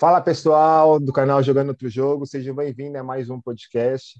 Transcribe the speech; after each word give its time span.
Fala 0.00 0.18
pessoal 0.22 0.98
do 0.98 1.12
canal 1.12 1.42
Jogando 1.42 1.68
Outro 1.68 1.86
Jogo, 1.90 2.24
sejam 2.24 2.54
bem-vindos 2.54 2.98
a 2.98 3.04
mais 3.04 3.28
um 3.28 3.38
podcast. 3.38 4.18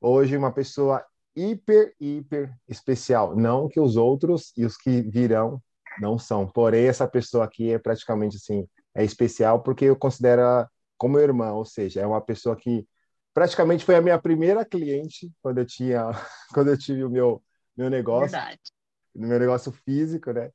Hoje, 0.00 0.36
uma 0.36 0.50
pessoa 0.50 1.06
hiper, 1.36 1.94
hiper 2.00 2.52
especial. 2.68 3.36
Não 3.36 3.68
que 3.68 3.78
os 3.78 3.94
outros 3.94 4.52
e 4.56 4.64
os 4.64 4.76
que 4.76 5.00
virão 5.02 5.62
não 6.00 6.18
são, 6.18 6.44
porém, 6.48 6.88
essa 6.88 7.06
pessoa 7.06 7.44
aqui 7.44 7.70
é 7.70 7.78
praticamente 7.78 8.36
assim, 8.36 8.66
é 8.96 9.04
especial 9.04 9.62
porque 9.62 9.84
eu 9.84 9.94
considero 9.94 10.42
ela 10.42 10.70
como 10.98 11.20
irmã, 11.20 11.52
ou 11.52 11.64
seja, 11.64 12.00
é 12.00 12.06
uma 12.06 12.20
pessoa 12.20 12.56
que 12.56 12.84
praticamente 13.32 13.84
foi 13.84 13.94
a 13.94 14.02
minha 14.02 14.20
primeira 14.20 14.64
cliente 14.64 15.30
quando 15.40 15.58
eu 15.58 15.64
tinha, 15.64 16.10
quando 16.52 16.70
eu 16.70 16.76
tive 16.76 17.04
o 17.04 17.10
meu 17.10 17.40
meu 17.76 17.88
negócio, 17.88 18.32
Verdade. 18.32 18.60
meu 19.14 19.38
negócio 19.38 19.70
físico, 19.70 20.32
né? 20.32 20.50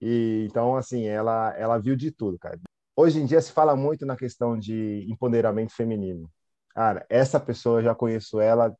E 0.00 0.46
então 0.48 0.76
assim, 0.76 1.08
ela 1.08 1.52
ela 1.58 1.76
viu 1.76 1.96
de 1.96 2.12
tudo, 2.12 2.38
cara. 2.38 2.60
Hoje 2.96 3.20
em 3.20 3.26
dia 3.26 3.40
se 3.40 3.52
fala 3.52 3.74
muito 3.76 4.04
na 4.04 4.16
questão 4.16 4.58
de 4.58 5.06
empoderamento 5.10 5.72
feminino. 5.74 6.30
Cara, 6.70 7.06
essa 7.08 7.40
pessoa 7.40 7.80
eu 7.80 7.84
já 7.84 7.94
conheço 7.94 8.40
ela 8.40 8.76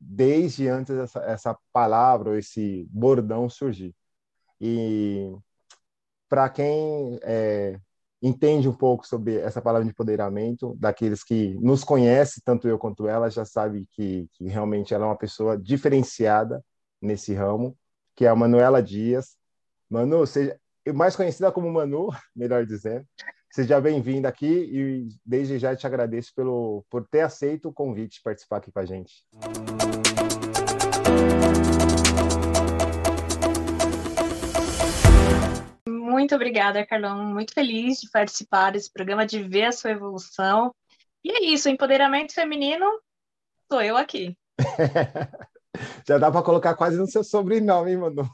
desde 0.00 0.68
antes 0.68 0.94
essa, 0.96 1.20
essa 1.20 1.58
palavra 1.72 2.30
ou 2.30 2.36
esse 2.38 2.86
bordão 2.90 3.48
surgir. 3.48 3.94
E 4.60 5.32
para 6.28 6.48
quem 6.48 7.18
é, 7.22 7.78
entende 8.22 8.68
um 8.68 8.74
pouco 8.74 9.06
sobre 9.06 9.36
essa 9.38 9.60
palavra 9.60 9.84
de 9.84 9.90
empoderamento, 9.90 10.76
daqueles 10.78 11.24
que 11.24 11.54
nos 11.60 11.84
conhecem, 11.84 12.42
tanto 12.44 12.68
eu 12.68 12.78
quanto 12.78 13.08
ela, 13.08 13.28
já 13.30 13.44
sabe 13.44 13.86
que, 13.90 14.28
que 14.32 14.46
realmente 14.48 14.94
ela 14.94 15.04
é 15.04 15.08
uma 15.08 15.18
pessoa 15.18 15.58
diferenciada 15.58 16.64
nesse 17.00 17.34
ramo, 17.34 17.76
que 18.14 18.24
é 18.24 18.28
a 18.28 18.36
Manuela 18.36 18.82
Dias. 18.82 19.36
Manu, 19.90 20.26
seja 20.26 20.58
mais 20.90 21.14
conhecida 21.14 21.52
como 21.52 21.70
Manu, 21.70 22.08
melhor 22.34 22.66
dizendo. 22.66 23.06
Seja 23.50 23.80
bem-vinda 23.80 24.28
aqui 24.28 24.46
e 24.46 25.08
desde 25.24 25.58
já 25.58 25.76
te 25.76 25.86
agradeço 25.86 26.32
pelo, 26.34 26.84
por 26.90 27.06
ter 27.06 27.20
aceito 27.20 27.68
o 27.68 27.72
convite 27.72 28.16
de 28.16 28.22
participar 28.22 28.56
aqui 28.56 28.72
com 28.72 28.78
a 28.78 28.86
gente. 28.86 29.26
Muito 35.86 36.34
obrigada, 36.34 36.86
Carlão. 36.86 37.24
Muito 37.26 37.52
feliz 37.52 38.00
de 38.00 38.10
participar 38.10 38.72
desse 38.72 38.90
programa, 38.90 39.26
de 39.26 39.42
ver 39.42 39.64
a 39.64 39.72
sua 39.72 39.90
evolução. 39.90 40.74
E 41.22 41.30
é 41.30 41.44
isso, 41.44 41.68
empoderamento 41.68 42.34
feminino, 42.34 42.86
sou 43.70 43.82
eu 43.82 43.96
aqui. 43.96 44.36
Já 46.06 46.18
dá 46.18 46.30
para 46.30 46.42
colocar 46.42 46.74
quase 46.74 46.96
no 46.96 47.06
seu 47.06 47.22
sobrenome, 47.22 47.92
hein, 47.92 47.98
Manu? 47.98 48.28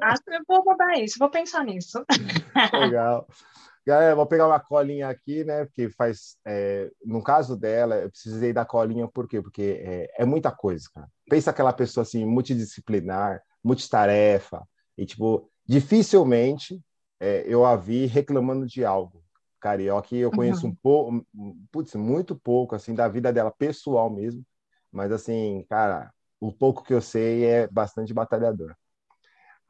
Acho 0.00 0.22
que 0.24 0.34
eu 0.34 0.40
vou 0.46 0.64
mudar 0.64 0.94
isso, 0.98 1.18
vou 1.18 1.30
pensar 1.30 1.64
nisso. 1.64 2.04
Legal. 2.72 3.26
Galera, 3.84 4.14
vou 4.14 4.26
pegar 4.26 4.46
uma 4.46 4.60
colinha 4.60 5.08
aqui, 5.08 5.42
né? 5.44 5.64
Porque 5.64 5.90
faz. 5.90 6.36
É, 6.46 6.90
no 7.04 7.22
caso 7.22 7.56
dela, 7.56 7.96
eu 7.96 8.10
precisei 8.10 8.52
da 8.52 8.64
colinha, 8.64 9.08
por 9.08 9.26
quê? 9.26 9.42
Porque 9.42 9.82
é, 9.84 10.22
é 10.22 10.24
muita 10.24 10.52
coisa, 10.52 10.88
cara. 10.94 11.08
Pensa 11.28 11.50
aquela 11.50 11.72
pessoa 11.72 12.02
assim, 12.02 12.24
multidisciplinar, 12.24 13.42
multitarefa, 13.62 14.62
e 14.96 15.04
tipo, 15.04 15.50
dificilmente 15.66 16.80
é, 17.18 17.44
eu 17.46 17.64
a 17.64 17.74
vi 17.74 18.06
reclamando 18.06 18.66
de 18.66 18.84
algo. 18.84 19.22
Carioca, 19.60 20.16
eu 20.16 20.30
conheço 20.30 20.66
uhum. 20.66 20.72
um 20.72 20.74
pouco, 20.74 21.26
putz, 21.70 21.94
muito 21.94 22.34
pouco, 22.34 22.74
assim, 22.74 22.94
da 22.94 23.08
vida 23.08 23.32
dela 23.32 23.50
pessoal 23.52 24.10
mesmo, 24.10 24.44
mas 24.90 25.12
assim, 25.12 25.64
cara, 25.70 26.12
o 26.40 26.52
pouco 26.52 26.82
que 26.82 26.92
eu 26.92 27.00
sei 27.00 27.44
é 27.44 27.68
bastante 27.68 28.12
batalhador. 28.12 28.74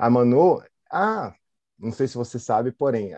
A 0.03 0.11
Manu, 0.11 0.61
ah, 0.91 1.33
não 1.79 1.93
sei 1.93 2.09
se 2.09 2.17
você 2.17 2.37
sabe, 2.37 2.73
porém, 2.73 3.17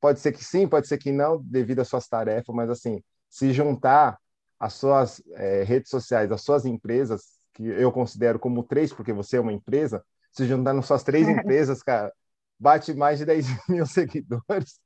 pode 0.00 0.18
ser 0.18 0.32
que 0.32 0.42
sim, 0.42 0.66
pode 0.66 0.88
ser 0.88 0.96
que 0.96 1.12
não, 1.12 1.42
devido 1.42 1.80
às 1.80 1.88
suas 1.88 2.08
tarefas, 2.08 2.56
mas 2.56 2.70
assim, 2.70 3.02
se 3.28 3.52
juntar 3.52 4.18
as 4.58 4.72
suas 4.72 5.22
é, 5.34 5.62
redes 5.62 5.90
sociais, 5.90 6.32
as 6.32 6.40
suas 6.40 6.64
empresas, 6.64 7.24
que 7.52 7.64
eu 7.64 7.92
considero 7.92 8.38
como 8.38 8.62
três, 8.62 8.94
porque 8.94 9.12
você 9.12 9.36
é 9.36 9.40
uma 9.40 9.52
empresa, 9.52 10.02
se 10.32 10.46
juntar 10.46 10.72
nas 10.72 10.86
suas 10.86 11.02
três 11.02 11.28
empresas, 11.28 11.82
cara, 11.82 12.10
bate 12.58 12.94
mais 12.94 13.18
de 13.18 13.26
10 13.26 13.46
mil 13.68 13.84
seguidores. 13.84 14.80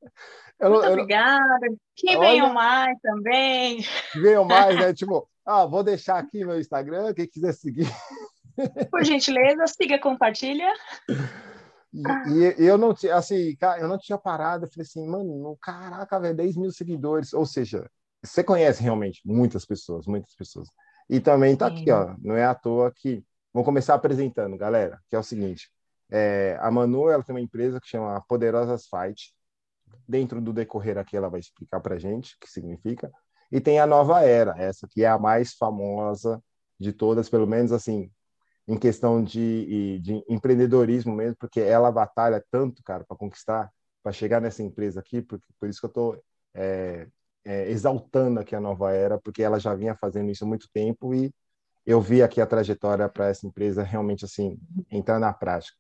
Eu, 0.58 0.70
Muito 0.70 0.84
eu, 0.84 0.92
obrigada. 0.94 1.66
Que 1.94 2.18
venham 2.18 2.52
mais 2.52 2.98
também. 3.00 3.84
Que 4.10 4.18
venham 4.18 4.44
mais, 4.44 4.74
né? 4.74 4.90
Tipo, 4.92 5.28
ah, 5.46 5.64
vou 5.64 5.84
deixar 5.84 6.18
aqui 6.18 6.44
meu 6.44 6.58
Instagram, 6.58 7.14
quem 7.14 7.28
quiser 7.28 7.54
seguir. 7.54 7.86
Por 8.90 9.04
gentileza, 9.04 9.66
siga, 9.66 9.98
compartilha. 9.98 10.72
E, 11.92 12.62
e, 12.62 12.66
eu 12.66 12.76
não 12.76 12.92
tinha, 12.92 13.14
assim, 13.14 13.56
eu 13.78 13.88
não 13.88 13.98
tinha 13.98 14.18
parado, 14.18 14.64
eu 14.64 14.70
falei 14.70 14.82
assim, 14.82 15.06
mano, 15.06 15.56
caraca, 15.60 16.18
velho, 16.18 16.36
10 16.36 16.56
mil 16.56 16.72
seguidores. 16.72 17.32
Ou 17.32 17.46
seja, 17.46 17.88
você 18.22 18.42
conhece 18.42 18.82
realmente 18.82 19.20
muitas 19.24 19.64
pessoas, 19.64 20.06
muitas 20.06 20.34
pessoas. 20.34 20.68
E 21.08 21.20
também 21.20 21.56
tá 21.56 21.68
Sim. 21.68 21.80
aqui, 21.80 21.90
ó, 21.90 22.16
não 22.20 22.36
é 22.36 22.44
à 22.44 22.54
toa 22.54 22.92
que. 22.94 23.24
Vamos 23.52 23.66
começar 23.66 23.94
apresentando, 23.94 24.56
galera, 24.56 24.98
que 25.08 25.14
é 25.14 25.18
o 25.18 25.22
seguinte. 25.22 25.70
É, 26.10 26.58
a 26.60 26.70
Manu, 26.72 27.08
ela 27.08 27.22
tem 27.22 27.34
uma 27.34 27.40
empresa 27.40 27.80
que 27.80 27.88
chama 27.88 28.20
Poderosas 28.28 28.86
Fight. 28.86 29.32
Dentro 30.08 30.40
do 30.40 30.52
decorrer 30.52 30.98
aqui, 30.98 31.16
ela 31.16 31.30
vai 31.30 31.38
explicar 31.40 31.80
pra 31.80 31.98
gente 31.98 32.34
o 32.34 32.38
que 32.40 32.50
significa. 32.50 33.12
E 33.52 33.60
tem 33.60 33.78
a 33.78 33.86
Nova 33.86 34.22
Era, 34.22 34.54
essa 34.58 34.88
que 34.90 35.04
é 35.04 35.08
a 35.08 35.18
mais 35.18 35.54
famosa 35.54 36.42
de 36.78 36.92
todas, 36.92 37.28
pelo 37.28 37.46
menos 37.46 37.70
assim, 37.70 38.10
em 38.66 38.78
questão 38.78 39.22
de, 39.22 39.98
de 40.00 40.24
empreendedorismo 40.28 41.14
mesmo, 41.14 41.36
porque 41.36 41.60
ela 41.60 41.92
batalha 41.92 42.42
tanto, 42.50 42.82
cara, 42.82 43.04
para 43.04 43.16
conquistar, 43.16 43.70
para 44.02 44.12
chegar 44.12 44.40
nessa 44.40 44.62
empresa 44.62 45.00
aqui, 45.00 45.20
porque, 45.22 45.46
por 45.58 45.68
isso 45.68 45.80
que 45.80 45.86
eu 45.86 45.88
estou 45.88 46.22
é, 46.54 47.06
é, 47.44 47.70
exaltando 47.70 48.40
aqui 48.40 48.54
a 48.54 48.60
nova 48.60 48.92
era, 48.92 49.18
porque 49.18 49.42
ela 49.42 49.58
já 49.58 49.74
vinha 49.74 49.94
fazendo 49.94 50.30
isso 50.30 50.44
há 50.44 50.46
muito 50.48 50.68
tempo 50.72 51.14
e 51.14 51.32
eu 51.86 52.00
vi 52.00 52.22
aqui 52.22 52.40
a 52.40 52.46
trajetória 52.46 53.08
para 53.08 53.28
essa 53.28 53.46
empresa 53.46 53.82
realmente 53.82 54.24
assim 54.24 54.58
entrar 54.90 55.18
na 55.18 55.32
prática. 55.32 55.76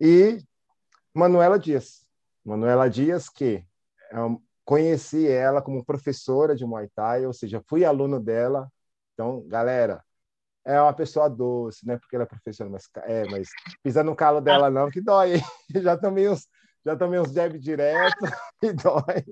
E 0.00 0.38
Manuela 1.12 1.58
Dias, 1.58 2.06
Manuela 2.44 2.88
Dias 2.88 3.28
que 3.28 3.64
é 4.12 4.16
conheci 4.64 5.28
ela 5.28 5.62
como 5.62 5.84
professora 5.84 6.54
de 6.54 6.66
Muay 6.66 6.88
Thai, 6.88 7.24
ou 7.24 7.32
seja, 7.32 7.62
fui 7.68 7.84
aluno 7.84 8.20
dela. 8.20 8.68
Então, 9.14 9.46
galera, 9.46 10.04
é 10.66 10.82
uma 10.82 10.92
pessoa 10.92 11.30
doce, 11.30 11.86
né? 11.86 11.96
Porque 11.96 12.16
ela 12.16 12.24
é 12.24 12.26
professora, 12.26 12.68
mas, 12.68 12.88
é, 13.04 13.24
mas 13.30 13.48
pisa 13.84 14.02
no 14.02 14.16
calo 14.16 14.40
dela 14.40 14.68
não, 14.68 14.90
que 14.90 15.00
dói. 15.00 15.34
Já 15.82 15.96
tomei 15.96 16.28
uns, 16.28 16.48
já 16.84 16.96
tomei 16.96 17.20
uns 17.20 17.32
jab 17.32 17.58
direto 17.58 18.16
e 18.62 18.72
dói. 18.72 19.24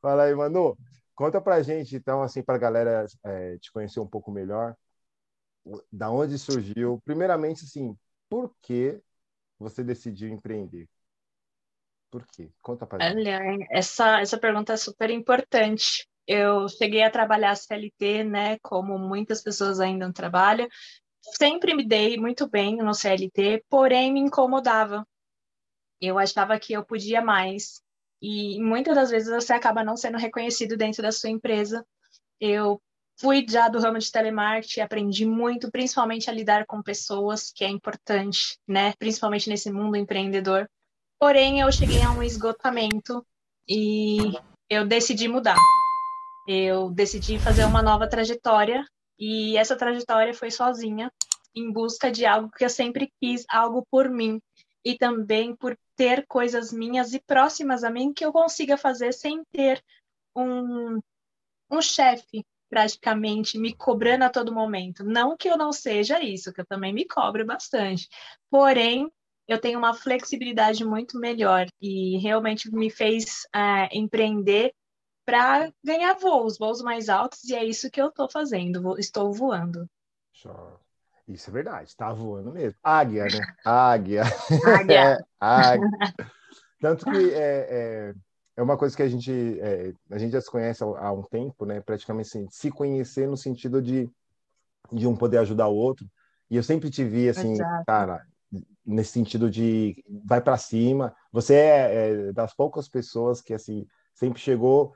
Fala 0.00 0.24
aí, 0.24 0.34
Manu. 0.34 0.76
Conta 1.14 1.40
pra 1.40 1.62
gente, 1.62 1.96
então, 1.96 2.22
assim, 2.22 2.42
pra 2.42 2.58
galera 2.58 3.06
é, 3.24 3.58
te 3.58 3.72
conhecer 3.72 4.00
um 4.00 4.06
pouco 4.06 4.30
melhor, 4.30 4.76
da 5.90 6.10
onde 6.10 6.38
surgiu. 6.38 7.00
Primeiramente, 7.04 7.64
assim, 7.64 7.96
por 8.28 8.54
que 8.60 9.00
você 9.58 9.82
decidiu 9.82 10.28
empreender? 10.28 10.86
Por 12.10 12.26
quê? 12.26 12.50
Conta 12.62 12.86
pra 12.86 12.98
gente. 12.98 13.18
Olha, 13.18 13.66
essa, 13.70 14.20
essa 14.20 14.38
pergunta 14.38 14.74
é 14.74 14.76
super 14.76 15.10
importante, 15.10 16.06
eu 16.26 16.68
cheguei 16.68 17.02
a 17.02 17.10
trabalhar 17.10 17.54
CLT, 17.54 18.24
né, 18.24 18.58
como 18.58 18.98
muitas 18.98 19.42
pessoas 19.42 19.78
ainda 19.78 20.06
não 20.06 20.12
trabalham. 20.12 20.68
Sempre 21.20 21.74
me 21.74 21.86
dei 21.86 22.16
muito 22.16 22.48
bem 22.48 22.76
no 22.76 22.94
CLT, 22.94 23.64
porém 23.68 24.12
me 24.12 24.20
incomodava. 24.20 25.06
Eu 26.00 26.18
achava 26.18 26.58
que 26.58 26.72
eu 26.72 26.84
podia 26.84 27.22
mais. 27.22 27.80
E 28.20 28.60
muitas 28.60 28.94
das 28.94 29.10
vezes 29.10 29.28
você 29.28 29.52
acaba 29.52 29.84
não 29.84 29.96
sendo 29.96 30.18
reconhecido 30.18 30.76
dentro 30.76 31.02
da 31.02 31.12
sua 31.12 31.30
empresa. 31.30 31.86
Eu 32.40 32.80
fui 33.18 33.46
já 33.48 33.68
do 33.68 33.78
ramo 33.78 33.98
de 33.98 34.10
telemarketing, 34.10 34.80
aprendi 34.80 35.24
muito, 35.24 35.70
principalmente 35.70 36.28
a 36.28 36.32
lidar 36.32 36.66
com 36.66 36.82
pessoas, 36.82 37.50
que 37.52 37.64
é 37.64 37.68
importante, 37.68 38.58
né? 38.66 38.92
Principalmente 38.98 39.48
nesse 39.48 39.70
mundo 39.70 39.96
empreendedor. 39.96 40.68
Porém, 41.18 41.60
eu 41.60 41.72
cheguei 41.72 42.02
a 42.02 42.10
um 42.10 42.22
esgotamento 42.22 43.26
e 43.68 44.18
eu 44.68 44.86
decidi 44.86 45.28
mudar 45.28 45.56
eu 46.46 46.90
decidi 46.90 47.38
fazer 47.38 47.64
uma 47.64 47.82
nova 47.82 48.08
trajetória 48.08 48.84
e 49.18 49.56
essa 49.56 49.76
trajetória 49.76 50.32
foi 50.34 50.50
sozinha, 50.50 51.10
em 51.54 51.72
busca 51.72 52.10
de 52.10 52.26
algo 52.26 52.50
que 52.50 52.64
eu 52.64 52.70
sempre 52.70 53.10
quis, 53.20 53.44
algo 53.48 53.86
por 53.90 54.08
mim 54.08 54.40
e 54.84 54.96
também 54.96 55.56
por 55.56 55.76
ter 55.96 56.26
coisas 56.26 56.72
minhas 56.72 57.12
e 57.14 57.20
próximas 57.20 57.82
a 57.82 57.90
mim 57.90 58.12
que 58.12 58.24
eu 58.24 58.32
consiga 58.32 58.76
fazer 58.76 59.12
sem 59.12 59.42
ter 59.50 59.82
um, 60.36 61.00
um 61.70 61.80
chefe 61.80 62.44
praticamente 62.68 63.58
me 63.58 63.74
cobrando 63.74 64.24
a 64.24 64.30
todo 64.30 64.54
momento. 64.54 65.04
Não 65.04 65.36
que 65.36 65.48
eu 65.48 65.56
não 65.56 65.72
seja 65.72 66.22
isso, 66.22 66.52
que 66.52 66.60
eu 66.60 66.66
também 66.66 66.92
me 66.92 67.06
cobro 67.06 67.44
bastante. 67.44 68.08
Porém, 68.50 69.10
eu 69.48 69.60
tenho 69.60 69.78
uma 69.78 69.94
flexibilidade 69.94 70.84
muito 70.84 71.18
melhor 71.18 71.66
e 71.80 72.18
realmente 72.18 72.70
me 72.70 72.90
fez 72.90 73.46
é, 73.54 73.88
empreender 73.96 74.72
para 75.26 75.72
ganhar 75.84 76.14
voos, 76.14 76.56
voos 76.56 76.80
mais 76.80 77.08
altos, 77.08 77.42
e 77.44 77.54
é 77.54 77.64
isso 77.64 77.90
que 77.90 78.00
eu 78.00 78.08
estou 78.08 78.30
fazendo, 78.30 78.96
estou 78.98 79.32
voando. 79.32 79.90
Isso 81.26 81.50
é 81.50 81.52
verdade, 81.52 81.88
está 81.88 82.12
voando 82.12 82.52
mesmo. 82.52 82.78
Águia, 82.82 83.24
né? 83.24 83.40
Águia. 83.64 84.22
Águia. 84.64 84.94
é, 85.18 85.18
águia. 85.40 85.90
Tanto 86.80 87.04
que 87.06 87.34
é, 87.34 87.66
é, 87.68 88.14
é 88.56 88.62
uma 88.62 88.78
coisa 88.78 88.96
que 88.96 89.02
a 89.02 89.08
gente 89.08 89.58
é, 89.60 89.92
a 90.10 90.18
gente 90.18 90.32
já 90.32 90.40
se 90.40 90.50
conhece 90.50 90.84
há, 90.84 90.86
há, 90.86 91.12
um 91.12 91.22
tempo, 91.22 91.66
né? 91.66 91.80
Praticamente 91.80 92.28
assim, 92.28 92.46
se 92.48 92.70
conhecer 92.70 93.26
no 93.26 93.36
sentido 93.36 93.82
de 93.82 94.08
de 94.92 95.04
um 95.04 95.16
poder 95.16 95.38
ajudar 95.38 95.66
o 95.66 95.74
outro. 95.74 96.06
E 96.48 96.56
eu 96.56 96.62
sempre 96.62 96.88
te 96.88 97.02
vi 97.02 97.28
assim, 97.28 97.54
Exato. 97.54 97.84
cara, 97.84 98.24
nesse 98.84 99.10
sentido 99.10 99.50
de 99.50 100.04
vai 100.24 100.40
para 100.40 100.56
cima. 100.56 101.12
Você 101.32 101.54
é, 101.54 102.10
é, 102.28 102.32
das 102.32 102.54
poucas 102.54 102.88
pessoas 102.88 103.40
que 103.40 103.52
assim 103.52 103.84
sempre 104.14 104.40
chegou 104.40 104.94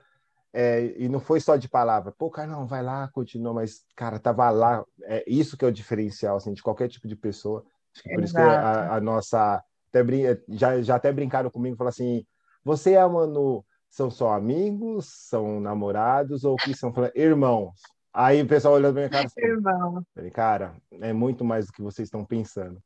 é, 0.53 0.95
e 0.97 1.09
não 1.09 1.21
foi 1.21 1.41
só 1.41 1.57
de 1.57 1.69
palavra. 1.69 2.13
Pô, 2.13 2.31
cara, 2.31 2.51
não, 2.51 2.67
vai 2.67 2.83
lá, 2.83 3.09
continua, 3.09 3.55
mas 3.55 3.85
cara, 3.97 4.19
tava 4.19 4.51
lá. 4.51 4.85
É 5.03 5.25
isso 5.27 5.57
que 5.57 5.65
é 5.65 5.69
o 5.69 5.73
diferencial 5.73 6.37
assim 6.37 6.53
de 6.53 6.63
qualquer 6.63 6.89
tipo 6.89 7.07
de 7.07 7.17
pessoa. 7.17 7.65
Por 8.03 8.23
Exato. 8.23 8.25
isso 8.25 8.35
que 8.35 8.41
a, 8.41 8.95
a 8.95 9.01
nossa 9.01 9.63
até 9.93 10.43
já, 10.49 10.81
já 10.81 10.97
até 10.97 11.13
brincaram 11.13 11.51
comigo, 11.51 11.77
falaram 11.77 11.91
assim: 11.91 12.25
você 12.65 12.93
e 12.93 12.97
a 12.97 13.09
Manu 13.09 13.65
são 13.89 14.11
só 14.11 14.33
amigos, 14.33 15.07
são 15.29 15.61
namorados 15.61 16.45
ou 16.45 16.57
que 16.57 16.75
são 16.75 16.93
irmãos? 17.15 17.75
Aí 18.13 18.43
o 18.43 18.47
pessoal 18.47 18.75
olhando 18.75 18.95
pra 18.95 19.03
minha 19.03 19.11
cara 19.11 19.27
assim, 19.27 19.41
Irmão. 19.41 20.03
Falei, 20.15 20.31
cara, 20.31 20.75
é 21.01 21.13
muito 21.13 21.45
mais 21.45 21.67
do 21.67 21.73
que 21.73 21.83
vocês 21.83 22.07
estão 22.07 22.25
pensando. 22.25 22.81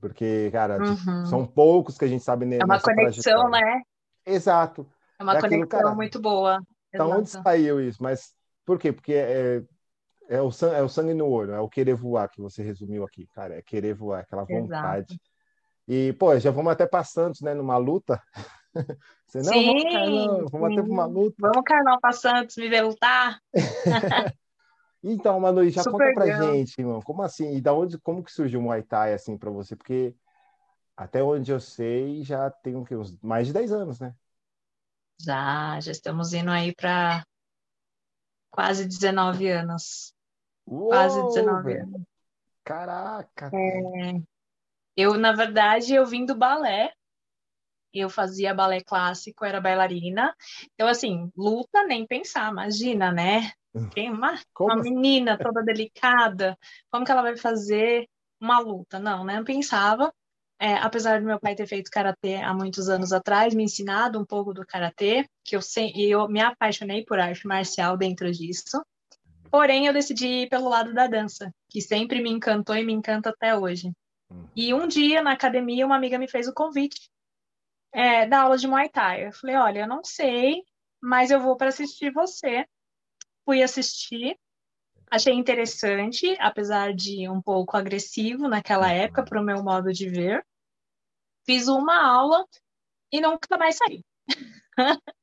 Porque, 0.00 0.50
cara, 0.52 0.78
uhum. 0.78 1.26
são 1.26 1.44
poucos 1.44 1.98
que 1.98 2.04
a 2.04 2.08
gente 2.08 2.22
sabe 2.22 2.46
É 2.54 2.64
uma 2.64 2.80
conexão, 2.80 3.50
né? 3.50 3.82
Exato. 4.24 4.86
É 5.18 5.22
uma 5.22 5.36
é 5.36 5.40
conexão 5.40 5.80
cara, 5.80 5.94
muito 5.94 6.20
boa. 6.20 6.60
Da 6.92 7.06
onde 7.06 7.28
saiu 7.28 7.80
isso? 7.80 8.02
Mas 8.02 8.34
por 8.64 8.78
quê? 8.78 8.92
Porque 8.92 9.14
é, 9.14 9.62
é, 10.28 10.40
o 10.40 10.50
sangue, 10.50 10.76
é 10.76 10.82
o 10.82 10.88
sangue 10.88 11.14
no 11.14 11.28
olho, 11.28 11.52
é 11.52 11.60
o 11.60 11.68
querer 11.68 11.94
voar 11.94 12.28
que 12.28 12.40
você 12.40 12.62
resumiu 12.62 13.04
aqui, 13.04 13.26
cara. 13.34 13.56
É 13.56 13.62
querer 13.62 13.94
voar, 13.94 14.20
aquela 14.20 14.44
vontade. 14.44 15.12
Exato. 15.12 15.28
E, 15.86 16.12
pô, 16.14 16.38
já 16.38 16.50
vamos 16.50 16.72
até 16.72 16.86
para 16.86 17.04
Santos, 17.04 17.40
né? 17.40 17.54
Numa 17.54 17.76
luta. 17.76 18.22
Você, 19.26 19.38
não, 19.38 19.52
sim, 19.52 19.66
vamos, 19.66 19.84
Carlão, 19.84 20.46
vamos 20.50 20.72
até 20.72 20.82
para 20.82 20.92
uma 20.92 21.06
luta. 21.06 21.36
Vamos, 21.38 21.62
Carlão, 21.64 21.98
para 22.00 22.12
Santos, 22.12 22.56
me 22.56 22.68
ver 22.68 22.82
lutar. 22.82 23.40
Então, 25.02 25.38
Manu, 25.38 25.68
já 25.70 25.82
Super 25.82 25.92
conta 25.92 26.14
pra 26.14 26.24
legal. 26.24 26.54
gente, 26.54 26.78
irmão, 26.78 27.00
como 27.00 27.22
assim? 27.22 27.54
E 27.54 27.60
da 27.60 27.72
onde, 27.72 27.98
como 27.98 28.22
que 28.22 28.32
surgiu 28.32 28.60
o 28.60 28.62
Muay 28.64 28.82
Thai 28.82 29.14
assim 29.14 29.36
para 29.36 29.50
você? 29.50 29.76
Porque 29.76 30.14
até 30.96 31.22
onde 31.22 31.52
eu 31.52 31.60
sei, 31.60 32.22
já 32.24 32.50
tem 32.50 32.74
uns 32.74 33.16
mais 33.22 33.46
de 33.46 33.52
10 33.52 33.72
anos, 33.72 34.00
né? 34.00 34.14
Já, 35.20 35.80
já 35.80 35.92
estamos 35.92 36.32
indo 36.32 36.50
aí 36.50 36.74
para 36.74 37.24
quase 38.50 38.86
19 38.86 39.48
anos. 39.48 40.14
Uou, 40.66 40.88
quase 40.88 41.22
19 41.22 41.78
anos. 41.78 42.02
Caraca! 42.64 43.50
É, 43.54 44.20
eu, 44.96 45.14
na 45.16 45.32
verdade, 45.32 45.94
eu 45.94 46.04
vim 46.04 46.24
do 46.24 46.34
balé. 46.34 46.92
Eu 47.92 48.10
fazia 48.10 48.54
balé 48.54 48.82
clássico, 48.82 49.44
era 49.44 49.60
bailarina. 49.60 50.34
Então, 50.74 50.86
assim, 50.86 51.30
luta 51.36 51.84
nem 51.84 52.06
pensar, 52.06 52.50
imagina, 52.50 53.10
né? 53.10 53.52
Tem 53.94 54.10
uma, 54.10 54.38
uma 54.58 54.76
menina 54.76 55.38
toda 55.38 55.62
delicada, 55.62 56.58
como 56.90 57.04
que 57.04 57.12
ela 57.12 57.22
vai 57.22 57.36
fazer 57.36 58.08
uma 58.40 58.58
luta? 58.58 58.98
Não, 58.98 59.24
né? 59.24 59.38
Eu 59.38 59.44
pensava, 59.44 60.12
é, 60.58 60.74
apesar 60.74 61.20
do 61.20 61.26
meu 61.26 61.38
pai 61.38 61.54
ter 61.54 61.66
feito 61.66 61.90
karatê 61.90 62.36
há 62.36 62.52
muitos 62.52 62.88
anos 62.88 63.12
atrás, 63.12 63.54
me 63.54 63.64
ensinado 63.64 64.18
um 64.18 64.24
pouco 64.24 64.52
do 64.52 64.66
karatê, 64.66 65.28
que 65.44 65.56
eu 65.56 65.62
sei, 65.62 65.92
e 65.94 66.10
eu 66.10 66.28
me 66.28 66.40
apaixonei 66.40 67.04
por 67.04 67.18
arte 67.18 67.46
marcial 67.46 67.96
dentro 67.96 68.30
disso. 68.30 68.84
Porém, 69.50 69.86
eu 69.86 69.92
decidi 69.92 70.26
ir 70.26 70.48
pelo 70.48 70.68
lado 70.68 70.92
da 70.92 71.06
dança, 71.06 71.52
que 71.68 71.80
sempre 71.80 72.22
me 72.22 72.30
encantou 72.30 72.76
e 72.76 72.84
me 72.84 72.92
encanta 72.92 73.30
até 73.30 73.56
hoje. 73.56 73.92
E 74.54 74.74
um 74.74 74.86
dia 74.86 75.22
na 75.22 75.32
academia, 75.32 75.86
uma 75.86 75.96
amiga 75.96 76.18
me 76.18 76.28
fez 76.28 76.48
o 76.48 76.52
convite 76.52 77.08
é, 77.92 78.26
da 78.26 78.42
aula 78.42 78.58
de 78.58 78.66
Muay 78.66 78.88
Thai. 78.88 79.26
Eu 79.26 79.32
falei: 79.32 79.56
olha, 79.56 79.80
eu 79.80 79.88
não 79.88 80.04
sei, 80.04 80.62
mas 81.00 81.30
eu 81.30 81.40
vou 81.40 81.56
para 81.56 81.68
assistir 81.68 82.12
você 82.12 82.66
fui 83.48 83.62
assistir, 83.62 84.38
achei 85.10 85.34
interessante, 85.34 86.36
apesar 86.38 86.94
de 86.94 87.28
um 87.28 87.40
pouco 87.40 87.76
agressivo 87.76 88.48
naquela 88.48 88.90
época, 88.92 89.24
para 89.24 89.40
o 89.40 89.44
meu 89.44 89.62
modo 89.62 89.92
de 89.92 90.08
ver. 90.08 90.44
Fiz 91.44 91.68
uma 91.68 92.02
aula 92.02 92.44
e 93.12 93.20
nunca 93.20 93.56
mais 93.56 93.76
saí. 93.76 94.04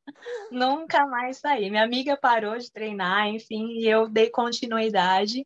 nunca 0.51 1.05
mais 1.05 1.37
saí. 1.37 1.69
Minha 1.69 1.83
amiga 1.83 2.17
parou 2.17 2.57
de 2.57 2.71
treinar, 2.71 3.27
enfim, 3.27 3.79
e 3.79 3.87
eu 3.87 4.09
dei 4.09 4.29
continuidade. 4.29 5.45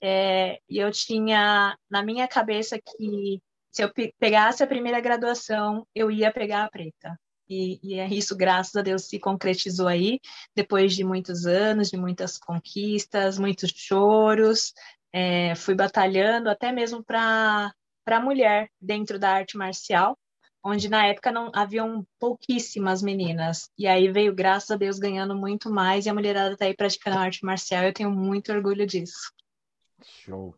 É, 0.00 0.60
e 0.68 0.78
eu 0.78 0.92
tinha 0.92 1.76
na 1.90 2.02
minha 2.02 2.28
cabeça 2.28 2.78
que 2.78 3.40
se 3.72 3.82
eu 3.82 3.92
pegasse 4.18 4.62
a 4.62 4.66
primeira 4.66 5.00
graduação, 5.00 5.86
eu 5.94 6.10
ia 6.10 6.32
pegar 6.32 6.64
a 6.64 6.70
preta. 6.70 7.18
E, 7.48 7.80
e 7.82 7.98
é 7.98 8.06
isso, 8.08 8.36
graças 8.36 8.76
a 8.76 8.82
Deus, 8.82 9.04
se 9.04 9.18
concretizou 9.18 9.88
aí, 9.88 10.20
depois 10.54 10.94
de 10.94 11.02
muitos 11.02 11.46
anos, 11.46 11.90
de 11.90 11.96
muitas 11.96 12.36
conquistas, 12.36 13.38
muitos 13.38 13.70
choros. 13.70 14.74
É, 15.12 15.54
fui 15.54 15.74
batalhando 15.74 16.50
até 16.50 16.70
mesmo 16.70 17.02
para 17.02 17.72
a 18.06 18.20
mulher 18.20 18.68
dentro 18.80 19.18
da 19.18 19.30
arte 19.30 19.56
marcial, 19.56 20.16
onde 20.62 20.88
na 20.88 21.06
época 21.06 21.32
não 21.32 21.50
haviam 21.54 22.06
pouquíssimas 22.18 23.02
meninas. 23.02 23.70
E 23.78 23.86
aí 23.86 24.12
veio, 24.12 24.34
graças 24.34 24.70
a 24.70 24.76
Deus, 24.76 24.98
ganhando 24.98 25.34
muito 25.34 25.70
mais, 25.70 26.04
e 26.04 26.10
a 26.10 26.14
mulherada 26.14 26.52
está 26.52 26.66
aí 26.66 26.76
praticando 26.76 27.18
arte 27.18 27.44
marcial, 27.44 27.84
eu 27.84 27.92
tenho 27.92 28.10
muito 28.10 28.52
orgulho 28.52 28.86
disso. 28.86 29.32
Show. 30.04 30.54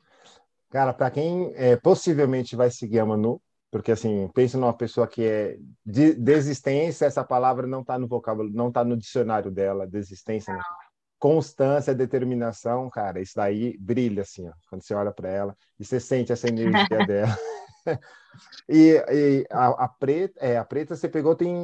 Cara, 0.71 0.93
para 0.93 1.11
quem 1.11 1.53
é, 1.55 1.77
possivelmente 1.77 2.57
vai 2.57 2.71
seguir 2.71 3.01
a 3.01 3.07
Manu, 3.07 3.41
porque 3.71 3.93
assim, 3.93 4.29
pensa 4.35 4.59
numa 4.59 4.77
pessoa 4.77 5.07
que 5.07 5.25
é 5.25 5.57
de 5.87 6.15
desistência, 6.15 7.07
essa 7.07 7.25
palavra 7.25 7.67
não 7.67 7.83
está 7.83 7.99
no 7.99 8.09
vocábulo, 8.09 8.51
não 8.53 8.69
está 8.69 8.83
no 8.85 8.97
dicionário 8.97 9.51
dela, 9.51 9.87
desistência, 9.87 10.53
né? 10.53 10.61
constância, 11.19 11.95
determinação, 11.95 12.89
cara, 12.91 13.21
isso 13.21 13.35
daí 13.37 13.77
brilha 13.79 14.23
assim, 14.23 14.49
ó, 14.49 14.53
quando 14.69 14.83
você 14.83 14.95
olha 14.95 15.13
para 15.13 15.29
ela 15.29 15.57
e 15.79 15.85
você 15.85 16.01
sente 16.01 16.33
essa 16.33 16.49
energia 16.49 16.99
dela. 17.07 17.37
e, 18.69 18.97
e 19.13 19.47
a, 19.51 19.85
a, 19.85 19.89
preta, 19.89 20.41
é, 20.41 20.57
a 20.57 20.65
preta 20.65 20.97
você 20.97 21.09
pegou 21.09 21.37
tem 21.37 21.55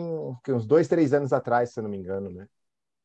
uns 0.48 0.66
dois, 0.66 0.86
três 0.86 1.12
anos 1.12 1.32
atrás, 1.32 1.72
se 1.72 1.80
eu 1.80 1.82
não 1.82 1.90
me 1.90 1.96
engano, 1.96 2.30
né? 2.30 2.46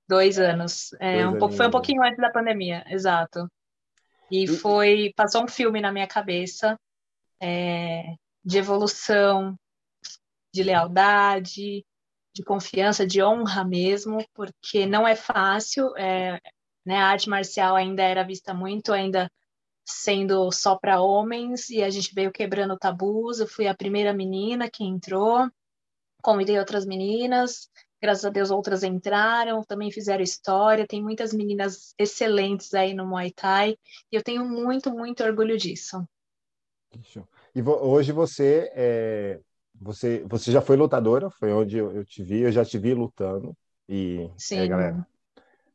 Dois 0.08 0.38
anos, 0.38 0.94
é, 1.00 1.24
dois 1.24 1.36
um 1.36 1.40
pouco, 1.40 1.56
foi 1.56 1.68
um 1.68 1.72
pouquinho 1.72 2.04
antes 2.04 2.18
da 2.18 2.30
pandemia, 2.30 2.84
exato. 2.88 3.50
E, 4.30 4.44
e 4.44 4.48
foi 4.48 5.14
passou 5.16 5.44
um 5.44 5.48
filme 5.48 5.82
na 5.82 5.92
minha 5.92 6.08
cabeça. 6.08 6.78
É, 7.42 8.16
de 8.44 8.58
evolução, 8.58 9.56
de 10.54 10.64
lealdade, 10.64 11.86
de 12.34 12.44
confiança, 12.44 13.06
de 13.06 13.22
honra 13.22 13.64
mesmo, 13.64 14.26
porque 14.34 14.86
não 14.86 15.08
é 15.08 15.16
fácil. 15.16 15.96
É, 15.98 16.40
né, 16.86 16.98
a 16.98 17.08
arte 17.08 17.30
marcial 17.30 17.76
ainda 17.76 18.04
era 18.04 18.24
vista 18.24 18.54
muito, 18.54 18.94
ainda 18.94 19.30
sendo 19.86 20.52
só 20.52 20.78
para 20.78 21.02
homens, 21.02 21.70
e 21.70 21.84
a 21.84 21.90
gente 21.90 22.14
veio 22.14 22.32
quebrando 22.32 22.78
tabus. 22.78 23.40
Eu 23.40 23.48
fui 23.48 23.68
a 23.68 23.76
primeira 23.76 24.14
menina 24.14 24.70
que 24.70 24.84
entrou, 24.84 25.50
convidei 26.22 26.58
outras 26.60 26.86
meninas, 26.86 27.70
graças 28.02 28.26
a 28.26 28.30
Deus 28.30 28.52
outras 28.52 28.84
entraram, 28.84 29.64
também 29.64 29.92
fizeram 29.92 30.24
história. 30.24 30.88
Tem 30.88 31.02
muitas 31.02 31.34
meninas 31.34 31.94
excelentes 31.98 32.74
aí 32.74 32.94
no 32.94 33.06
Muay 33.06 33.32
Thai, 33.32 33.78
e 34.12 34.16
eu 34.16 34.24
tenho 34.24 34.46
muito, 34.46 34.92
muito 34.92 35.24
orgulho 35.24 35.58
disso. 35.58 36.04
E 37.56 37.62
hoje 37.62 38.12
você 38.12 38.72
é, 38.76 39.40
você 39.80 40.24
você 40.28 40.52
já 40.52 40.62
foi 40.62 40.76
lutadora, 40.76 41.30
foi 41.30 41.52
onde 41.52 41.78
eu, 41.78 41.92
eu 41.92 42.06
te 42.06 42.24
vi, 42.24 42.42
eu 42.42 42.52
já 42.52 42.64
te 42.66 42.78
vi 42.78 42.94
lutando 42.94 43.56
e 43.88 44.30
Sim. 44.38 44.60
É, 44.60 44.68
galera, 44.68 45.08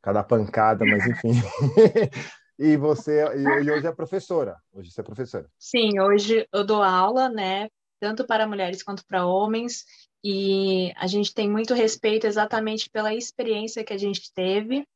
cada 0.02 0.23
pancada, 0.23 0.85
mas 0.85 1.06
enfim. 1.06 1.32
e 2.58 2.76
você 2.76 3.25
e, 3.35 3.70
hoje 3.70 3.87
é 3.87 3.92
professora. 3.92 4.56
Hoje 4.73 4.90
você 4.90 5.00
é 5.00 5.04
professora. 5.04 5.49
Sim, 5.58 6.00
hoje 6.00 6.46
eu 6.52 6.64
dou 6.64 6.82
aula, 6.82 7.28
né, 7.28 7.68
tanto 7.99 8.26
para 8.26 8.46
mulheres 8.46 8.82
quanto 8.82 9.04
para 9.06 9.26
homens, 9.26 9.85
e 10.23 10.92
a 10.96 11.06
gente 11.06 11.32
tem 11.32 11.50
muito 11.50 11.75
respeito 11.75 12.26
exatamente 12.26 12.90
pela 12.90 13.14
experiência 13.14 13.85
que 13.85 13.92
a 13.92 13.99
gente 13.99 14.32
teve 14.32 14.87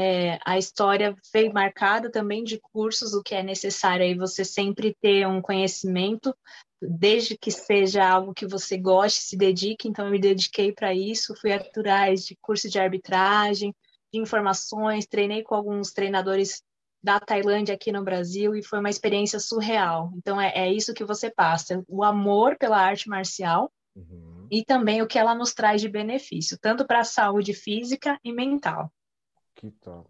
é, 0.00 0.38
a 0.44 0.56
história 0.56 1.12
veio 1.32 1.52
marcada 1.52 2.08
também 2.08 2.44
de 2.44 2.60
cursos, 2.60 3.14
o 3.14 3.22
que 3.22 3.34
é 3.34 3.42
necessário 3.42 4.06
aí 4.06 4.14
você 4.14 4.44
sempre 4.44 4.96
ter 5.02 5.26
um 5.26 5.42
conhecimento, 5.42 6.32
desde 6.80 7.36
que 7.36 7.50
seja 7.50 8.08
algo 8.08 8.32
que 8.32 8.46
você 8.46 8.78
goste, 8.78 9.20
se 9.20 9.36
dedique. 9.36 9.88
Então, 9.88 10.04
eu 10.04 10.12
me 10.12 10.20
dediquei 10.20 10.72
para 10.72 10.94
isso, 10.94 11.34
fui 11.40 11.52
atrás 11.52 12.24
de 12.24 12.36
curso 12.40 12.68
de 12.68 12.78
arbitragem, 12.78 13.74
de 14.14 14.20
informações, 14.20 15.04
treinei 15.04 15.42
com 15.42 15.56
alguns 15.56 15.90
treinadores 15.90 16.62
da 17.02 17.18
Tailândia 17.18 17.74
aqui 17.74 17.90
no 17.90 18.04
Brasil 18.04 18.54
e 18.54 18.62
foi 18.62 18.78
uma 18.78 18.90
experiência 18.90 19.40
surreal. 19.40 20.12
Então, 20.14 20.40
é, 20.40 20.52
é 20.54 20.72
isso 20.72 20.94
que 20.94 21.04
você 21.04 21.28
passa: 21.28 21.82
o 21.88 22.04
amor 22.04 22.56
pela 22.56 22.78
arte 22.78 23.08
marcial. 23.08 23.68
Uhum. 23.96 24.46
E 24.48 24.64
também 24.64 25.02
o 25.02 25.08
que 25.08 25.18
ela 25.18 25.34
nos 25.34 25.52
traz 25.52 25.80
de 25.80 25.88
benefício, 25.88 26.56
tanto 26.60 26.86
para 26.86 27.00
a 27.00 27.04
saúde 27.04 27.52
física 27.52 28.16
e 28.22 28.32
mental. 28.32 28.92
Que 29.58 29.70
top. 29.70 30.08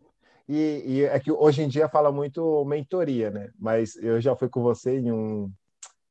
E, 0.48 0.82
e, 0.86 1.04
é 1.04 1.18
que 1.18 1.32
hoje 1.32 1.62
em 1.62 1.68
dia 1.68 1.88
fala 1.88 2.12
muito 2.12 2.64
mentoria, 2.64 3.30
né? 3.30 3.50
Mas 3.58 3.96
eu 3.96 4.20
já 4.20 4.36
fui 4.36 4.48
com 4.48 4.62
você 4.62 4.98
em 4.98 5.10
um, 5.10 5.52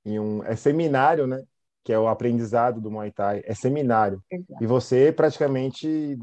em 0.06 0.20
um 0.20 0.44
é 0.44 0.56
seminário, 0.56 1.26
né? 1.26 1.44
que 1.88 1.94
é 1.94 1.98
o 1.98 2.10
aprendizado 2.10 2.82
do 2.82 2.92
Muay 2.92 3.14
Thai, 3.14 3.42
é 3.46 3.56
seminário. 3.56 4.22
Exato. 4.30 4.62
E 4.62 4.68
você 4.68 5.10
praticamente, 5.10 6.20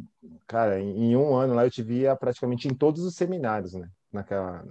cara, 0.47 0.79
em 0.79 1.17
um 1.17 1.35
ano 1.35 1.55
lá 1.55 1.65
eu 1.65 1.71
te 1.71 1.83
via 1.83 2.15
praticamente 2.15 2.69
em 2.69 2.75
todos 2.75 3.03
os 3.03 3.15
seminários, 3.15 3.73
né? 3.73 3.89
Naquela. 4.13 4.63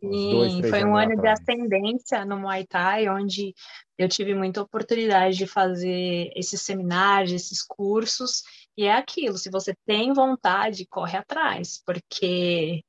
Sim, 0.00 0.60
dois, 0.60 0.68
foi 0.68 0.84
um 0.84 0.94
ano 0.96 1.18
de 1.18 1.26
ascendência 1.26 2.24
no 2.24 2.38
Muay 2.38 2.66
Thai, 2.66 3.08
onde 3.08 3.54
eu 3.98 4.08
tive 4.08 4.34
muita 4.34 4.60
oportunidade 4.62 5.36
de 5.36 5.46
fazer 5.46 6.30
esses 6.36 6.60
seminários, 6.62 7.32
esses 7.32 7.62
cursos, 7.62 8.42
e 8.76 8.84
é 8.84 8.92
aquilo, 8.92 9.38
se 9.38 9.50
você 9.50 9.74
tem 9.86 10.12
vontade, 10.12 10.86
corre 10.86 11.16
atrás, 11.16 11.82
porque 11.84 12.82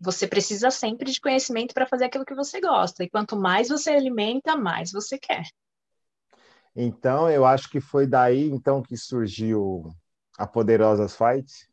você 0.00 0.26
precisa 0.26 0.70
sempre 0.70 1.10
de 1.10 1.20
conhecimento 1.20 1.74
para 1.74 1.86
fazer 1.86 2.06
aquilo 2.06 2.24
que 2.24 2.34
você 2.34 2.60
gosta, 2.60 3.04
e 3.04 3.10
quanto 3.10 3.36
mais 3.36 3.68
você 3.68 3.90
alimenta, 3.90 4.56
mais 4.56 4.92
você 4.92 5.18
quer. 5.18 5.44
Então, 6.74 7.30
eu 7.30 7.44
acho 7.44 7.70
que 7.70 7.80
foi 7.80 8.06
daí 8.06 8.50
então 8.50 8.82
que 8.82 8.96
surgiu 8.96 9.88
a 10.38 10.46
Poderosas 10.46 11.16
Fight. 11.16 11.68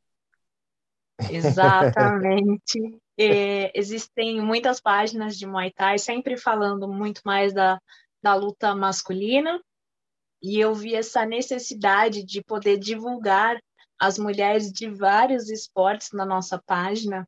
Exatamente. 1.29 2.79
é, 3.17 3.72
existem 3.77 4.41
muitas 4.41 4.79
páginas 4.79 5.38
de 5.38 5.46
Muay 5.46 5.72
Thai 5.72 5.98
sempre 6.00 6.38
falando 6.38 6.88
muito 6.88 7.22
mais 7.25 7.53
da, 7.53 7.79
da 8.22 8.36
luta 8.36 8.75
masculina, 8.75 9.62
e 10.41 10.60
eu 10.60 10.74
vi 10.74 10.96
essa 10.96 11.25
necessidade 11.25 12.24
de 12.24 12.43
poder 12.43 12.77
divulgar 12.77 13.62
as 14.00 14.17
mulheres 14.17 14.72
de 14.72 14.89
vários 14.89 15.50
esportes 15.50 16.12
na 16.12 16.25
nossa 16.25 16.62
página, 16.65 17.27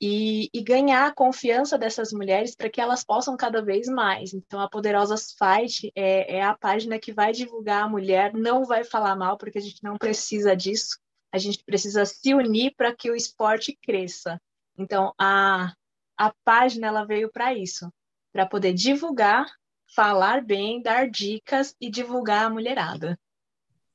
e, 0.00 0.50
e, 0.52 0.62
ganhar 0.62 1.06
a 1.06 1.14
confiança 1.14 1.78
dessas 1.78 2.12
mulheres 2.12 2.54
para 2.54 2.68
que 2.68 2.80
elas 2.80 3.02
possam 3.02 3.36
cada 3.36 3.62
vez 3.62 3.88
mais. 3.88 4.34
Então, 4.34 4.60
a 4.60 4.68
Poderosas 4.68 5.32
Fight 5.32 5.90
é, 5.94 6.36
é, 6.36 6.42
a 6.42 6.54
página 6.56 6.98
que 6.98 7.12
vai 7.12 7.32
divulgar 7.32 7.84
a 7.84 7.88
mulher, 7.88 8.34
não 8.34 8.64
vai 8.64 8.84
falar 8.84 9.16
mal, 9.16 9.38
porque 9.38 9.58
a 9.58 9.62
gente 9.62 9.82
não 9.82 9.96
precisa 9.96 10.54
disso, 10.54 10.98
a 11.32 11.38
gente 11.38 11.64
precisa 11.64 12.04
se 12.04 12.34
unir 12.34 12.74
para 12.76 12.94
que 12.94 13.10
o 13.10 13.16
esporte 13.16 13.76
cresça. 13.82 14.38
Então, 14.78 15.12
a, 15.18 15.72
a 16.16 16.32
página 16.44 16.86
ela 16.86 17.04
veio 17.04 17.30
para 17.30 17.54
isso, 17.54 17.90
para 18.32 18.46
poder 18.46 18.74
divulgar, 18.74 19.46
falar 19.94 20.44
bem, 20.44 20.82
dar 20.82 21.08
dicas 21.08 21.74
e 21.80 21.90
divulgar 21.90 22.46
a 22.46 22.50
mulherada. 22.50 23.18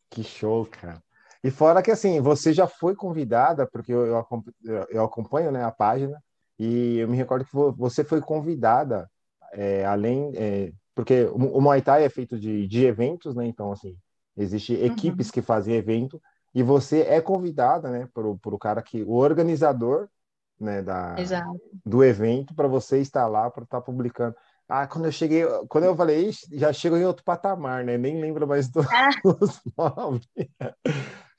Que 0.10 0.24
show, 0.24 0.66
cara. 0.66 1.02
E 1.44 1.50
fora 1.50 1.82
que, 1.82 1.92
assim, 1.92 2.22
você 2.22 2.54
já 2.54 2.68
foi 2.68 2.96
convidada, 2.96 3.68
porque 3.68 3.92
eu, 3.92 4.06
eu, 4.06 4.88
eu 4.90 5.04
acompanho 5.04 5.52
né, 5.52 5.64
a 5.64 5.72
página, 5.72 6.22
e 6.58 6.98
eu 6.98 7.08
me 7.08 7.18
recordo 7.18 7.46
que 7.46 7.52
você 7.52 8.04
foi 8.04 8.22
convidada, 8.22 9.10
é, 9.54 9.86
além... 9.86 10.32
É, 10.36 10.72
porque 10.94 11.24
o, 11.26 11.58
o 11.58 11.62
Muay 11.62 11.82
Thai 11.82 12.04
é 12.04 12.10
feito 12.10 12.38
de, 12.38 12.68
de 12.68 12.86
eventos, 12.86 13.34
né? 13.34 13.48
Então, 13.48 13.72
assim, 13.72 13.98
existe 14.36 14.76
uhum. 14.76 14.86
equipes 14.86 15.28
uhum. 15.28 15.34
que 15.34 15.42
fazem 15.42 15.76
evento, 15.76 16.22
e 16.54 16.62
você 16.62 17.02
é 17.02 17.22
convidada, 17.22 17.90
né, 17.90 18.08
para 18.14 18.28
o 18.28 18.60
cara 18.60 18.82
que... 18.82 19.02
O 19.04 19.14
organizador, 19.14 20.08
né, 20.62 20.82
da, 20.82 21.16
do 21.86 22.04
evento, 22.04 22.54
para 22.56 22.68
você 22.68 23.00
estar 23.00 23.28
lá, 23.28 23.50
para 23.50 23.64
estar 23.64 23.80
tá 23.80 23.86
publicando. 23.86 24.36
Ah, 24.68 24.88
quando 24.88 25.06
eu 25.06 25.12
cheguei, 25.12 25.44
quando 25.68 25.84
eu 25.84 25.96
falei, 25.96 26.32
já 26.54 26.72
chego 26.72 26.96
em 26.96 27.04
outro 27.04 27.26
patamar, 27.26 27.84
né? 27.84 27.98
Nem 27.98 28.22
lembro 28.22 28.48
mais 28.48 28.70
do, 28.70 28.80
ah. 28.82 29.10
dos 29.24 29.62
nomes 29.78 30.30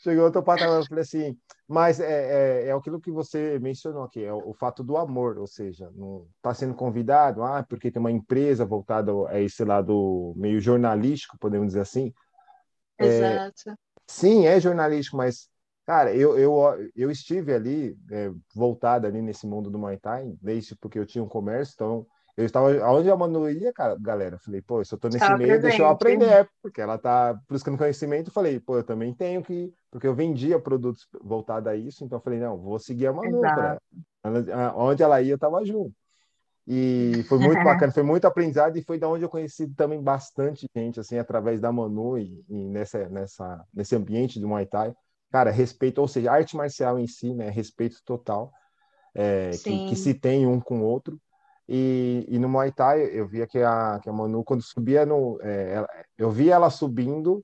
chegou 0.03 0.25
outro 0.25 0.43
patamar, 0.43 0.81
eu 0.81 0.87
falei 0.87 1.03
assim, 1.03 1.39
mas 1.69 2.01
é, 2.01 2.65
é, 2.65 2.67
é 2.67 2.73
aquilo 2.73 3.01
que 3.01 3.11
você 3.11 3.59
mencionou 3.61 4.03
aqui, 4.03 4.23
é 4.23 4.33
o, 4.33 4.51
o 4.51 4.53
fato 4.53 4.83
do 4.83 4.97
amor, 4.97 5.39
ou 5.39 5.47
seja, 5.47 5.91
não 5.95 6.27
está 6.37 6.53
sendo 6.53 6.75
convidado, 6.75 7.43
ah, 7.43 7.63
porque 7.63 7.91
tem 7.91 8.01
uma 8.01 8.11
empresa 8.11 8.65
voltada 8.65 9.13
a 9.29 9.41
esse 9.41 9.65
lado 9.65 10.35
meio 10.37 10.61
jornalístico, 10.61 11.39
podemos 11.39 11.69
dizer 11.69 11.81
assim. 11.81 12.13
É, 12.99 13.07
Exato. 13.07 13.71
É, 13.71 13.75
sim, 14.09 14.47
é 14.47 14.61
jornalístico, 14.61 15.17
mas, 15.17 15.49
cara, 15.87 16.15
eu, 16.15 16.39
eu, 16.39 16.91
eu 16.95 17.11
estive 17.11 17.53
ali, 17.53 17.97
é, 18.11 18.31
voltada 18.55 19.09
ali 19.09 19.21
nesse 19.21 19.47
mundo 19.47 19.71
do 19.71 19.79
Muay 19.79 19.99
Thai, 19.99 20.35
desde 20.41 20.77
porque 20.77 20.99
eu 20.99 21.07
tinha 21.07 21.23
um 21.23 21.29
comércio, 21.29 21.75
então 21.75 22.07
eu 22.37 22.47
estava 22.47 22.69
onde 22.91 23.11
a 23.11 23.17
Manu 23.17 23.49
ia, 23.51 23.73
cara, 23.73 23.97
galera. 24.01 24.39
Falei, 24.39 24.63
pô, 24.63 24.83
se 24.83 24.95
eu 24.95 24.99
tô 24.99 25.09
nesse 25.09 25.29
meio, 25.35 25.49
presente. 25.51 25.63
deixa 25.63 25.83
eu 25.83 25.89
aprender, 25.89 26.49
porque 26.63 26.81
ela 26.81 26.97
tá 26.97 27.39
buscando 27.49 27.77
conhecimento. 27.77 28.31
Falei, 28.31 28.59
pô, 28.59 28.79
eu 28.79 28.85
também 28.85 29.13
tenho 29.13 29.43
que, 29.43 29.73
porque 29.91 30.07
eu 30.07 30.15
vendia 30.15 30.59
produtos 30.59 31.07
voltados 31.23 31.69
a 31.69 31.77
isso, 31.77 32.05
então 32.05 32.21
falei, 32.21 32.39
não, 32.39 32.59
vou 32.59 32.79
seguir 32.79 33.09
a 33.09 33.13
Manu, 33.13 33.41
pra... 33.41 33.79
onde 34.75 35.03
ela 35.03 35.21
ia, 35.21 35.35
eu 35.35 35.39
tava 35.39 35.65
junto. 35.65 35.95
E 36.67 37.25
foi 37.29 37.39
muito 37.39 37.63
bacana, 37.65 37.93
foi 37.93 38.03
muito 38.03 38.25
aprendizado 38.25 38.79
e 38.79 38.83
foi 38.83 38.99
da 38.99 39.09
onde 39.09 39.25
eu 39.25 39.29
conheci 39.29 39.69
também 39.69 40.01
bastante 40.01 40.67
gente, 40.75 41.01
assim, 41.01 41.19
através 41.19 41.61
da 41.61 41.71
Manu 41.71 42.17
e, 42.17 42.43
e 42.49 42.69
nessa, 42.71 43.09
nessa, 43.11 43.63
nesse 43.75 43.95
ambiente 43.95 44.41
do 44.41 44.49
Muay 44.49 44.65
Thai. 44.65 44.95
Cara, 45.33 45.51
respeito, 45.51 45.99
ou 45.99 46.07
seja, 46.07 46.31
arte 46.31 46.55
marcial 46.55 46.99
em 46.99 47.07
si, 47.07 47.33
né, 47.33 47.49
respeito 47.49 47.97
total, 48.05 48.53
é, 49.15 49.51
que, 49.51 49.87
que 49.89 49.97
se 49.97 50.13
tem 50.13 50.47
um 50.47 50.61
com 50.61 50.81
o 50.81 50.85
outro. 50.85 51.19
E, 51.67 52.27
e 52.29 52.39
no 52.39 52.51
Muay 52.51 52.71
Thai 52.71 53.09
eu 53.13 53.27
via 53.27 53.47
que 53.47 53.59
a, 53.59 53.99
que 54.03 54.11
a 54.11 54.13
Manu, 54.13 54.45
quando 54.45 54.63
subia 54.63 55.07
no. 55.07 55.39
É, 55.41 55.75
ela, 55.75 55.89
eu 56.19 56.31
via 56.31 56.55
ela 56.55 56.69
subindo, 56.69 57.43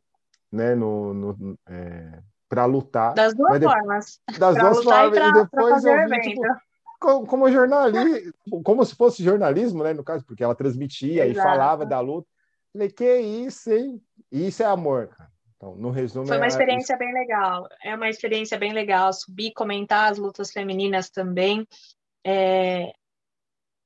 né, 0.52 0.74
no, 0.74 1.14
no 1.14 1.58
é, 1.66 2.20
para 2.46 2.66
lutar. 2.66 3.14
Das 3.14 3.34
duas 3.34 3.62
formas. 3.62 4.20
Das 4.38 4.54
duas 4.54 4.84
formas. 4.84 5.08
E, 5.08 5.20
pra, 5.20 5.28
e 5.28 5.32
depois 5.32 5.84
eu 5.84 6.08
vi, 6.08 6.20
tipo, 6.20 6.42
como, 7.00 7.26
como 7.26 7.50
jornalista, 7.50 8.32
como 8.64 8.84
se 8.84 8.94
fosse 8.94 9.24
jornalismo, 9.24 9.82
né, 9.82 9.94
no 9.94 10.04
caso, 10.04 10.24
porque 10.26 10.44
ela 10.44 10.54
transmitia 10.54 11.26
Exato. 11.26 11.38
e 11.38 11.50
falava 11.50 11.86
da 11.86 12.00
luta. 12.00 12.28
Falei, 12.72 12.90
que 12.90 13.16
isso, 13.18 13.72
hein? 13.72 14.02
Isso 14.30 14.62
é 14.62 14.66
amor, 14.66 15.08
cara. 15.08 15.30
Então, 15.58 15.74
no 15.74 15.90
resumo. 15.90 16.26
Foi 16.26 16.36
uma 16.36 16.46
experiência 16.46 16.96
bem 16.96 17.12
legal. 17.12 17.68
É 17.82 17.94
uma 17.94 18.08
experiência 18.08 18.56
bem 18.56 18.72
legal. 18.72 19.12
Subir, 19.12 19.52
comentar 19.52 20.10
as 20.10 20.16
lutas 20.16 20.52
femininas 20.52 21.10
também. 21.10 21.66
É, 22.24 22.92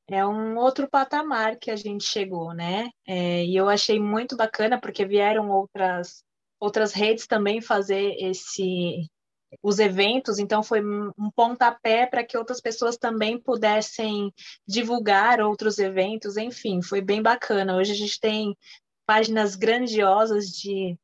é 0.08 0.26
um 0.26 0.56
outro 0.58 0.88
patamar 0.88 1.56
que 1.56 1.70
a 1.70 1.76
gente 1.76 2.04
chegou, 2.04 2.52
né? 2.52 2.90
É, 3.06 3.44
e 3.44 3.56
eu 3.56 3.68
achei 3.68 3.98
muito 3.98 4.36
bacana 4.36 4.78
porque 4.78 5.04
vieram 5.04 5.50
outras 5.50 6.22
outras 6.60 6.92
redes 6.92 7.26
também 7.26 7.60
fazer 7.60 8.14
esse 8.20 9.08
os 9.62 9.78
eventos, 9.78 10.38
então 10.38 10.62
foi 10.62 10.80
um 10.82 11.30
pontapé 11.34 12.06
para 12.06 12.24
que 12.24 12.38
outras 12.38 12.60
pessoas 12.60 12.96
também 12.96 13.38
pudessem 13.38 14.32
divulgar 14.66 15.40
outros 15.40 15.78
eventos, 15.78 16.36
enfim, 16.38 16.80
foi 16.80 17.02
bem 17.02 17.20
bacana. 17.20 17.76
Hoje 17.76 17.92
a 17.92 17.96
gente 17.96 18.18
tem 18.18 18.56
páginas 19.04 19.54
grandiosas 19.54 20.46
de 20.46 20.96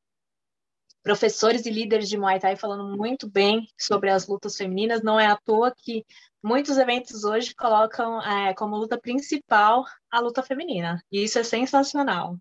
professores 1.08 1.64
e 1.64 1.70
líderes 1.70 2.06
de 2.06 2.18
Muay 2.18 2.38
Thai 2.38 2.54
falando 2.54 2.94
muito 2.94 3.30
bem 3.30 3.66
sobre 3.78 4.10
as 4.10 4.26
lutas 4.26 4.54
femininas. 4.54 5.02
Não 5.02 5.18
é 5.18 5.26
à 5.26 5.38
toa 5.38 5.72
que 5.74 6.04
muitos 6.42 6.76
eventos 6.76 7.24
hoje 7.24 7.54
colocam 7.54 8.20
é, 8.20 8.52
como 8.52 8.76
luta 8.76 9.00
principal 9.00 9.86
a 10.10 10.20
luta 10.20 10.42
feminina. 10.42 11.02
E 11.10 11.24
isso 11.24 11.38
é 11.38 11.42
sensacional. 11.42 12.36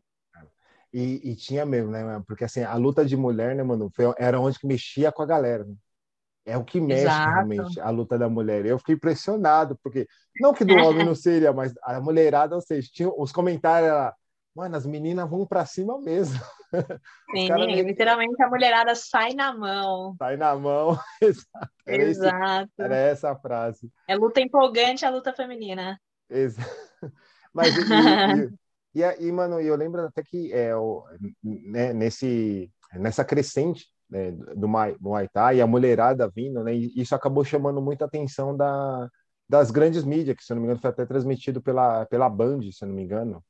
E, 0.91 1.31
e, 1.31 1.36
tinha 1.38 1.65
mesmo, 1.65 1.91
né? 1.91 2.21
Porque 2.27 2.43
assim, 2.43 2.62
a 2.62 2.75
luta 2.75 3.05
de 3.05 3.15
mulher, 3.15 3.55
né, 3.55 3.63
mano, 3.63 3.89
foi, 3.95 4.13
era 4.17 4.38
onde 4.38 4.59
que 4.59 4.67
mexia 4.67 5.13
com 5.13 5.21
a 5.21 5.25
galera. 5.25 5.63
Né? 5.63 5.75
É 6.45 6.57
o 6.57 6.65
que 6.65 6.81
mexe 6.81 7.03
Exato. 7.03 7.31
realmente 7.31 7.79
a 7.79 7.89
luta 7.89 8.17
da 8.17 8.27
mulher. 8.27 8.65
Eu 8.65 8.79
fiquei 8.79 8.95
impressionado, 8.95 9.79
porque 9.81 10.05
não 10.41 10.53
que 10.53 10.65
do 10.65 10.75
homem 10.75 11.05
não 11.07 11.15
seria, 11.15 11.53
mas 11.53 11.74
a 11.83 12.01
mulherada, 12.01 12.53
ou 12.53 12.62
seja, 12.62 12.89
tinha 12.91 13.09
os 13.09 13.31
comentários, 13.31 14.12
mano, 14.57 14.75
as 14.75 14.87
meninas 14.87 15.29
vão 15.29 15.45
para 15.45 15.63
cima 15.67 15.99
mesmo. 16.01 16.39
Sim, 17.31 17.83
literalmente 17.83 18.41
a 18.41 18.49
mulherada 18.49 18.95
sai 18.95 19.33
na 19.35 19.55
mão. 19.55 20.15
Sai 20.17 20.35
na 20.35 20.55
mão, 20.55 20.97
exato. 21.21 21.69
Era 21.85 22.03
exato. 22.03 22.71
Esse, 22.73 22.81
era 22.81 22.95
essa 22.95 23.31
a 23.31 23.35
frase. 23.35 23.91
É 24.07 24.15
luta 24.15 24.41
empolgante 24.41 25.05
a 25.05 25.11
luta 25.11 25.31
feminina. 25.31 26.01
Exato. 26.27 26.69
Mas, 27.53 27.75
e, 27.75 28.99
e, 28.99 29.01
e, 29.01 29.27
e, 29.27 29.31
mano, 29.31 29.61
eu 29.61 29.75
lembro 29.75 30.01
até 30.07 30.23
que 30.23 30.51
é, 30.51 30.75
o, 30.75 31.05
né, 31.43 31.93
nesse, 31.93 32.71
nessa 32.93 33.23
crescente 33.23 33.85
né, 34.09 34.31
do, 34.31 34.67
Muay 34.67 35.27
Thai, 35.31 35.61
a 35.61 35.67
mulherada 35.67 36.27
vindo, 36.35 36.63
né, 36.63 36.73
isso 36.73 37.13
acabou 37.13 37.45
chamando 37.45 37.79
muita 37.79 38.05
atenção 38.05 38.57
da, 38.57 39.07
das 39.47 39.69
grandes 39.69 40.03
mídias, 40.03 40.35
que 40.35 40.43
se 40.43 40.51
eu 40.51 40.55
não 40.55 40.61
me 40.61 40.67
engano 40.67 40.81
foi 40.81 40.89
até 40.89 41.05
transmitido 41.05 41.61
pela, 41.61 42.05
pela 42.07 42.27
Band, 42.27 42.61
se 42.71 42.83
eu 42.83 42.87
não 42.87 42.95
me 42.95 43.03
engano. 43.03 43.43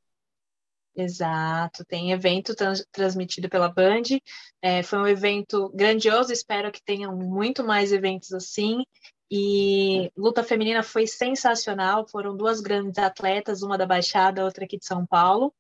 Exato, 1.00 1.86
tem 1.86 2.12
evento 2.12 2.56
trans, 2.56 2.84
transmitido 2.92 3.48
pela 3.48 3.70
Band. 3.70 4.20
É, 4.60 4.82
foi 4.82 4.98
um 4.98 5.08
evento 5.08 5.70
grandioso, 5.70 6.34
espero 6.34 6.72
que 6.72 6.84
tenham 6.84 7.16
muito 7.16 7.64
mais 7.64 7.92
eventos 7.92 8.34
assim. 8.34 8.84
E 9.30 10.12
luta 10.18 10.44
feminina 10.44 10.82
foi 10.82 11.06
sensacional. 11.06 12.08
Foram 12.08 12.36
duas 12.36 12.62
grandes 12.62 12.98
atletas, 12.98 13.62
uma 13.62 13.78
da 13.78 13.86
Baixada, 13.86 14.44
outra 14.44 14.66
aqui 14.66 14.80
de 14.80 14.86
São 14.88 15.06
Paulo, 15.06 15.54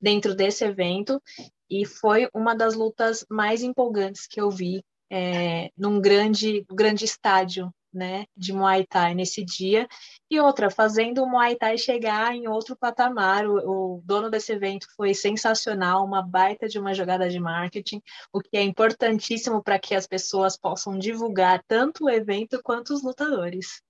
dentro 0.00 0.34
desse 0.34 0.64
evento. 0.64 1.22
E 1.70 1.86
foi 1.86 2.28
uma 2.34 2.52
das 2.52 2.74
lutas 2.74 3.24
mais 3.30 3.62
empolgantes 3.62 4.26
que 4.26 4.40
eu 4.40 4.50
vi 4.50 4.84
é, 5.08 5.70
num 5.76 6.00
grande, 6.00 6.66
grande 6.68 7.04
estádio 7.04 7.72
né, 7.92 8.24
de 8.36 8.52
Muay 8.52 8.86
Thai 8.86 9.14
nesse 9.14 9.44
dia, 9.44 9.86
e 10.30 10.40
outra, 10.40 10.70
fazendo 10.70 11.22
o 11.22 11.28
Muay 11.28 11.56
Thai 11.56 11.76
chegar 11.76 12.34
em 12.34 12.48
outro 12.48 12.76
patamar. 12.76 13.46
O, 13.46 13.96
o, 13.96 14.02
dono 14.04 14.30
desse 14.30 14.52
evento 14.52 14.86
foi 14.96 15.14
sensacional, 15.14 16.04
uma 16.04 16.22
baita 16.22 16.68
de 16.68 16.78
uma 16.78 16.94
jogada 16.94 17.28
de 17.28 17.38
marketing, 17.38 18.00
o 18.32 18.40
que 18.40 18.56
é 18.56 18.62
importantíssimo 18.62 19.62
para 19.62 19.78
que 19.78 19.94
as 19.94 20.06
pessoas 20.06 20.56
possam 20.56 20.98
divulgar 20.98 21.62
tanto 21.68 22.04
o 22.04 22.10
evento 22.10 22.60
quanto 22.62 22.94
os 22.94 23.02
lutadores. 23.02 23.82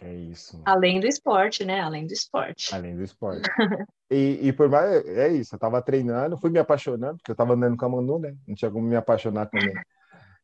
É 0.00 0.14
isso. 0.14 0.60
Além 0.64 1.00
do 1.00 1.06
esporte, 1.06 1.64
né? 1.64 1.80
Além 1.80 2.06
do 2.06 2.12
esporte. 2.12 2.72
Além 2.72 2.94
do 2.94 3.02
esporte. 3.02 3.42
e, 4.10 4.38
e 4.48 4.52
por 4.52 4.68
mais, 4.68 5.04
é 5.06 5.28
isso, 5.28 5.54
eu 5.54 5.58
tava 5.58 5.82
treinando, 5.82 6.38
fui 6.38 6.50
me 6.50 6.58
apaixonando, 6.58 7.16
porque 7.16 7.32
eu 7.32 7.36
tava 7.36 7.54
andando 7.54 7.76
com 7.76 7.84
a 7.84 7.88
Manu, 7.88 8.18
né? 8.18 8.36
Não 8.46 8.54
tinha 8.54 8.70
como 8.70 8.86
me 8.86 8.94
apaixonar 8.94 9.46
também. 9.46 9.74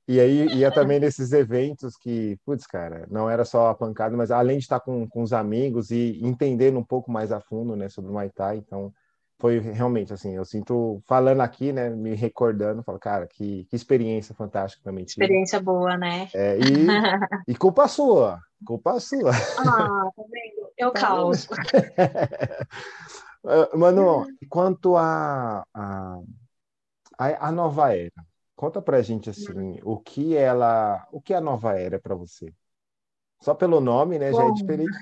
E 0.07 0.21
aí 0.21 0.47
ia 0.55 0.71
também 0.71 1.01
nesses 1.01 1.33
eventos 1.33 1.97
que, 1.97 2.39
putz, 2.45 2.67
cara, 2.67 3.07
não 3.11 3.29
era 3.29 3.45
só 3.45 3.69
a 3.69 3.75
pancada, 3.75 4.17
mas 4.17 4.31
além 4.31 4.59
de 4.59 4.65
estar 4.65 4.81
com, 4.81 5.09
com 5.09 5.23
os 5.23 5.33
amigos 5.33 5.91
e 5.91 6.21
entendendo 6.23 6.79
um 6.79 6.85
pouco 6.85 7.11
mais 7.11 7.33
a 7.33 7.41
fundo, 7.41 7.75
né, 7.75 7.89
sobre 7.89 8.11
o 8.11 8.13
Muay 8.13 8.29
Thai, 8.29 8.59
então 8.59 8.93
foi 9.39 9.59
realmente 9.59 10.13
assim, 10.13 10.37
eu 10.37 10.45
sinto 10.45 11.03
falando 11.07 11.41
aqui, 11.41 11.73
né, 11.73 11.89
me 11.89 12.15
recordando, 12.15 12.83
falo, 12.83 12.99
cara, 12.99 13.27
que, 13.27 13.65
que 13.65 13.75
experiência 13.75 14.35
fantástica 14.35 14.85
também. 14.85 15.05
Tive. 15.05 15.25
Experiência 15.25 15.61
boa, 15.61 15.97
né? 15.97 16.29
É, 16.35 16.59
e, 16.59 17.53
e 17.53 17.57
culpa 17.57 17.89
sua, 17.89 18.41
culpa 18.65 19.01
sua. 19.01 19.31
Ah, 19.31 20.11
tá 20.15 20.23
vendo? 20.31 20.65
Eu 20.77 20.91
tá 20.91 21.01
causo. 21.01 21.49
Mano, 23.77 24.27
quanto 24.49 24.97
a, 24.97 25.65
a, 25.73 26.19
a, 27.19 27.49
a 27.49 27.53
nova 27.53 27.95
era, 27.95 28.11
Conta 28.64 28.80
pra 28.80 29.02
gente 29.02 29.28
assim, 29.28 29.78
o 29.83 29.99
que 29.99 30.35
ela, 30.35 31.06
o 31.12 31.21
que 31.21 31.35
é 31.35 31.37
a 31.37 31.40
nova 31.40 31.78
era 31.78 32.00
para 32.00 32.14
você? 32.14 32.50
Só 33.42 33.54
pelo 33.54 33.78
nome, 33.78 34.18
né, 34.18 34.30
Bom, 34.30 34.38
já 34.38 34.44
é 34.44 34.50
diferente 34.52 34.97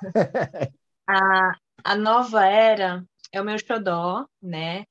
a, 1.06 1.52
a 1.84 1.96
nova 1.96 2.46
era 2.46 3.04
é 3.30 3.42
o 3.42 3.44
meu 3.44 3.58
xodó, 3.58 4.26
né? 4.40 4.86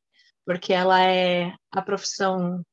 Porque 0.46 0.72
ela 0.72 1.04
é 1.04 1.56
a 1.72 1.82
profissão 1.82 2.64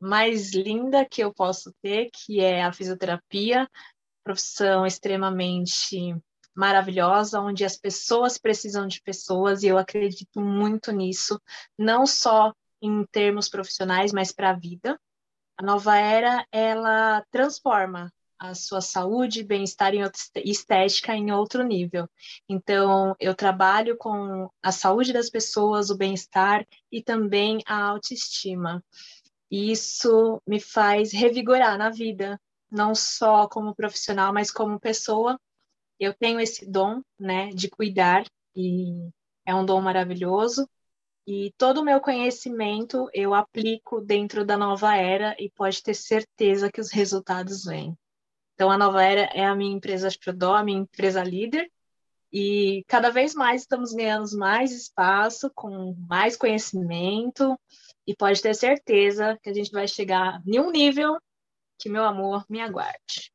mais 0.00 0.52
linda 0.52 1.06
que 1.08 1.22
eu 1.22 1.32
posso 1.32 1.72
ter, 1.80 2.10
que 2.12 2.40
é 2.40 2.64
a 2.64 2.72
fisioterapia, 2.72 3.70
profissão 4.24 4.84
extremamente 4.84 6.12
maravilhosa, 6.56 7.40
onde 7.40 7.64
as 7.64 7.76
pessoas 7.76 8.36
precisam 8.36 8.88
de 8.88 9.00
pessoas 9.00 9.62
e 9.62 9.68
eu 9.68 9.78
acredito 9.78 10.40
muito 10.40 10.90
nisso, 10.90 11.40
não 11.78 12.04
só 12.04 12.52
em 12.80 13.04
termos 13.06 13.48
profissionais, 13.48 14.12
mas 14.12 14.32
para 14.32 14.50
a 14.50 14.58
vida. 14.58 14.98
A 15.58 15.62
nova 15.62 15.96
era, 15.96 16.46
ela 16.52 17.24
transforma 17.30 18.12
a 18.38 18.54
sua 18.54 18.80
saúde, 18.80 19.42
bem-estar 19.42 19.94
e 19.94 20.00
estética 20.44 21.14
em 21.14 21.32
outro 21.32 21.62
nível. 21.62 22.08
Então, 22.48 23.14
eu 23.18 23.34
trabalho 23.34 23.96
com 23.96 24.50
a 24.62 24.70
saúde 24.72 25.12
das 25.12 25.30
pessoas, 25.30 25.90
o 25.90 25.96
bem-estar 25.96 26.66
e 26.92 27.02
também 27.02 27.62
a 27.66 27.82
autoestima. 27.82 28.84
E 29.50 29.70
isso 29.70 30.42
me 30.46 30.60
faz 30.60 31.12
revigorar 31.12 31.78
na 31.78 31.90
vida, 31.90 32.38
não 32.70 32.94
só 32.94 33.48
como 33.48 33.74
profissional, 33.74 34.32
mas 34.32 34.50
como 34.50 34.80
pessoa. 34.80 35.40
Eu 35.98 36.12
tenho 36.12 36.40
esse 36.40 36.70
dom, 36.70 37.00
né, 37.18 37.48
de 37.50 37.70
cuidar 37.70 38.24
e 38.54 39.08
é 39.46 39.54
um 39.54 39.64
dom 39.64 39.80
maravilhoso. 39.80 40.68
E 41.26 41.52
todo 41.58 41.78
o 41.78 41.84
meu 41.84 42.00
conhecimento 42.00 43.10
eu 43.12 43.34
aplico 43.34 44.00
dentro 44.00 44.44
da 44.44 44.56
nova 44.56 44.96
era 44.96 45.34
e 45.40 45.50
pode 45.50 45.82
ter 45.82 45.94
certeza 45.94 46.70
que 46.70 46.80
os 46.80 46.92
resultados 46.92 47.64
vêm. 47.64 47.98
Então, 48.54 48.70
a 48.70 48.78
nova 48.78 49.02
era 49.02 49.22
é 49.34 49.44
a 49.44 49.54
minha 49.54 49.74
empresa 49.74 50.08
Prodó, 50.22 50.54
a 50.54 50.62
minha 50.62 50.78
empresa 50.78 51.22
líder, 51.22 51.68
e 52.32 52.84
cada 52.86 53.10
vez 53.10 53.34
mais 53.34 53.62
estamos 53.62 53.92
ganhando 53.92 54.38
mais 54.38 54.72
espaço, 54.72 55.50
com 55.54 55.94
mais 56.08 56.36
conhecimento, 56.36 57.58
e 58.06 58.14
pode 58.14 58.40
ter 58.40 58.54
certeza 58.54 59.36
que 59.42 59.50
a 59.50 59.54
gente 59.54 59.72
vai 59.72 59.88
chegar 59.88 60.40
em 60.46 60.60
um 60.60 60.70
nível 60.70 61.18
que, 61.78 61.88
meu 61.88 62.04
amor, 62.04 62.44
me 62.48 62.60
aguarde. 62.60 63.32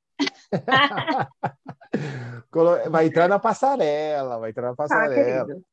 vai 2.90 3.08
entrar 3.08 3.28
na 3.28 3.40
passarela, 3.40 4.40
vai 4.40 4.52
entrar 4.52 4.68
na 4.68 4.72
ah, 4.72 4.76
passarela. 4.76 5.54
Ah, 5.54 5.71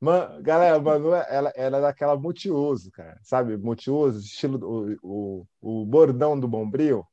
Man, 0.00 0.40
galera, 0.42 0.76
a 0.76 0.80
Manu, 0.80 1.12
ela, 1.12 1.52
ela 1.56 1.78
é 1.78 1.80
daquela 1.80 2.16
multiuso, 2.16 2.90
cara. 2.92 3.18
Sabe? 3.22 3.56
Multiuso, 3.56 4.20
estilo 4.20 4.98
o, 5.02 5.46
o, 5.60 5.80
o 5.82 5.86
bordão 5.86 6.38
do 6.38 6.46
Bombril. 6.46 7.04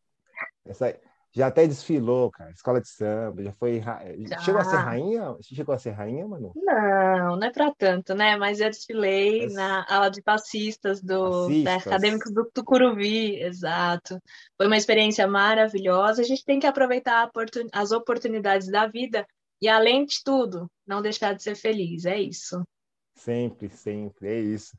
Essa, 0.66 0.96
já 1.36 1.48
até 1.48 1.68
desfilou, 1.68 2.32
cara. 2.32 2.50
Escola 2.52 2.80
de 2.80 2.88
samba, 2.88 3.44
já 3.44 3.52
foi. 3.54 3.82
Já. 3.82 4.40
Chegou 4.40 4.62
a 4.62 4.64
ser 4.64 4.78
rainha? 4.78 5.36
Chegou 5.42 5.76
a 5.76 5.78
ser 5.78 5.92
rainha, 5.92 6.26
Manu? 6.26 6.54
Não, 6.56 7.36
não 7.36 7.48
é 7.48 7.52
pra 7.52 7.74
tanto, 7.78 8.16
né? 8.16 8.38
Mas 8.38 8.62
eu 8.62 8.70
desfilei 8.70 9.42
Mas... 9.44 9.54
na 9.54 9.86
aula 9.90 10.10
de 10.10 10.22
passistas 10.22 11.02
do 11.02 11.50
né, 11.50 11.76
acadêmicos 11.76 12.32
do 12.34 12.50
Tucuruvi, 12.54 13.42
exato. 13.42 14.18
Foi 14.56 14.68
uma 14.68 14.78
experiência 14.78 15.28
maravilhosa. 15.28 16.22
A 16.22 16.26
gente 16.26 16.46
tem 16.46 16.58
que 16.58 16.68
aproveitar 16.68 17.30
as 17.74 17.92
oportunidades 17.92 18.70
da 18.70 18.88
vida 18.88 19.28
e, 19.62 19.68
além 19.68 20.06
de 20.06 20.24
tudo, 20.24 20.72
não 20.88 21.02
deixar 21.02 21.34
de 21.34 21.44
ser 21.44 21.56
feliz. 21.56 22.06
É 22.06 22.18
isso. 22.18 22.64
Sempre, 23.16 23.70
sempre, 23.70 24.28
é 24.28 24.40
isso. 24.40 24.78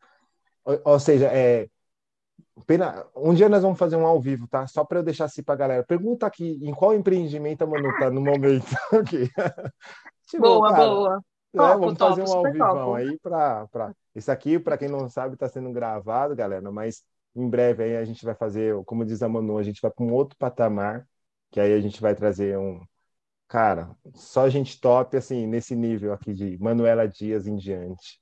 Ou, 0.64 0.81
ou 0.85 1.01
seja, 1.01 1.27
é, 1.33 1.68
pena, 2.66 3.07
um 3.14 3.35
dia 3.35 3.49
nós 3.49 3.62
vamos 3.62 3.79
fazer 3.79 3.96
um 3.96 4.07
ao 4.07 4.20
vivo, 4.20 4.46
tá? 4.49 4.66
Só 4.66 4.85
para 4.85 5.01
eu 5.01 5.03
deixar 5.03 5.25
assim 5.25 5.42
para 5.42 5.55
a 5.55 5.59
galera. 5.59 5.85
Pergunta 5.85 6.27
aqui 6.27 6.59
em 6.62 6.72
qual 6.75 6.94
empreendimento 6.94 7.62
a 7.62 7.66
Manu 7.66 7.88
tá 7.99 8.11
no 8.11 8.20
momento. 8.20 8.66
aqui. 8.92 9.29
tipo, 10.27 10.42
boa, 10.42 10.70
cara, 10.70 10.87
boa. 10.87 11.25
É, 11.55 11.59
topo, 11.59 11.81
vamos 11.81 11.99
fazer 11.99 12.22
um 12.22 12.33
ao 12.33 12.53
vivo 12.53 12.94
aí 12.94 13.18
para. 13.18 13.66
Pra... 13.68 13.94
Esse 14.14 14.31
aqui, 14.31 14.59
para 14.59 14.79
quem 14.79 14.88
não 14.88 15.09
sabe, 15.09 15.35
está 15.35 15.49
sendo 15.49 15.72
gravado, 15.72 16.35
galera, 16.37 16.70
mas 16.70 17.03
em 17.35 17.49
breve 17.49 17.83
aí 17.85 17.96
a 17.96 18.05
gente 18.05 18.25
vai 18.25 18.35
fazer, 18.35 18.75
como 18.85 19.05
diz 19.05 19.22
a 19.22 19.29
Manu, 19.29 19.59
a 19.59 19.62
gente 19.62 19.81
vai 19.81 19.90
para 19.90 20.05
um 20.05 20.12
outro 20.12 20.37
patamar, 20.38 21.07
que 21.51 21.61
aí 21.61 21.72
a 21.72 21.81
gente 21.81 22.01
vai 22.01 22.14
trazer 22.14 22.59
um. 22.59 22.81
Cara, 23.49 23.94
só 24.14 24.49
gente 24.49 24.81
top, 24.81 25.16
assim, 25.16 25.46
nesse 25.46 25.77
nível 25.77 26.12
aqui 26.12 26.35
de 26.35 26.59
Manuela 26.59 27.07
Dias 27.07 27.46
em 27.46 27.57
diante. 27.57 28.20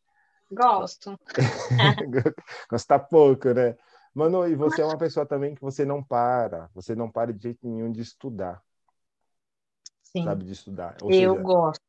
Gosto. 0.50 1.18
Gostar 2.70 3.00
pouco, 3.00 3.52
né? 3.52 3.76
Mano, 4.14 4.46
e 4.46 4.54
você 4.54 4.82
é 4.82 4.84
uma 4.84 4.96
pessoa 4.96 5.26
também 5.26 5.54
que 5.54 5.60
você 5.60 5.84
não 5.84 6.02
para, 6.02 6.70
você 6.72 6.94
não 6.94 7.10
para 7.10 7.32
de 7.32 7.42
jeito 7.42 7.66
nenhum 7.68 7.90
de 7.90 8.00
estudar. 8.00 8.62
Sim. 10.02 10.22
Sabe, 10.24 10.44
de 10.44 10.52
estudar. 10.52 10.96
Ou 11.02 11.10
eu 11.10 11.32
seja, 11.32 11.42
gosto. 11.42 11.82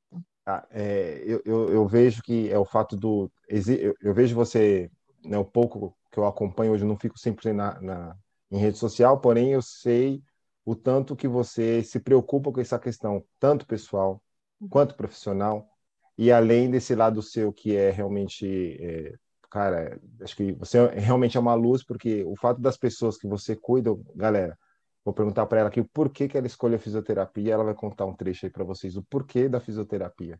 Ah, 0.46 0.66
é, 0.72 1.22
eu, 1.26 1.42
eu, 1.46 1.70
eu, 1.70 1.88
vejo 1.88 2.22
que 2.24 2.52
é 2.52 2.58
o 2.58 2.66
fato 2.66 2.96
do. 2.96 3.32
Eu, 3.48 3.96
eu 4.02 4.14
vejo 4.14 4.36
você, 4.36 4.92
né, 5.24 5.38
o 5.38 5.46
pouco 5.46 5.96
que 6.12 6.18
eu 6.18 6.26
acompanho 6.26 6.72
hoje, 6.72 6.84
eu 6.84 6.88
não 6.88 6.98
fico 6.98 7.18
100% 7.18 7.54
na, 7.54 7.82
na, 7.82 8.18
em 8.52 8.58
rede 8.58 8.78
social, 8.78 9.20
porém 9.20 9.52
eu 9.52 9.62
sei 9.62 10.24
o 10.64 10.76
tanto 10.76 11.16
que 11.16 11.28
você 11.28 11.84
se 11.84 12.00
preocupa 12.00 12.52
com 12.52 12.60
essa 12.60 12.80
questão, 12.80 13.24
tanto 13.40 13.68
pessoal 13.68 14.22
quanto 14.70 14.96
profissional, 14.96 15.70
e 16.18 16.32
além 16.32 16.70
desse 16.70 16.96
lado 16.96 17.22
seu 17.22 17.52
que 17.52 17.76
é 17.76 17.92
realmente, 17.92 18.78
é, 18.80 19.14
cara, 19.50 20.00
acho 20.22 20.36
que 20.36 20.54
você 20.54 20.88
realmente 20.88 21.38
é 21.38 21.40
uma 21.40 21.54
luz, 21.54 21.84
porque 21.84 22.24
o 22.24 22.36
fato 22.36 22.62
das 22.62 22.78
pessoas 22.78 23.18
que 23.18 23.28
você 23.28 23.56
cuida, 23.56 23.92
galera, 24.16 24.58
vou 25.04 25.14
perguntar 25.14 25.46
para 25.46 25.60
ela 25.60 25.70
aqui 25.70 25.82
o 25.82 25.90
porquê 25.90 26.28
que 26.28 26.38
ela 26.38 26.48
escolheu 26.48 26.78
a 26.78 26.82
fisioterapia, 26.82 27.54
ela 27.54 27.64
vai 27.64 27.76
contar 27.76 28.06
um 28.06 28.16
trecho 28.16 28.46
aí 28.46 28.52
para 28.52 28.64
vocês, 28.64 28.96
o 28.96 29.04
porquê 29.04 29.50
da 29.50 29.60
fisioterapia. 29.60 30.40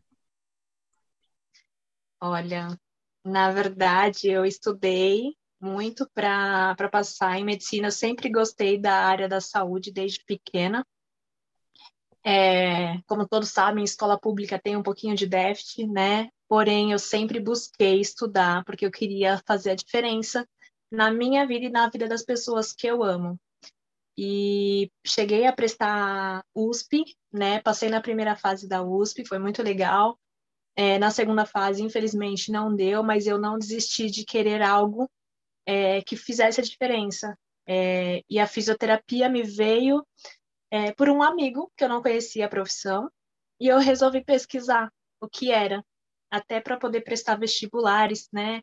Olha, 2.20 2.68
na 3.24 3.50
verdade, 3.50 4.28
eu 4.28 4.44
estudei 4.46 5.34
muito 5.60 6.08
para 6.14 6.74
passar 6.90 7.38
em 7.38 7.44
medicina, 7.44 7.88
eu 7.88 7.92
sempre 7.92 8.30
gostei 8.30 8.78
da 8.78 8.94
área 8.94 9.28
da 9.28 9.40
saúde 9.40 9.92
desde 9.92 10.24
pequena. 10.24 10.84
É, 12.28 13.00
como 13.06 13.28
todos 13.28 13.50
sabem, 13.50 13.84
escola 13.84 14.18
pública 14.18 14.58
tem 14.58 14.76
um 14.76 14.82
pouquinho 14.82 15.14
de 15.14 15.28
déficit, 15.28 15.86
né? 15.86 16.28
Porém, 16.48 16.90
eu 16.90 16.98
sempre 16.98 17.38
busquei 17.38 18.00
estudar 18.00 18.64
porque 18.64 18.84
eu 18.84 18.90
queria 18.90 19.40
fazer 19.46 19.70
a 19.70 19.74
diferença 19.76 20.44
na 20.90 21.08
minha 21.08 21.46
vida 21.46 21.66
e 21.66 21.70
na 21.70 21.88
vida 21.88 22.08
das 22.08 22.24
pessoas 22.24 22.72
que 22.72 22.84
eu 22.88 23.04
amo. 23.04 23.38
E 24.18 24.90
cheguei 25.06 25.46
a 25.46 25.52
prestar 25.52 26.44
USP, 26.52 27.04
né? 27.32 27.60
Passei 27.60 27.88
na 27.88 28.00
primeira 28.00 28.34
fase 28.34 28.66
da 28.66 28.82
USP, 28.82 29.24
foi 29.24 29.38
muito 29.38 29.62
legal. 29.62 30.18
É, 30.74 30.98
na 30.98 31.12
segunda 31.12 31.46
fase, 31.46 31.80
infelizmente, 31.80 32.50
não 32.50 32.74
deu, 32.74 33.04
mas 33.04 33.28
eu 33.28 33.38
não 33.38 33.56
desisti 33.56 34.10
de 34.10 34.24
querer 34.24 34.62
algo 34.62 35.08
é, 35.64 36.02
que 36.02 36.16
fizesse 36.16 36.60
a 36.60 36.64
diferença. 36.64 37.38
É, 37.68 38.24
e 38.28 38.40
a 38.40 38.48
fisioterapia 38.48 39.28
me 39.28 39.44
veio 39.44 40.04
é, 40.70 40.92
por 40.92 41.08
um 41.08 41.22
amigo 41.22 41.70
que 41.76 41.84
eu 41.84 41.88
não 41.88 42.02
conhecia 42.02 42.46
a 42.46 42.48
profissão 42.48 43.10
e 43.60 43.68
eu 43.68 43.78
resolvi 43.78 44.24
pesquisar 44.24 44.92
o 45.20 45.28
que 45.28 45.50
era, 45.50 45.84
até 46.30 46.60
para 46.60 46.76
poder 46.76 47.02
prestar 47.02 47.36
vestibulares, 47.36 48.28
né? 48.32 48.62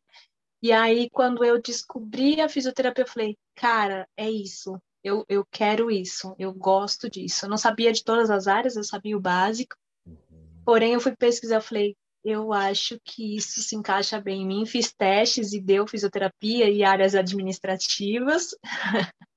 E 0.62 0.72
aí, 0.72 1.10
quando 1.10 1.44
eu 1.44 1.62
descobri 1.62 2.39
a 2.39 2.48
fisioterapia, 2.48 3.04
eu 3.04 3.08
falei, 3.08 3.38
cara, 3.56 4.08
é 4.16 4.30
isso. 4.30 4.80
eu, 5.04 5.26
eu 5.28 5.46
quero 5.52 5.92
isso, 5.92 6.34
eu 6.39 6.54
gosto 6.54 7.10
disso. 7.10 7.46
Eu 7.46 7.50
não 7.50 7.58
sabia 7.58 7.92
de 7.92 8.04
todas 8.04 8.30
as 8.30 8.48
áreas, 8.48 8.78
eu 8.78 8.84
sabia 8.84 9.18
o 9.18 9.20
básico. 9.20 9.76
Uhum. 10.06 10.62
Porém, 10.66 10.94
eu 10.94 11.02
fui 11.02 11.13
pesquisar, 11.16 11.56
eu 11.56 11.62
falei, 11.62 11.98
eu 12.24 12.54
acho 12.54 12.98
que 13.04 13.36
isso 13.36 13.62
se 13.62 13.76
encaixa 13.76 14.22
bem 14.22 14.44
em 14.44 14.48
mim. 14.48 14.66
Fiz 14.66 14.94
testes 14.94 15.52
e 15.52 15.60
deu 15.60 15.86
fisioterapia 15.86 16.70
e 16.70 16.84
áreas 16.84 17.16
administrativas. 17.16 18.56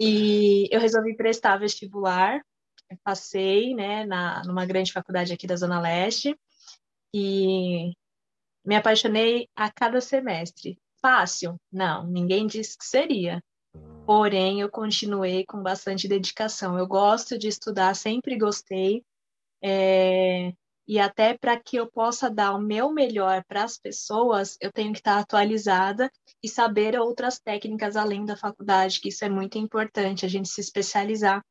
e 0.00 0.66
eu 0.72 0.80
resolvi 0.80 1.14
prestar 1.14 1.58
vestibular. 1.58 2.40
Passei, 3.04 3.74
né, 3.74 4.06
na, 4.06 4.42
numa 4.44 4.64
grande 4.64 4.92
faculdade 4.92 5.32
aqui 5.32 5.46
da 5.46 5.56
Zona 5.56 5.78
Leste. 5.78 6.34
E 7.14 7.92
me 8.64 8.76
apaixonei 8.76 9.46
a 9.54 9.70
cada 9.70 10.00
semestre. 10.00 10.78
Fácil? 11.02 11.56
Não, 11.70 12.06
ninguém 12.06 12.46
disse 12.46 12.78
que 12.78 12.84
seria. 12.84 13.42
Porém, 14.06 14.60
eu 14.60 14.70
continuei 14.70 15.44
com 15.44 15.62
bastante 15.62 16.08
dedicação. 16.08 16.78
Eu 16.78 16.86
gosto 16.86 17.38
de 17.38 17.48
estudar, 17.48 17.94
sempre 17.94 18.38
gostei. 18.38 19.04
É, 19.62 20.52
e 20.90 20.98
até 20.98 21.38
para 21.38 21.56
que 21.56 21.76
eu 21.76 21.86
possa 21.86 22.28
dar 22.28 22.52
o 22.52 22.60
meu 22.60 22.92
melhor 22.92 23.44
para 23.44 23.62
as 23.62 23.78
pessoas, 23.78 24.56
eu 24.60 24.72
tenho 24.72 24.92
que 24.92 24.98
estar 24.98 25.20
atualizada 25.20 26.10
e 26.42 26.48
saber 26.48 26.98
outras 26.98 27.38
técnicas 27.38 27.94
além 27.94 28.24
da 28.24 28.36
faculdade, 28.36 29.00
que 29.00 29.10
isso 29.10 29.24
é 29.24 29.28
muito 29.28 29.56
importante, 29.56 30.26
a 30.26 30.28
gente 30.28 30.48
se 30.48 30.60
especializar 30.60 31.46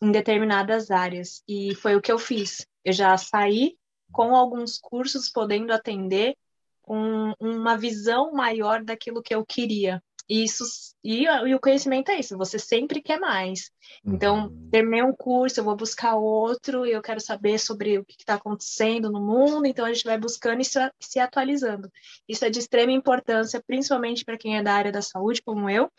em 0.00 0.12
determinadas 0.12 0.88
áreas. 0.88 1.42
E 1.48 1.74
foi 1.74 1.96
o 1.96 2.00
que 2.00 2.12
eu 2.12 2.18
fiz. 2.18 2.64
Eu 2.84 2.92
já 2.92 3.18
saí 3.18 3.76
com 4.12 4.36
alguns 4.36 4.78
cursos 4.78 5.28
podendo 5.28 5.72
atender 5.72 6.36
com 6.80 7.34
uma 7.40 7.76
visão 7.76 8.30
maior 8.30 8.84
daquilo 8.84 9.20
que 9.20 9.34
eu 9.34 9.44
queria. 9.44 10.00
E, 10.30 10.44
isso, 10.44 10.62
e, 11.02 11.24
e, 11.24 11.54
o 11.56 11.58
conhecimento 11.58 12.08
é 12.12 12.20
isso, 12.20 12.38
você 12.38 12.56
sempre 12.56 13.02
quer 13.02 13.18
mais. 13.18 13.72
Então, 14.06 14.46
uhum. 14.46 14.68
terminei 14.70 15.02
um 15.02 15.12
curso, 15.12 15.58
eu 15.58 15.64
vou 15.64 15.74
buscar 15.74 16.14
outro, 16.14 16.86
e 16.86 16.92
eu 16.92 17.02
quero 17.02 17.20
saber 17.20 17.58
sobre 17.58 17.98
o 17.98 18.04
que 18.04 18.14
está 18.20 18.34
acontecendo 18.34 19.10
no 19.10 19.20
mundo, 19.20 19.66
então 19.66 19.84
a 19.84 19.92
gente 19.92 20.04
vai 20.04 20.16
buscando 20.16 20.60
e 20.60 20.64
se, 20.64 20.78
se 21.00 21.18
atualizando. 21.18 21.90
Isso 22.28 22.44
é 22.44 22.50
de 22.50 22.60
extrema 22.60 22.92
importância, 22.92 23.60
principalmente 23.66 24.24
para 24.24 24.38
quem 24.38 24.56
é 24.56 24.62
da 24.62 24.72
área 24.72 24.92
da 24.92 25.02
saúde, 25.02 25.42
como 25.42 25.68
eu, 25.68 25.90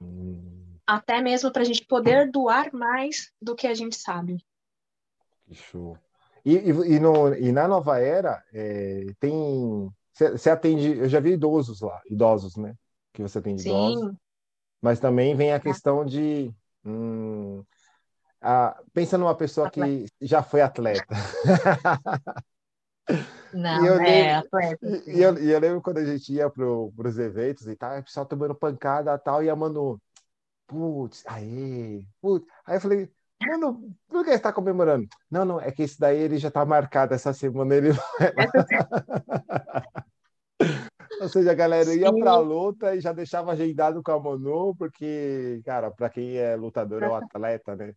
uhum. 0.00 0.78
até 0.86 1.20
mesmo 1.20 1.50
para 1.50 1.62
a 1.62 1.66
gente 1.66 1.84
poder 1.84 2.30
doar 2.30 2.72
mais 2.72 3.32
do 3.42 3.56
que 3.56 3.66
a 3.66 3.74
gente 3.74 3.96
sabe. 3.96 4.36
Que 5.46 5.54
show. 5.56 5.98
E, 6.44 6.54
e, 6.54 6.68
e, 6.68 7.00
no, 7.00 7.34
e 7.34 7.50
na 7.50 7.66
nova 7.66 7.98
era, 7.98 8.40
é, 8.52 9.06
tem. 9.18 9.90
Você 10.12 10.48
atende, 10.48 10.96
eu 10.96 11.08
já 11.08 11.18
vi 11.18 11.32
idosos 11.32 11.80
lá, 11.80 12.00
idosos, 12.08 12.56
né? 12.56 12.76
Que 13.14 13.22
você 13.22 13.40
tem 13.40 13.56
de 13.56 13.62
Sim. 13.62 13.70
idosos. 13.70 14.14
Mas 14.82 15.00
também 15.00 15.34
vem 15.34 15.54
a 15.54 15.60
questão 15.60 16.04
de. 16.04 16.52
Hum, 16.84 17.64
a, 18.42 18.78
pensa 18.92 19.16
numa 19.16 19.34
pessoa 19.34 19.68
atleta. 19.68 20.12
que 20.18 20.26
já 20.26 20.42
foi 20.42 20.60
atleta. 20.60 21.06
Não, 23.54 23.84
e 23.84 23.86
eu 23.86 23.94
é 23.94 23.98
lembro, 23.98 24.46
atleta. 24.46 24.86
E 25.06 25.22
eu, 25.22 25.38
e 25.38 25.50
eu, 25.50 25.60
lembro 25.60 25.80
quando 25.80 25.98
a 25.98 26.04
gente 26.04 26.32
ia 26.32 26.50
para 26.50 26.66
os 26.66 27.18
eventos 27.18 27.66
e 27.66 27.76
tal, 27.76 27.98
o 27.98 28.02
pessoal 28.02 28.26
tomando 28.26 28.54
pancada 28.54 29.14
e 29.14 29.18
tal, 29.18 29.42
e 29.42 29.48
a 29.48 29.56
Manu, 29.56 29.98
putz, 30.66 31.24
aê, 31.26 32.04
putz. 32.20 32.46
Aí 32.66 32.76
eu 32.76 32.80
falei, 32.80 33.10
Mano, 33.46 33.94
por 34.08 34.24
que 34.24 34.30
você 34.30 34.36
está 34.36 34.52
comemorando? 34.52 35.06
Não, 35.30 35.44
não, 35.44 35.60
é 35.60 35.70
que 35.70 35.82
esse 35.82 35.98
daí 35.98 36.18
ele 36.18 36.38
já 36.38 36.48
está 36.48 36.64
marcado 36.64 37.14
essa 37.14 37.32
semana, 37.32 37.74
ele 37.74 37.90
Ou 41.20 41.28
seja, 41.28 41.52
a 41.52 41.54
galera 41.54 41.94
ia 41.94 42.12
para 42.12 42.32
a 42.32 42.38
luta 42.38 42.94
e 42.94 43.00
já 43.00 43.12
deixava 43.12 43.52
agendado 43.52 44.02
com 44.02 44.12
a 44.12 44.20
Manu, 44.20 44.74
porque, 44.76 45.60
cara, 45.64 45.90
para 45.90 46.10
quem 46.10 46.36
é 46.36 46.56
lutador 46.56 47.02
é 47.02 47.08
o 47.08 47.14
atleta, 47.16 47.76
né? 47.76 47.94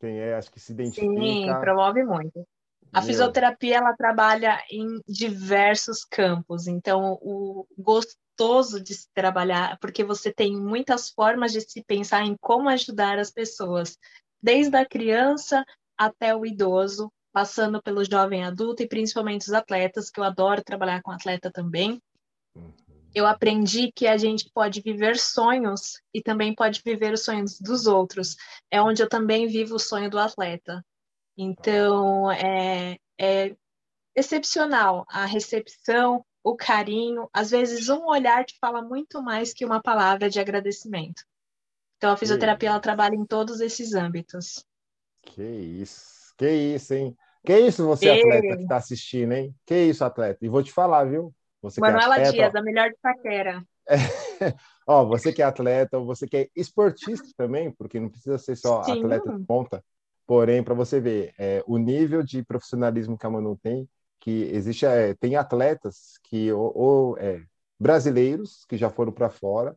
Quem 0.00 0.18
é, 0.18 0.34
acho 0.34 0.50
que 0.50 0.60
se 0.60 0.72
identifica. 0.72 1.12
Sim, 1.12 1.60
promove 1.60 2.04
muito. 2.04 2.46
A 2.92 3.02
fisioterapia 3.02 3.76
ela 3.76 3.94
trabalha 3.94 4.62
em 4.70 5.00
diversos 5.06 6.04
campos, 6.04 6.66
então 6.66 7.18
o 7.20 7.66
gostoso 7.76 8.80
de 8.80 8.94
se 8.94 9.08
trabalhar, 9.12 9.78
porque 9.78 10.02
você 10.02 10.32
tem 10.32 10.56
muitas 10.56 11.10
formas 11.10 11.52
de 11.52 11.60
se 11.60 11.84
pensar 11.84 12.24
em 12.24 12.36
como 12.40 12.68
ajudar 12.68 13.18
as 13.18 13.30
pessoas, 13.30 13.98
desde 14.42 14.76
a 14.76 14.86
criança 14.86 15.64
até 15.98 16.34
o 16.34 16.46
idoso, 16.46 17.12
passando 17.30 17.82
pelo 17.82 18.04
jovem 18.04 18.44
adulto 18.44 18.82
e 18.82 18.88
principalmente 18.88 19.42
os 19.42 19.52
atletas, 19.52 20.10
que 20.10 20.18
eu 20.18 20.24
adoro 20.24 20.64
trabalhar 20.64 21.02
com 21.02 21.10
atleta 21.10 21.50
também 21.52 22.00
eu 23.14 23.26
aprendi 23.26 23.90
que 23.90 24.06
a 24.06 24.16
gente 24.16 24.50
pode 24.52 24.80
viver 24.80 25.18
sonhos 25.18 26.00
e 26.14 26.22
também 26.22 26.54
pode 26.54 26.82
viver 26.84 27.12
os 27.12 27.24
sonhos 27.24 27.58
dos 27.58 27.86
outros. 27.86 28.36
É 28.70 28.80
onde 28.80 29.02
eu 29.02 29.08
também 29.08 29.46
vivo 29.46 29.76
o 29.76 29.80
sonho 29.80 30.10
do 30.10 30.18
atleta. 30.18 30.84
Então, 31.36 32.30
é, 32.30 32.98
é 33.18 33.56
excepcional 34.14 35.04
a 35.08 35.24
recepção, 35.24 36.24
o 36.44 36.56
carinho. 36.56 37.28
Às 37.32 37.50
vezes, 37.50 37.88
um 37.88 38.06
olhar 38.06 38.44
te 38.44 38.56
fala 38.60 38.82
muito 38.82 39.22
mais 39.22 39.52
que 39.52 39.64
uma 39.64 39.82
palavra 39.82 40.28
de 40.28 40.38
agradecimento. 40.38 41.22
Então, 41.96 42.12
a 42.12 42.16
fisioterapia 42.16 42.68
ela 42.68 42.80
trabalha 42.80 43.16
em 43.16 43.26
todos 43.26 43.60
esses 43.60 43.94
âmbitos. 43.94 44.64
Que 45.22 45.42
isso, 45.42 46.34
que 46.36 46.48
isso, 46.48 46.94
hein? 46.94 47.16
Que 47.44 47.58
isso, 47.58 47.86
você 47.86 48.10
atleta 48.10 48.56
que 48.56 48.62
está 48.62 48.76
assistindo, 48.76 49.32
hein? 49.32 49.54
Que 49.64 49.84
isso, 49.84 50.04
atleta. 50.04 50.44
E 50.44 50.48
vou 50.48 50.62
te 50.62 50.70
falar, 50.70 51.04
viu? 51.04 51.34
Você 51.62 51.80
Manuela 51.80 52.14
atleta, 52.14 52.32
Dias, 52.32 52.54
a 52.54 52.62
melhor 52.62 52.90
de 52.90 52.96
Taquera. 53.02 53.62
É, 53.88 53.96
ó, 54.86 55.04
você 55.04 55.32
que 55.32 55.42
é 55.42 55.44
atleta, 55.44 55.98
ou 55.98 56.04
você 56.04 56.26
que 56.26 56.36
é 56.36 56.48
esportista 56.54 57.28
também, 57.36 57.70
porque 57.70 57.98
não 57.98 58.08
precisa 58.08 58.38
ser 58.38 58.56
só 58.56 58.82
Sim. 58.84 59.00
atleta 59.00 59.36
de 59.36 59.44
ponta. 59.44 59.84
Porém, 60.26 60.62
para 60.62 60.74
você 60.74 61.00
ver, 61.00 61.32
é, 61.38 61.64
o 61.66 61.78
nível 61.78 62.22
de 62.22 62.42
profissionalismo 62.44 63.16
que 63.16 63.26
a 63.26 63.30
Manu 63.30 63.58
tem, 63.62 63.88
que 64.20 64.50
existe, 64.52 64.84
é, 64.84 65.14
tem 65.14 65.36
atletas 65.36 66.18
que 66.24 66.52
ou, 66.52 66.72
ou 66.76 67.18
é, 67.18 67.42
brasileiros 67.78 68.64
que 68.68 68.76
já 68.76 68.90
foram 68.90 69.10
para 69.10 69.30
fora, 69.30 69.74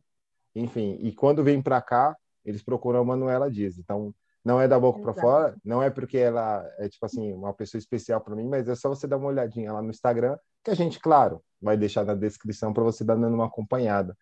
enfim, 0.54 0.98
e 1.00 1.12
quando 1.12 1.42
vêm 1.42 1.62
para 1.62 1.80
cá, 1.80 2.16
eles 2.44 2.62
procuram 2.62 3.00
a 3.00 3.04
Manuela 3.04 3.50
Dias. 3.50 3.78
Então, 3.78 4.14
não 4.44 4.60
é 4.60 4.66
da 4.66 4.78
boca 4.78 5.00
para 5.00 5.14
fora, 5.14 5.56
não 5.64 5.82
é 5.82 5.88
porque 5.88 6.18
ela 6.18 6.68
é 6.78 6.88
tipo 6.88 7.06
assim 7.06 7.32
uma 7.32 7.54
pessoa 7.54 7.78
especial 7.78 8.20
para 8.20 8.34
mim, 8.34 8.48
mas 8.48 8.68
é 8.68 8.74
só 8.74 8.88
você 8.88 9.06
dar 9.06 9.16
uma 9.16 9.28
olhadinha 9.28 9.72
lá 9.72 9.80
no 9.80 9.90
Instagram, 9.90 10.36
que 10.64 10.70
a 10.70 10.74
gente, 10.74 10.98
claro, 10.98 11.42
vai 11.62 11.76
deixar 11.76 12.04
na 12.04 12.14
descrição 12.14 12.72
para 12.72 12.82
você 12.82 13.04
dar 13.04 13.14
dando 13.14 13.34
uma 13.34 13.46
acompanhada. 13.46 14.16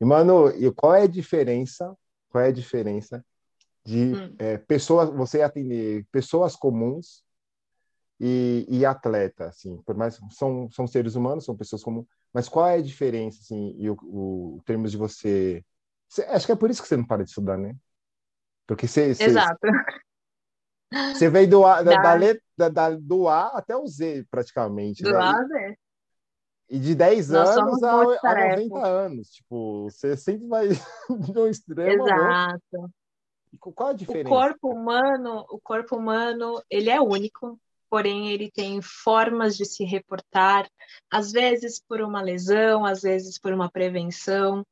E 0.00 0.04
mano, 0.04 0.48
e 0.50 0.70
qual 0.72 0.94
é 0.94 1.02
a 1.02 1.08
diferença? 1.08 1.94
Qual 2.30 2.42
é 2.42 2.48
a 2.48 2.52
diferença 2.52 3.24
de 3.84 4.14
hum. 4.14 4.34
é, 4.38 4.58
pessoas, 4.58 5.08
você 5.10 5.42
atender 5.42 6.06
pessoas 6.12 6.54
comuns 6.54 7.22
e, 8.20 8.66
e 8.68 8.84
atleta, 8.84 9.46
assim, 9.46 9.80
por 9.82 9.96
mais 9.96 10.18
são 10.30 10.68
são 10.70 10.86
seres 10.86 11.14
humanos, 11.14 11.44
são 11.44 11.56
pessoas 11.56 11.82
comuns, 11.82 12.06
mas 12.32 12.48
qual 12.48 12.66
é 12.66 12.74
a 12.74 12.82
diferença, 12.82 13.40
assim, 13.40 13.74
e 13.78 13.88
o, 13.88 13.96
o 14.02 14.62
termos 14.66 14.90
de 14.90 14.96
você, 14.96 15.64
você, 16.08 16.22
acho 16.24 16.46
que 16.46 16.52
é 16.52 16.56
por 16.56 16.70
isso 16.70 16.82
que 16.82 16.88
você 16.88 16.96
não 16.96 17.06
para 17.06 17.22
de 17.22 17.30
estudar, 17.30 17.56
né? 17.56 17.74
Porque 18.66 18.86
você. 18.86 19.16
Exato. 19.18 19.58
Você 21.14 21.28
veio 21.28 21.48
do 21.48 21.66
A, 21.66 21.82
da, 21.82 22.16
da, 22.56 22.68
da, 22.68 22.90
do 22.90 23.28
A 23.28 23.58
até 23.58 23.76
o 23.76 23.86
Z, 23.86 24.26
praticamente. 24.30 25.02
Do 25.02 25.12
né? 25.12 25.16
A 25.16 25.30
a 25.32 25.44
Z. 25.44 25.78
E 26.70 26.78
de 26.78 26.94
10 26.94 27.30
Nós 27.30 27.56
anos 27.56 27.82
a, 27.82 27.92
a 27.92 28.56
90 28.56 28.86
anos. 28.86 29.30
Tipo, 29.30 29.84
você 29.84 30.16
sempre 30.16 30.46
vai 30.46 30.68
de 31.32 31.38
um 31.38 31.46
extremo. 31.46 32.06
Exato. 32.06 32.90
Qual 33.58 33.90
a 33.90 33.92
diferença? 33.94 34.28
O 34.28 34.30
corpo 34.30 34.68
humano, 34.68 35.46
o 35.48 35.58
corpo 35.58 35.96
humano, 35.96 36.62
ele 36.68 36.90
é 36.90 37.00
único, 37.00 37.58
porém 37.88 38.30
ele 38.30 38.50
tem 38.50 38.82
formas 38.82 39.56
de 39.56 39.64
se 39.64 39.84
reportar, 39.84 40.68
às 41.10 41.32
vezes 41.32 41.80
por 41.80 42.02
uma 42.02 42.20
lesão, 42.20 42.84
às 42.84 43.00
vezes 43.00 43.38
por 43.38 43.52
uma 43.52 43.70
prevenção. 43.70 44.64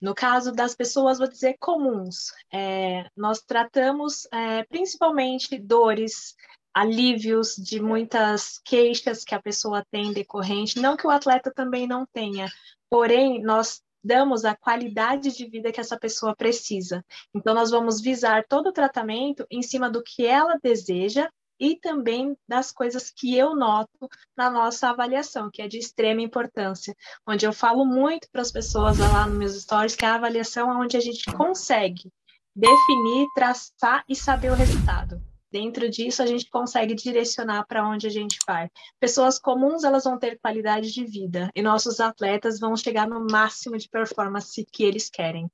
No 0.00 0.14
caso 0.14 0.52
das 0.52 0.74
pessoas, 0.74 1.18
vou 1.18 1.28
dizer 1.28 1.56
comuns, 1.58 2.32
é, 2.52 3.06
nós 3.16 3.40
tratamos 3.40 4.26
é, 4.32 4.64
principalmente 4.64 5.58
dores, 5.58 6.34
alívios 6.74 7.56
de 7.56 7.80
muitas 7.80 8.58
queixas 8.64 9.24
que 9.24 9.34
a 9.34 9.42
pessoa 9.42 9.84
tem 9.90 10.12
decorrente, 10.12 10.80
não 10.80 10.96
que 10.96 11.06
o 11.06 11.10
atleta 11.10 11.52
também 11.54 11.86
não 11.86 12.06
tenha, 12.06 12.50
porém, 12.88 13.42
nós 13.42 13.82
damos 14.02 14.44
a 14.44 14.56
qualidade 14.56 15.36
de 15.36 15.46
vida 15.46 15.72
que 15.72 15.80
essa 15.80 15.98
pessoa 15.98 16.34
precisa. 16.34 17.04
Então, 17.34 17.54
nós 17.54 17.70
vamos 17.70 18.00
visar 18.00 18.44
todo 18.48 18.68
o 18.68 18.72
tratamento 18.72 19.46
em 19.50 19.62
cima 19.62 19.90
do 19.90 20.02
que 20.02 20.24
ela 20.24 20.58
deseja 20.62 21.28
e 21.58 21.76
também 21.76 22.34
das 22.48 22.72
coisas 22.72 23.10
que 23.10 23.36
eu 23.36 23.54
noto 23.54 24.08
na 24.34 24.48
nossa 24.48 24.88
avaliação, 24.88 25.50
que 25.52 25.60
é 25.60 25.68
de 25.68 25.76
extrema 25.76 26.22
importância, 26.22 26.96
onde 27.26 27.44
eu 27.44 27.52
falo 27.52 27.84
muito 27.84 28.26
para 28.32 28.40
as 28.40 28.50
pessoas 28.50 28.98
lá 28.98 29.26
nos 29.26 29.38
meus 29.38 29.62
stories 29.62 29.94
que 29.94 30.06
a 30.06 30.14
avaliação 30.14 30.72
é 30.72 30.74
onde 30.74 30.96
a 30.96 31.00
gente 31.00 31.30
consegue 31.32 32.10
definir, 32.56 33.26
traçar 33.34 34.02
e 34.08 34.16
saber 34.16 34.50
o 34.50 34.54
resultado. 34.54 35.29
Dentro 35.50 35.90
disso, 35.90 36.22
a 36.22 36.26
gente 36.26 36.48
consegue 36.48 36.94
direcionar 36.94 37.66
para 37.66 37.86
onde 37.86 38.06
a 38.06 38.10
gente 38.10 38.38
vai. 38.46 38.70
Pessoas 39.00 39.38
comuns, 39.38 39.82
elas 39.82 40.04
vão 40.04 40.18
ter 40.18 40.38
qualidade 40.38 40.92
de 40.92 41.04
vida 41.04 41.50
e 41.54 41.62
nossos 41.62 41.98
atletas 41.98 42.60
vão 42.60 42.76
chegar 42.76 43.08
no 43.08 43.26
máximo 43.28 43.76
de 43.76 43.88
performance 43.88 44.64
que 44.70 44.84
eles 44.84 45.10
querem. 45.10 45.50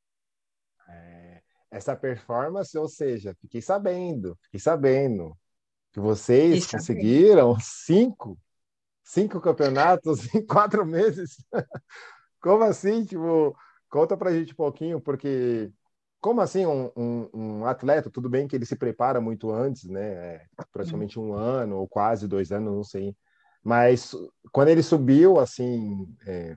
É, 0.89 1.41
essa 1.71 1.97
performance, 1.97 2.77
ou 2.77 2.89
seja, 2.89 3.35
fiquei 3.41 3.63
sabendo, 3.63 4.37
fiquei 4.43 4.61
sabendo 4.61 5.37
que 5.93 6.01
vocês 6.01 6.59
Isso 6.59 6.73
conseguiram 6.73 7.53
também. 7.53 7.65
cinco, 7.65 8.39
cinco 9.03 9.41
campeonatos 9.41 10.35
em 10.35 10.45
quatro 10.45 10.85
meses. 10.85 11.43
Como 12.39 12.63
assim? 12.65 13.03
Tipo, 13.05 13.57
conta 13.89 14.15
pra 14.15 14.31
gente 14.33 14.53
um 14.53 14.57
pouquinho, 14.57 15.01
porque 15.01 15.73
como 16.27 16.41
assim 16.41 16.67
um, 16.67 16.91
um, 16.97 17.29
um, 17.33 17.67
atleta, 17.67 18.11
tudo 18.11 18.29
bem 18.29 18.49
que 18.49 18.57
ele 18.57 18.67
se 18.67 18.75
prepara 18.75 19.21
muito 19.21 19.53
antes, 19.53 19.85
né? 19.85 20.03
É 20.03 20.47
praticamente 20.73 21.21
um 21.21 21.33
ano 21.33 21.77
ou 21.77 21.87
quase 21.87 22.27
dois 22.27 22.51
anos, 22.51 22.75
não 22.75 22.83
sei. 22.83 23.15
Mas 23.63 24.11
quando 24.51 24.71
ele 24.71 24.83
subiu, 24.83 25.39
assim, 25.39 26.05
é, 26.27 26.57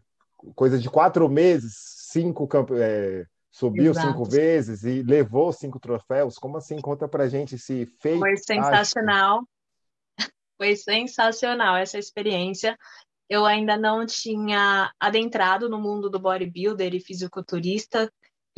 coisa 0.55 0.79
de 0.79 0.89
quatro 0.89 1.29
meses, 1.29 1.75
cinco 2.09 2.49
é, 2.79 3.23
subiu 3.51 3.91
Exato. 3.91 4.07
cinco 4.07 4.25
vezes 4.25 4.83
e 4.85 5.03
levou 5.03 5.53
cinco 5.53 5.79
troféus. 5.79 6.39
Como 6.39 6.57
assim? 6.57 6.81
Conta 6.81 7.07
pra 7.07 7.29
gente 7.29 7.55
se 7.59 7.85
fez. 8.01 8.17
Foi 8.17 8.37
sensacional. 8.37 9.43
Foi 10.57 10.75
sensacional 10.75 11.77
essa 11.77 11.99
experiência. 11.99 12.75
Eu 13.29 13.45
ainda 13.45 13.77
não 13.77 14.03
tinha 14.03 14.91
adentrado 14.99 15.69
no 15.69 15.79
mundo 15.79 16.09
do 16.09 16.19
bodybuilder 16.19 16.95
e 16.95 16.99
fisiculturista, 16.99 18.11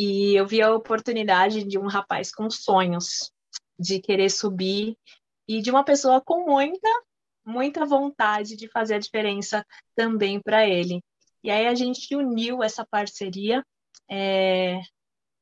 e 0.04 0.36
eu 0.36 0.48
vi 0.48 0.64
a 0.64 0.74
oportunidade 0.74 1.64
de 1.64 1.78
um 1.78 1.86
rapaz 1.86 2.34
com 2.34 2.50
sonhos, 2.50 3.32
de 3.78 4.00
querer 4.02 4.32
subir, 4.32 4.98
e 5.48 5.62
de 5.62 5.70
uma 5.70 5.84
pessoa 5.84 6.20
com 6.20 6.44
muita, 6.44 6.90
muita 7.46 7.86
vontade 7.86 8.56
de 8.56 8.68
fazer 8.68 8.96
a 8.96 9.00
diferença 9.00 9.64
também 9.96 10.42
para 10.42 10.68
ele. 10.68 11.04
E 11.44 11.52
aí 11.52 11.68
a 11.68 11.76
gente 11.76 12.16
uniu 12.16 12.64
essa 12.64 12.84
parceria, 12.84 13.64
é, 14.10 14.82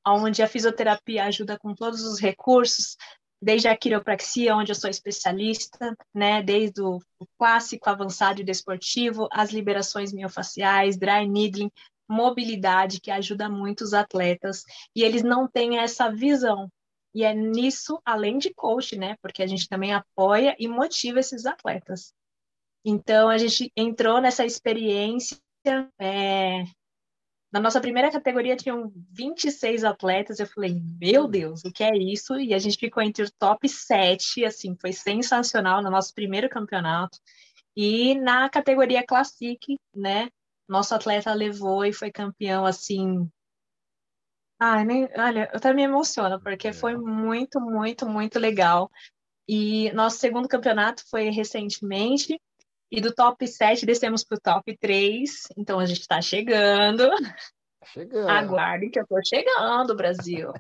onde 0.06 0.44
a 0.44 0.48
fisioterapia 0.48 1.24
ajuda 1.24 1.58
com 1.58 1.74
todos 1.74 2.04
os 2.04 2.20
recursos, 2.20 2.98
desde 3.42 3.70
a 3.70 3.78
quiropraxia, 3.78 4.58
onde 4.58 4.74
eu 4.74 4.76
sou 4.76 4.90
especialista, 4.90 5.96
né, 6.14 6.44
desde 6.44 6.82
o 6.82 7.00
clássico, 7.38 7.90
avançado 7.90 8.42
e 8.42 8.44
desportivo, 8.44 9.30
as 9.32 9.52
liberações 9.52 10.12
miofaciais, 10.12 10.98
dry 10.98 11.26
needling, 11.26 11.72
mobilidade, 12.10 13.00
que 13.00 13.12
ajuda 13.12 13.48
muito 13.48 13.82
os 13.82 13.94
atletas, 13.94 14.64
e 14.96 15.04
eles 15.04 15.24
não 15.24 15.48
têm 15.48 15.78
essa 15.78 16.10
visão. 16.10 16.70
E 17.14 17.24
é 17.24 17.34
nisso, 17.34 18.02
além 18.06 18.38
de 18.38 18.54
coach, 18.54 18.98
né, 18.98 19.16
porque 19.22 19.44
a 19.44 19.48
gente 19.48 19.68
também 19.68 19.94
apoia 19.94 20.56
e 20.60 20.68
motiva 20.68 21.20
esses 21.20 21.46
atletas. 21.46 22.14
Então, 22.86 23.30
a 23.30 23.38
gente 23.38 23.72
entrou 23.76 24.22
nessa 24.22 24.46
experiência 24.46 25.38
é, 26.00 26.64
na 27.52 27.60
nossa 27.60 27.82
primeira 27.82 28.12
categoria 28.12 28.56
tinham 28.56 28.92
26 29.12 29.84
atletas. 29.84 30.40
Eu 30.40 30.46
falei, 30.46 30.80
meu 31.00 31.28
Deus, 31.28 31.64
o 31.66 31.72
que 31.72 31.84
é 31.84 31.98
isso? 31.98 32.40
E 32.40 32.54
a 32.54 32.60
gente 32.60 32.78
ficou 32.78 33.02
entre 33.02 33.24
o 33.24 33.32
top 33.40 33.68
7, 33.68 34.46
assim, 34.46 34.76
foi 34.80 34.94
sensacional 34.94 35.82
no 35.82 35.90
nosso 35.90 36.14
primeiro 36.14 36.48
campeonato. 36.48 37.18
E 37.76 38.14
na 38.16 38.50
categoria 38.50 39.06
Classic, 39.06 39.78
né, 39.96 40.30
nosso 40.70 40.96
atleta 40.96 41.34
levou 41.34 41.84
e 41.86 41.92
foi 41.92 42.12
campeão, 42.12 42.66
assim. 42.66 43.30
Ai, 44.60 44.86
nem, 44.86 45.10
olha, 45.18 45.50
eu 45.52 45.58
até 45.58 45.74
me 45.74 45.84
emociono, 45.84 46.42
porque 46.42 46.74
foi 46.74 46.96
muito, 46.96 47.60
muito, 47.60 48.08
muito 48.08 48.38
legal. 48.38 48.92
E 49.48 49.92
nosso 49.94 50.18
segundo 50.20 50.48
campeonato 50.48 51.04
foi 51.10 51.30
recentemente, 51.30 52.40
e 52.92 53.02
do 53.02 53.14
top 53.14 53.48
7 53.48 53.86
descemos 53.86 54.24
para 54.24 54.38
o 54.38 54.42
top 54.42 54.78
3. 54.78 55.48
Então 55.58 55.80
a 55.80 55.86
gente 55.86 56.02
está 56.02 56.22
chegando. 56.22 57.10
Chegando. 57.86 58.30
Aguarde 58.30 58.90
que 58.90 59.00
eu 59.00 59.04
estou 59.04 59.20
chegando, 59.24 59.96
Brasil. 59.96 60.52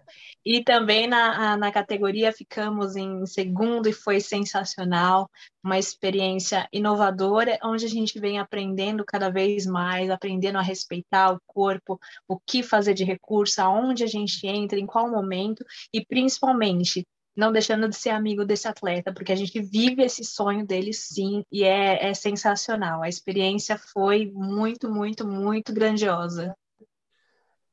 E 0.45 0.63
também 0.63 1.05
na, 1.07 1.57
na 1.57 1.71
categoria 1.71 2.31
ficamos 2.31 2.95
em 2.95 3.25
segundo 3.25 3.89
e 3.89 3.93
foi 3.93 4.19
sensacional. 4.21 5.29
Uma 5.63 5.77
experiência 5.77 6.67
inovadora, 6.71 7.59
onde 7.63 7.85
a 7.85 7.89
gente 7.89 8.19
vem 8.19 8.39
aprendendo 8.39 9.03
cada 9.05 9.29
vez 9.29 9.65
mais, 9.65 10.09
aprendendo 10.09 10.57
a 10.57 10.61
respeitar 10.61 11.33
o 11.33 11.41
corpo, 11.45 11.99
o 12.27 12.39
que 12.39 12.63
fazer 12.63 12.93
de 12.93 13.03
recurso, 13.03 13.61
aonde 13.61 14.03
a 14.03 14.07
gente 14.07 14.47
entra, 14.47 14.79
em 14.79 14.85
qual 14.85 15.09
momento, 15.09 15.65
e 15.93 16.03
principalmente 16.05 17.05
não 17.35 17.51
deixando 17.51 17.87
de 17.87 17.95
ser 17.95 18.09
amigo 18.09 18.43
desse 18.43 18.67
atleta, 18.67 19.13
porque 19.13 19.31
a 19.31 19.35
gente 19.35 19.61
vive 19.61 20.03
esse 20.03 20.23
sonho 20.25 20.65
dele 20.65 20.91
sim, 20.93 21.43
e 21.51 21.63
é, 21.63 22.09
é 22.09 22.13
sensacional. 22.13 23.01
A 23.01 23.07
experiência 23.07 23.77
foi 23.77 24.29
muito, 24.33 24.89
muito, 24.89 25.25
muito 25.25 25.73
grandiosa. 25.73 26.55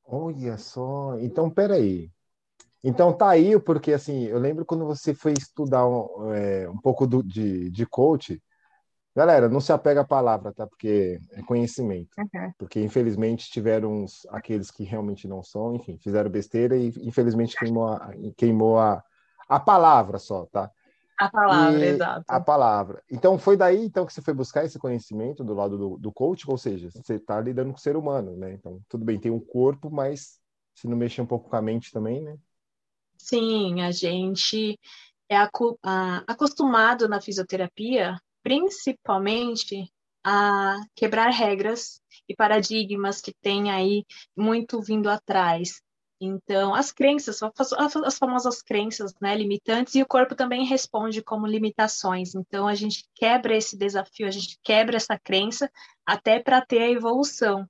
Olha 0.07 0.57
só, 0.57 1.19
então 1.19 1.51
peraí. 1.51 2.11
Então 2.83 3.13
tá 3.13 3.31
aí, 3.31 3.59
porque 3.59 3.93
assim, 3.93 4.25
eu 4.25 4.39
lembro 4.39 4.65
quando 4.65 4.87
você 4.87 5.13
foi 5.13 5.33
estudar 5.33 5.87
um, 5.89 6.33
é, 6.33 6.69
um 6.69 6.77
pouco 6.79 7.07
do, 7.07 7.23
de, 7.23 7.69
de 7.71 7.85
coach, 7.85 8.41
galera, 9.15 9.49
não 9.49 9.61
se 9.61 9.73
apega 9.73 10.03
à 10.03 10.07
palavra, 10.07 10.53
tá? 10.53 10.67
Porque 10.67 11.19
é 11.33 11.43
conhecimento. 11.43 12.11
Uhum. 12.19 12.53
Porque 12.57 12.81
infelizmente 12.81 13.51
tiveram 13.51 14.05
uns, 14.05 14.25
aqueles 14.31 14.71
que 14.71 14.85
realmente 14.85 15.27
não 15.27 15.43
são, 15.43 15.75
enfim, 15.75 15.99
fizeram 15.99 16.31
besteira 16.31 16.77
e 16.77 16.93
infelizmente 16.99 17.57
queimou 17.57 17.89
a, 17.89 18.13
queimou 18.37 18.79
a, 18.79 19.03
a 19.49 19.59
palavra 19.59 20.19
só, 20.19 20.47
tá? 20.47 20.71
A 21.19 21.31
palavra, 21.31 21.79
e 21.79 21.89
exato. 21.89 22.25
A 22.29 22.41
palavra. 22.41 23.03
Então, 23.11 23.39
foi 23.39 23.57
daí 23.57 23.85
então 23.85 24.05
que 24.05 24.13
você 24.13 24.21
foi 24.21 24.35
buscar 24.35 24.65
esse 24.65 24.79
conhecimento 24.79 25.43
do 25.43 25.55
lado 25.55 25.79
do, 25.79 25.97
do 25.97 26.13
coach, 26.13 26.49
ou 26.49 26.59
seja, 26.59 26.91
você 26.91 27.15
está 27.15 27.41
lidando 27.41 27.71
com 27.71 27.79
o 27.79 27.81
ser 27.81 27.97
humano, 27.97 28.37
né? 28.37 28.53
Então, 28.53 28.81
tudo 28.89 29.05
bem, 29.05 29.19
tem 29.19 29.31
um 29.31 29.41
corpo, 29.41 29.91
mas 29.91 30.39
se 30.75 30.87
não 30.87 30.97
mexer 30.97 31.23
um 31.23 31.27
pouco 31.27 31.49
com 31.49 31.57
a 31.57 31.63
mente 31.63 31.91
também, 31.91 32.21
né? 32.21 32.37
Sim, 33.17 33.81
a 33.81 33.91
gente 33.91 34.79
é 35.29 35.37
acostumado 36.27 37.09
na 37.09 37.21
fisioterapia, 37.21 38.17
principalmente, 38.43 39.91
a 40.23 40.77
quebrar 40.95 41.31
regras 41.31 42.01
e 42.29 42.35
paradigmas 42.35 43.21
que 43.21 43.33
tem 43.41 43.71
aí 43.71 44.05
muito 44.37 44.81
vindo 44.83 45.09
atrás. 45.09 45.81
Então, 46.21 46.75
as 46.75 46.91
crenças, 46.93 47.41
as 47.43 48.19
famosas 48.19 48.63
crenças 48.63 49.15
né, 49.21 49.35
limitantes, 49.37 49.95
e 49.95 50.03
o 50.03 50.07
corpo 50.07 50.35
também 50.35 50.65
responde 50.65 51.23
como 51.23 51.47
limitações. 51.47 52.35
Então, 52.35 52.67
a 52.67 52.75
gente 52.75 53.05
quebra 53.15 53.55
esse 53.57 53.77
desafio, 53.77 54.27
a 54.27 54.31
gente 54.31 54.59
quebra 54.63 54.97
essa 54.97 55.19
crença 55.19 55.71
até 56.07 56.39
para 56.39 56.65
ter 56.65 56.83
a 56.83 56.91
evolução. 56.91 57.69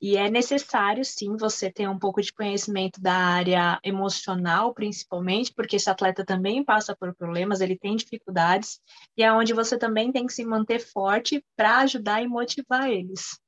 E 0.00 0.16
é 0.16 0.30
necessário, 0.30 1.04
sim, 1.04 1.36
você 1.36 1.72
ter 1.72 1.88
um 1.88 1.98
pouco 1.98 2.22
de 2.22 2.32
conhecimento 2.32 3.00
da 3.00 3.14
área 3.14 3.80
emocional, 3.82 4.72
principalmente, 4.72 5.52
porque 5.52 5.74
esse 5.74 5.90
atleta 5.90 6.24
também 6.24 6.64
passa 6.64 6.94
por 6.94 7.12
problemas, 7.16 7.60
ele 7.60 7.76
tem 7.76 7.96
dificuldades, 7.96 8.80
e 9.16 9.24
é 9.24 9.32
onde 9.32 9.52
você 9.52 9.76
também 9.76 10.12
tem 10.12 10.24
que 10.24 10.32
se 10.32 10.44
manter 10.44 10.78
forte 10.78 11.44
para 11.56 11.78
ajudar 11.78 12.22
e 12.22 12.28
motivar 12.28 12.88
eles. 12.88 13.40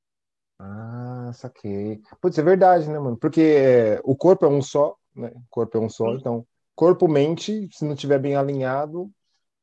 Ah, 0.63 1.31
saquei. 1.33 2.03
Putz, 2.21 2.39
é 2.39 2.43
verdade, 2.43 2.89
né, 2.89 2.99
mano? 2.99 3.17
Porque 3.17 3.41
é, 3.41 4.01
o 4.05 4.15
corpo 4.15 4.45
é 4.45 4.49
um 4.49 4.61
só, 4.61 4.95
né? 5.17 5.33
O 5.35 5.43
corpo 5.49 5.79
é 5.79 5.81
um 5.81 5.89
só, 5.89 6.13
Sim. 6.13 6.19
então 6.19 6.47
corpo-mente, 6.75 7.69
se 7.73 7.85
não 7.85 7.95
estiver 7.95 8.19
bem 8.19 8.37
alinhado, 8.37 9.11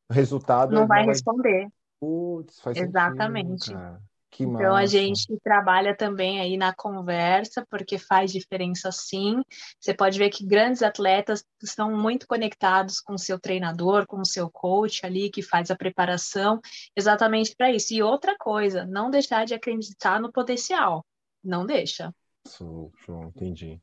o 0.09 0.13
resultado 0.13 0.73
não 0.73 0.87
vai 0.87 1.05
responder. 1.05 1.67
Putz, 1.99 2.59
faz 2.59 2.77
Exatamente. 2.77 3.65
Sentido, 3.65 3.99
que 4.29 4.43
então 4.43 4.73
massa. 4.73 4.83
a 4.83 4.85
gente 4.85 5.25
trabalha 5.43 5.95
também 5.95 6.39
aí 6.39 6.57
na 6.57 6.73
conversa, 6.73 7.65
porque 7.69 7.97
faz 7.97 8.31
diferença 8.31 8.91
sim. 8.91 9.41
Você 9.79 9.93
pode 9.93 10.17
ver 10.19 10.29
que 10.29 10.45
grandes 10.45 10.83
atletas 10.83 11.43
estão 11.61 11.95
muito 11.95 12.27
conectados 12.27 12.99
com 12.99 13.13
o 13.13 13.19
seu 13.19 13.39
treinador, 13.39 14.05
com 14.05 14.19
o 14.19 14.25
seu 14.25 14.49
coach 14.49 15.05
ali, 15.05 15.29
que 15.29 15.41
faz 15.41 15.71
a 15.71 15.75
preparação 15.75 16.59
exatamente 16.95 17.55
para 17.55 17.71
isso. 17.71 17.93
E 17.93 18.03
outra 18.03 18.35
coisa, 18.37 18.85
não 18.85 19.09
deixar 19.09 19.45
de 19.45 19.53
acreditar 19.53 20.19
no 20.19 20.31
potencial. 20.31 21.05
Não 21.43 21.65
deixa. 21.65 22.13
Show, 22.47 22.91
show, 23.05 23.23
entendi. 23.23 23.81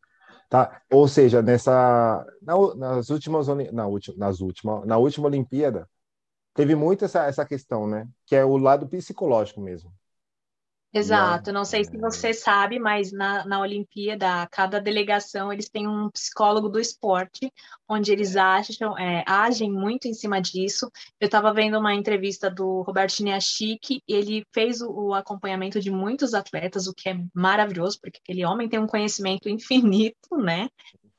Tá, 0.49 0.83
ou 0.91 1.09
seja, 1.09 1.43
nessa 1.43 2.25
na, 2.43 2.55
nas 2.77 3.11
últimas 3.11 3.49
na 3.73 3.87
última 3.87 4.17
nas 4.19 4.41
última, 4.41 4.85
na 4.85 4.97
última 4.99 5.27
Olimpíada 5.27 5.89
teve 6.55 6.77
muito 6.77 7.05
essa, 7.05 7.27
essa 7.27 7.45
questão, 7.45 7.87
né? 7.87 8.07
Que 8.27 8.37
é 8.37 8.45
o 8.45 8.57
lado 8.57 8.87
psicológico 8.87 9.61
mesmo. 9.61 9.93
Exato, 10.97 11.53
não 11.53 11.65
sei 11.65 11.85
se 11.85 11.97
você 11.99 12.33
sabe, 12.33 12.79
mas 12.79 13.11
na, 13.11 13.45
na 13.45 13.61
Olimpíada, 13.61 14.47
cada 14.47 14.81
delegação 14.81 15.53
eles 15.53 15.69
têm 15.69 15.89
um 15.89 16.09
psicólogo 16.09 16.69
do 16.69 16.79
esporte, 16.79 17.53
onde 17.89 18.13
eles 18.13 18.37
acham, 18.37 18.97
é, 18.97 19.25
agem 19.27 19.73
muito 19.73 20.07
em 20.07 20.15
cima 20.15 20.41
disso. 20.41 20.89
Eu 21.19 21.27
estava 21.27 21.53
vendo 21.53 21.81
uma 21.81 21.93
entrevista 21.93 22.49
do 22.49 22.83
Roberto 22.83 23.25
Niashik, 23.25 24.03
ele 24.07 24.47
fez 24.55 24.81
o, 24.81 25.09
o, 25.09 25.15
acompanhamento 25.15 25.81
de 25.81 25.91
muitos 25.91 26.33
atletas, 26.33 26.87
o 26.87 26.95
que 26.95 27.09
é 27.09 27.19
maravilhoso, 27.35 27.99
porque 28.01 28.21
aquele 28.23 28.45
homem 28.45 28.69
tem 28.69 28.79
um 28.79 28.87
conhecimento 28.87 29.49
infinito, 29.51 30.37
né? 30.37 30.69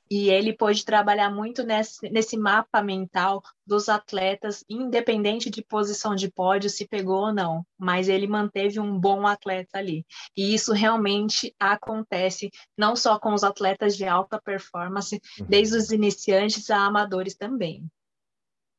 E 0.09 0.29
ele 0.29 0.53
pôde 0.53 0.85
trabalhar 0.85 1.31
muito 1.31 1.63
nesse, 1.63 2.09
nesse 2.09 2.37
mapa 2.37 2.81
mental 2.81 3.41
dos 3.65 3.89
atletas, 3.89 4.63
independente 4.69 5.49
de 5.49 5.63
posição 5.63 6.15
de 6.15 6.29
pódio, 6.29 6.69
se 6.69 6.87
pegou 6.87 7.21
ou 7.21 7.33
não, 7.33 7.65
mas 7.77 8.07
ele 8.07 8.27
manteve 8.27 8.79
um 8.79 8.99
bom 8.99 9.25
atleta 9.25 9.79
ali. 9.79 10.05
E 10.37 10.53
isso 10.53 10.73
realmente 10.73 11.55
acontece 11.59 12.51
não 12.77 12.95
só 12.95 13.17
com 13.17 13.33
os 13.33 13.43
atletas 13.43 13.97
de 13.97 14.05
alta 14.05 14.39
performance, 14.39 15.19
uhum. 15.39 15.45
desde 15.47 15.75
os 15.75 15.91
iniciantes 15.91 16.69
a 16.69 16.85
amadores 16.85 17.35
também. 17.35 17.83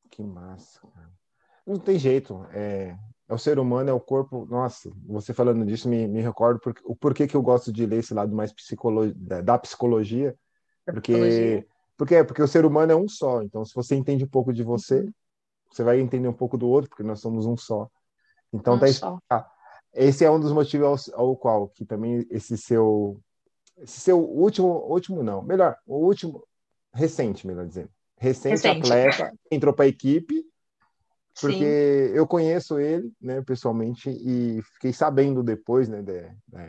Que 0.09 0.23
massa, 0.23 0.79
cara. 0.93 1.11
Não 1.65 1.77
tem 1.77 1.99
jeito. 1.99 2.47
É, 2.53 2.95
é 3.27 3.33
o 3.33 3.37
ser 3.37 3.59
humano, 3.59 3.89
é 3.89 3.93
o 3.93 3.99
corpo. 3.99 4.45
Nossa, 4.45 4.89
você 5.05 5.33
falando 5.33 5.65
disso 5.65 5.89
me, 5.89 6.07
me 6.07 6.21
recordo 6.21 6.61
porque, 6.61 6.81
o 6.85 6.95
porquê 6.95 7.27
que 7.27 7.35
eu 7.35 7.41
gosto 7.41 7.73
de 7.73 7.85
ler 7.85 7.99
esse 7.99 8.13
lado 8.13 8.33
mais 8.33 8.53
psicolo, 8.53 9.13
da 9.13 9.57
psicologia 9.57 10.33
porque, 10.91 11.67
porque, 11.97 12.15
é, 12.15 12.23
porque 12.23 12.41
o 12.41 12.47
ser 12.47 12.65
humano 12.65 12.91
é 12.91 12.95
um 12.95 13.07
só. 13.07 13.41
Então, 13.41 13.63
se 13.65 13.73
você 13.73 13.95
entende 13.95 14.23
um 14.23 14.29
pouco 14.29 14.53
de 14.53 14.63
você, 14.63 15.01
uhum. 15.01 15.13
você 15.71 15.83
vai 15.83 15.99
entender 15.99 16.27
um 16.27 16.33
pouco 16.33 16.57
do 16.57 16.67
outro, 16.67 16.89
porque 16.89 17.03
nós 17.03 17.19
somos 17.19 17.45
um 17.45 17.57
só. 17.57 17.89
Então, 18.53 18.75
um 18.75 18.79
tá 18.79 18.87
só. 18.87 19.19
Ah, 19.29 19.49
esse 19.93 20.23
é 20.23 20.31
um 20.31 20.39
dos 20.39 20.51
motivos 20.51 21.09
ao, 21.13 21.19
ao, 21.19 21.35
qual 21.35 21.67
que 21.69 21.85
também 21.85 22.25
esse 22.29 22.57
seu 22.57 23.19
esse 23.77 23.99
seu 23.99 24.19
último 24.19 24.67
último 24.87 25.23
não, 25.23 25.41
melhor, 25.41 25.77
o 25.85 25.97
último 25.97 26.43
recente, 26.93 27.45
melhor 27.45 27.67
dizendo. 27.67 27.89
Recente, 28.19 28.63
recente. 28.63 28.91
atleta 28.91 29.33
entrou 29.51 29.73
para 29.73 29.85
a 29.85 29.87
equipe 29.87 30.43
porque 31.39 32.09
Sim. 32.09 32.15
eu 32.15 32.25
conheço 32.25 32.79
ele, 32.79 33.11
né, 33.21 33.41
pessoalmente 33.41 34.09
e 34.09 34.61
fiquei 34.73 34.91
sabendo 34.91 35.43
depois, 35.43 35.87
né, 35.87 36.01
de, 36.01 36.21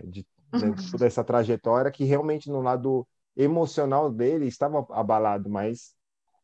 de, 0.05 0.27
de, 0.53 0.65
uhum. 0.65 0.73
de 0.73 0.91
toda 0.91 1.07
essa 1.07 1.25
trajetória 1.25 1.91
que 1.91 2.05
realmente 2.05 2.51
no 2.51 2.61
lado 2.61 3.07
emocional 3.39 4.11
dele 4.11 4.47
estava 4.47 4.85
abalado, 4.91 5.49
mas 5.49 5.95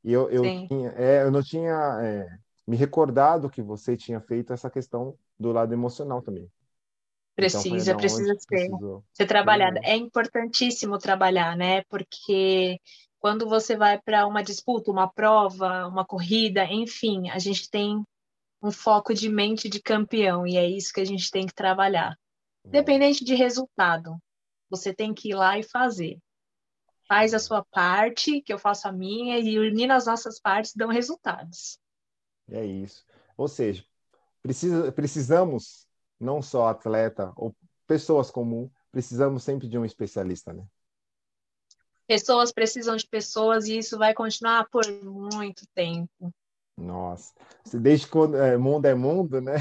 eu, 0.04 0.30
eu, 0.30 0.42
tinha, 0.68 0.90
é, 0.90 1.22
eu 1.24 1.30
não 1.30 1.42
tinha 1.42 1.98
é, 2.00 2.28
me 2.66 2.76
recordado 2.76 3.50
que 3.50 3.60
você 3.60 3.96
tinha 3.96 4.20
feito 4.20 4.52
essa 4.52 4.70
questão 4.70 5.18
do 5.38 5.50
lado 5.50 5.72
emocional 5.72 6.22
também. 6.22 6.48
Precisa, 7.34 7.90
então, 7.90 7.96
precisa 7.96 8.32
ser, 8.38 8.70
ser 9.12 9.26
trabalhada. 9.26 9.80
É 9.82 9.96
importantíssimo 9.96 10.96
trabalhar, 10.98 11.56
né? 11.56 11.82
Porque 11.88 12.78
quando 13.18 13.48
você 13.48 13.76
vai 13.76 14.00
para 14.00 14.24
uma 14.24 14.40
disputa, 14.40 14.92
uma 14.92 15.10
prova, 15.10 15.88
uma 15.88 16.04
corrida, 16.04 16.64
enfim, 16.64 17.28
a 17.30 17.40
gente 17.40 17.68
tem 17.68 18.00
um 18.62 18.70
foco 18.70 19.12
de 19.12 19.28
mente 19.28 19.68
de 19.68 19.82
campeão 19.82 20.46
e 20.46 20.56
é 20.56 20.68
isso 20.68 20.92
que 20.92 21.00
a 21.00 21.04
gente 21.04 21.28
tem 21.28 21.44
que 21.44 21.54
trabalhar. 21.54 22.16
Independente 22.64 23.24
de 23.24 23.34
resultado, 23.34 24.16
você 24.70 24.94
tem 24.94 25.12
que 25.12 25.30
ir 25.30 25.34
lá 25.34 25.58
e 25.58 25.64
fazer 25.64 26.18
faz 27.06 27.34
a 27.34 27.38
sua 27.38 27.64
parte, 27.64 28.40
que 28.40 28.52
eu 28.52 28.58
faço 28.58 28.88
a 28.88 28.92
minha, 28.92 29.38
e 29.38 29.58
unindo 29.58 29.92
as 29.92 30.06
nossas 30.06 30.40
partes 30.40 30.74
dão 30.74 30.88
resultados. 30.88 31.78
É 32.48 32.64
isso. 32.64 33.04
Ou 33.36 33.48
seja, 33.48 33.84
precisa, 34.42 34.92
precisamos, 34.92 35.86
não 36.20 36.42
só 36.42 36.68
atleta 36.68 37.32
ou 37.36 37.54
pessoas 37.86 38.30
comuns, 38.30 38.70
precisamos 38.90 39.42
sempre 39.42 39.68
de 39.68 39.78
um 39.78 39.84
especialista, 39.84 40.52
né? 40.52 40.64
Pessoas 42.06 42.52
precisam 42.52 42.96
de 42.96 43.06
pessoas 43.06 43.66
e 43.66 43.78
isso 43.78 43.96
vai 43.96 44.12
continuar 44.12 44.68
por 44.70 44.84
muito 45.02 45.66
tempo. 45.74 46.32
Nossa, 46.76 47.32
desde 47.72 48.06
quando 48.06 48.36
é, 48.36 48.58
mundo 48.58 48.84
é 48.86 48.94
mundo, 48.94 49.40
né? 49.40 49.54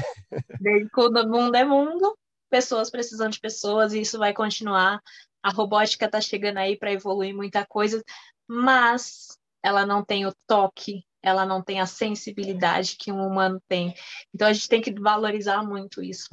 Desde 0.60 0.90
quando 0.90 1.26
mundo 1.28 1.54
é 1.54 1.64
mundo, 1.64 2.18
pessoas 2.50 2.90
precisam 2.90 3.28
de 3.28 3.40
pessoas 3.40 3.92
e 3.92 4.00
isso 4.00 4.18
vai 4.18 4.34
continuar 4.34 5.00
a 5.44 5.50
robótica 5.50 6.06
está 6.06 6.22
chegando 6.22 6.56
aí 6.56 6.74
para 6.74 6.90
evoluir 6.90 7.34
muita 7.34 7.66
coisa, 7.66 8.02
mas 8.48 9.38
ela 9.62 9.84
não 9.84 10.02
tem 10.02 10.26
o 10.26 10.34
toque, 10.46 11.04
ela 11.22 11.44
não 11.44 11.62
tem 11.62 11.82
a 11.82 11.86
sensibilidade 11.86 12.96
que 12.96 13.12
um 13.12 13.26
humano 13.26 13.62
tem. 13.68 13.94
Então 14.34 14.48
a 14.48 14.52
gente 14.54 14.68
tem 14.70 14.80
que 14.80 14.98
valorizar 14.98 15.62
muito 15.62 16.02
isso. 16.02 16.28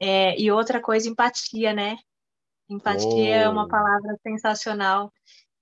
É, 0.00 0.38
e 0.40 0.50
outra 0.50 0.80
coisa, 0.80 1.06
empatia, 1.06 1.74
né? 1.74 1.96
Empatia 2.66 3.10
oh. 3.10 3.42
é 3.44 3.48
uma 3.48 3.68
palavra 3.68 4.18
sensacional 4.22 5.12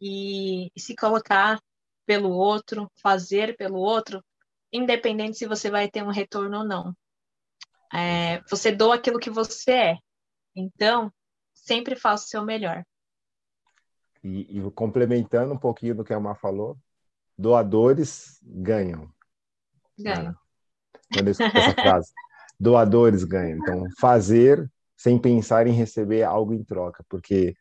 e, 0.00 0.70
e 0.74 0.80
se 0.80 0.94
colocar 0.94 1.60
pelo 2.06 2.30
outro, 2.30 2.88
fazer 3.02 3.56
pelo 3.56 3.78
outro, 3.78 4.24
independente 4.72 5.36
se 5.36 5.46
você 5.46 5.68
vai 5.68 5.88
ter 5.88 6.04
um 6.04 6.10
retorno 6.12 6.58
ou 6.58 6.64
não. 6.64 6.94
É, 7.92 8.40
você 8.48 8.70
doa 8.70 8.94
aquilo 8.94 9.18
que 9.18 9.30
você 9.30 9.72
é. 9.72 9.98
Então, 10.54 11.12
sempre 11.64 11.96
faça 11.96 12.24
o 12.24 12.28
seu 12.28 12.44
melhor. 12.44 12.84
E, 14.22 14.58
e, 14.58 14.70
complementando 14.72 15.52
um 15.52 15.58
pouquinho 15.58 15.94
do 15.94 16.04
que 16.04 16.12
a 16.12 16.20
Mar 16.20 16.36
falou, 16.36 16.78
doadores 17.36 18.38
ganham. 18.42 19.10
Ganham. 19.98 20.34
Quando 21.12 21.28
essa 21.28 21.50
frase. 21.74 22.12
Doadores 22.58 23.24
ganham. 23.24 23.58
Então, 23.58 23.84
fazer 23.98 24.70
sem 24.96 25.18
pensar 25.18 25.66
em 25.66 25.72
receber 25.72 26.22
algo 26.22 26.54
em 26.54 26.62
troca, 26.62 27.04
porque 27.08 27.54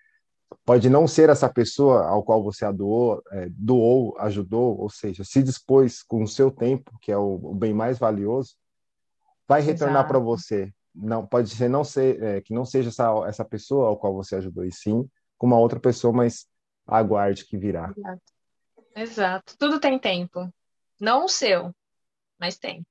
pode 0.64 0.88
não 0.88 1.08
ser 1.08 1.30
essa 1.30 1.52
pessoa 1.52 2.06
ao 2.06 2.24
qual 2.24 2.44
você 2.44 2.72
doou, 2.72 3.22
é, 3.32 3.48
doou, 3.50 4.16
ajudou, 4.20 4.80
ou 4.80 4.90
seja, 4.90 5.24
se 5.24 5.42
dispôs 5.42 6.04
com 6.04 6.24
o 6.24 6.28
seu 6.28 6.52
tempo, 6.52 6.96
que 7.02 7.12
é 7.12 7.18
o, 7.18 7.40
o 7.44 7.56
bem 7.56 7.74
mais 7.74 7.98
valioso, 7.98 8.56
vai 9.48 9.62
retornar 9.62 10.08
para 10.08 10.20
você 10.20 10.72
não 10.94 11.26
pode 11.26 11.50
ser 11.50 11.70
não 11.70 11.84
ser 11.84 12.22
é, 12.22 12.42
que 12.42 12.54
não 12.54 12.66
seja 12.66 12.90
essa, 12.90 13.10
essa 13.28 13.46
pessoa 13.46 13.88
ao 13.88 13.98
qual 13.98 14.14
você 14.14 14.36
ajudou 14.36 14.64
e 14.64 14.72
sim 14.72 15.08
com 15.38 15.48
uma 15.48 15.58
outra 15.58 15.80
pessoa 15.80 16.14
mas 16.14 16.48
aguarde 16.86 17.46
que 17.46 17.58
virá. 17.58 17.94
Exato. 17.98 18.22
Exato. 18.96 19.58
tudo 19.58 19.80
tem 19.80 19.98
tempo. 19.98 20.54
Não 21.00 21.26
o 21.26 21.30
seu 21.30 21.74
mas 22.40 22.58
tem. 22.58 22.86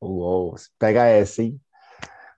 Uou, 0.00 0.54
pega 0.78 1.06
essa 1.06 1.42
hein? 1.42 1.60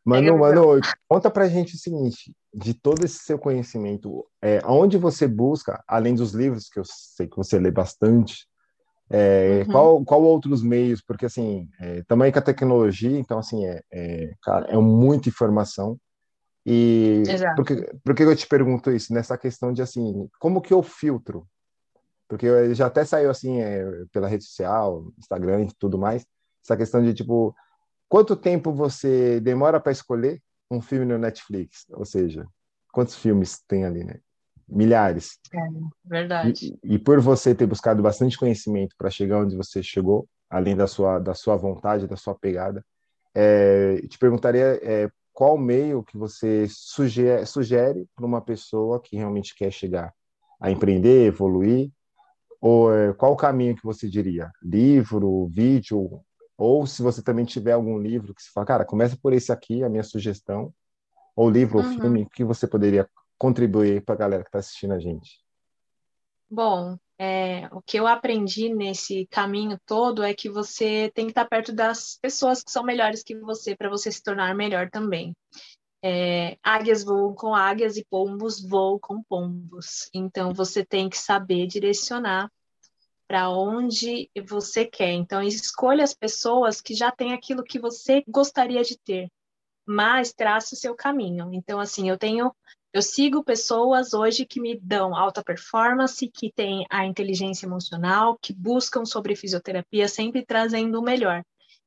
Mano, 0.05 0.39
mano, 0.39 0.81
conta 1.07 1.31
pra 1.31 1.49
gente 1.49 1.75
o 1.75 1.79
seguinte, 1.79 2.35
de 2.55 2.73
todo 2.73 3.05
esse 3.05 3.19
seu 3.19 3.39
conhecimento, 3.39 4.27
é, 4.41 4.59
onde 4.65 4.97
você 4.97 5.29
busca, 5.29 5.85
além 5.87 6.15
dos 6.15 6.33
livros 6.33 6.69
que 6.69 6.79
eu 6.79 6.85
sei 6.87 7.27
que 7.27 7.37
você 7.37 7.59
lê 7.59 7.71
bastante, 7.71 8.48
é, 9.11 9.65
uhum. 9.67 9.73
qual, 9.73 10.05
qual 10.05 10.23
outros 10.23 10.63
meios? 10.63 11.01
Porque, 11.01 11.27
assim, 11.27 11.69
é, 11.81 12.03
também 12.03 12.31
com 12.31 12.39
a 12.39 12.43
tecnologia, 12.43 13.19
então, 13.19 13.39
assim, 13.39 13.65
é, 13.67 13.83
é, 13.91 14.35
cara, 14.43 14.67
é 14.67 14.77
muita 14.77 15.29
informação. 15.29 15.99
E 16.67 17.23
Exato. 17.27 17.57
por, 17.57 17.65
que, 17.65 17.95
por 18.05 18.15
que 18.15 18.23
eu 18.23 18.37
te 18.37 18.47
pergunto 18.47 18.91
isso? 18.91 19.13
Nessa 19.15 19.39
questão 19.39 19.73
de, 19.73 19.81
assim, 19.81 20.29
como 20.39 20.61
que 20.61 20.73
eu 20.73 20.83
filtro? 20.83 21.47
Porque 22.29 22.75
já 22.75 22.87
até 22.87 23.05
saiu, 23.05 23.31
assim, 23.31 23.61
é, 23.61 23.85
pela 24.13 24.29
rede 24.29 24.45
social, 24.45 25.11
Instagram 25.19 25.65
e 25.65 25.75
tudo 25.79 25.97
mais, 25.97 26.27
essa 26.63 26.77
questão 26.77 27.03
de, 27.03 27.15
tipo, 27.15 27.57
quanto 28.09 28.37
tempo 28.37 28.73
você 28.73 29.41
demora 29.41 29.81
para 29.81 29.93
escolher 29.93 30.43
um 30.71 30.83
filme 30.83 31.07
no 31.07 31.17
Netflix? 31.17 31.87
Ou 31.93 32.05
seja, 32.05 32.47
quantos 32.93 33.17
filmes 33.17 33.63
tem 33.67 33.87
ali, 33.87 34.05
né? 34.05 34.21
Milhares. 34.69 35.39
É, 35.53 35.59
verdade. 36.05 36.77
E, 36.85 36.95
e, 36.95 36.99
por 36.99 37.21
você 37.21 37.55
ter 37.55 37.67
buscado 37.67 38.03
bastante 38.03 38.37
conhecimento 38.37 38.95
para 38.99 39.11
chegar 39.11 39.39
onde 39.39 39.57
você 39.57 39.83
chegou, 39.83 40.29
além 40.51 40.77
da 40.77 40.87
sua, 40.87 41.19
da 41.19 41.35
sua 41.35 41.57
vontade, 41.57 42.07
da 42.07 42.17
sua 42.17 42.35
pegada, 42.35 42.85
é, 43.35 44.01
te 44.09 44.19
perguntaria 44.19 44.79
é, 44.83 45.09
qual 45.33 45.57
meio 45.57 46.03
que 46.03 46.19
você 46.19 46.67
sugere, 46.69 47.47
sugere 47.47 48.07
para 48.15 48.27
uma 48.27 48.41
pessoa 48.41 49.01
que 49.01 49.17
realmente 49.17 49.55
quer 49.55 49.71
chegar 49.71 50.13
a 50.61 50.71
empreender, 50.71 51.27
evoluir, 51.27 51.91
ou 52.61 52.93
é, 52.93 53.13
qual 53.15 53.33
o 53.33 53.37
caminho 53.37 53.77
que 53.77 53.85
você 53.85 54.09
diria? 54.09 54.51
Livro, 54.61 55.47
vídeo, 55.47 56.21
ou 56.57 56.87
se 56.87 57.03
você 57.03 57.23
também 57.23 57.45
tiver 57.45 57.73
algum 57.73 57.99
livro 57.99 58.35
que 58.35 58.43
você 58.43 58.51
fala, 58.53 58.67
cara, 58.67 58.85
começa 58.85 59.17
por 59.23 59.33
esse 59.33 59.53
aqui, 59.53 59.85
a 59.85 59.89
minha 59.89 60.03
sugestão, 60.03 60.75
ou 61.37 61.49
livro 61.49 61.79
uhum. 61.79 61.87
ou 61.87 62.01
filme, 62.01 62.29
que 62.35 62.43
você 62.43 62.67
poderia 62.67 63.09
contribuir 63.39 64.05
para 64.05 64.15
a 64.15 64.19
galera 64.19 64.43
que 64.43 64.49
está 64.49 64.59
assistindo 64.59 64.93
a 64.93 64.99
gente? 64.99 65.41
Bom, 66.51 66.99
é, 67.19 67.69
o 67.73 67.83
que 67.83 67.99
eu 67.99 68.07
aprendi 68.07 68.73
nesse 68.73 69.27
caminho 69.27 69.79
todo 69.85 70.23
é 70.23 70.33
que 70.33 70.49
você 70.49 71.11
tem 71.15 71.27
que 71.27 71.33
estar 71.33 71.45
perto 71.45 71.73
das 71.73 72.17
pessoas 72.21 72.63
que 72.63 72.71
são 72.71 72.83
melhores 72.85 73.23
que 73.23 73.37
você 73.39 73.77
para 73.77 73.91
você 73.91 74.11
se 74.11 74.23
tornar 74.23 74.55
melhor 74.55 74.89
também. 74.89 75.35
É, 76.03 76.57
águias 76.63 77.03
voam 77.03 77.35
com 77.35 77.55
águias 77.55 77.97
e 77.97 78.05
pombos 78.05 78.63
voam 78.63 78.99
com 79.01 79.23
pombos. 79.23 80.09
Então 80.15 80.55
você 80.55 80.85
tem 80.85 81.11
que 81.11 81.19
saber 81.19 81.67
direcionar 81.67 82.51
para 83.27 83.51
onde 83.51 84.31
você 84.47 84.87
quer. 84.87 85.13
Então 85.13 85.43
escolha 85.43 86.05
as 86.05 86.15
pessoas 86.15 86.81
que 86.81 86.95
já 86.95 87.11
têm 87.11 87.35
aquilo 87.35 87.65
que 87.65 87.79
você 87.79 88.23
gostaria 88.29 88.83
de 88.83 88.97
ter, 88.97 89.29
mas 89.85 90.33
traça 90.33 90.75
o 90.75 90.79
seu 90.79 90.95
caminho. 90.95 91.51
Então 91.53 91.81
assim, 91.81 92.09
eu 92.09 92.17
tenho 92.17 92.55
eu 92.93 93.03
sigo 93.03 93.45
pessoas 93.45 94.15
hoje 94.15 94.47
que 94.47 94.61
me 94.61 94.79
dão 94.81 95.15
alta 95.15 95.43
performance, 95.45 96.29
que 96.29 96.53
têm 96.53 96.87
a 96.91 97.05
inteligência 97.05 97.67
emocional, 97.67 98.39
que 98.41 98.53
buscam 98.53 99.05
sobre 99.05 99.37
fisioterapia, 99.37 100.09
sempre 100.09 100.45
trazendo 100.45 100.99
o 100.99 101.03
melhor. 101.03 101.45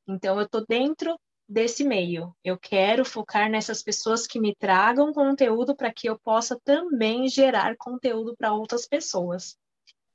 Então, 0.08 0.38
eu 0.40 0.46
estou 0.46 0.66
dentro 0.68 1.20
desse 1.48 1.84
meio. 1.84 2.34
Eu 2.44 2.58
quero 2.58 3.04
focar 3.04 3.50
nessas 3.50 3.84
pessoas 3.84 4.26
que 4.28 4.40
me 4.40 4.56
tragam 4.56 5.12
conteúdo 5.12 5.76
para 5.76 5.92
que 5.92 6.08
eu 6.08 6.18
possa 6.20 6.60
também 6.64 7.28
gerar 7.28 7.76
conteúdo 7.78 8.36
para 8.38 8.54
outras 8.54 8.88
pessoas. 8.88 9.58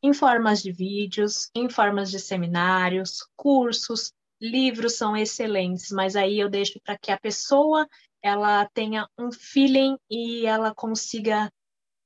em 0.02 0.12
formas 0.12 0.62
de 0.62 0.72
vídeos, 0.72 1.50
em 1.54 1.68
formas 1.68 2.10
de 2.10 2.20
seminários, 2.20 3.26
cursos, 3.36 4.12
livros 4.40 4.94
são 4.94 5.16
excelentes, 5.16 5.90
mas 5.90 6.14
aí 6.16 6.38
eu 6.38 6.48
deixo 6.48 6.78
para 6.84 6.96
que 6.98 7.10
a 7.10 7.18
pessoa 7.18 7.88
ela 8.26 8.68
tenha 8.74 9.08
um 9.18 9.30
feeling 9.32 9.96
e 10.10 10.46
ela 10.46 10.74
consiga 10.74 11.50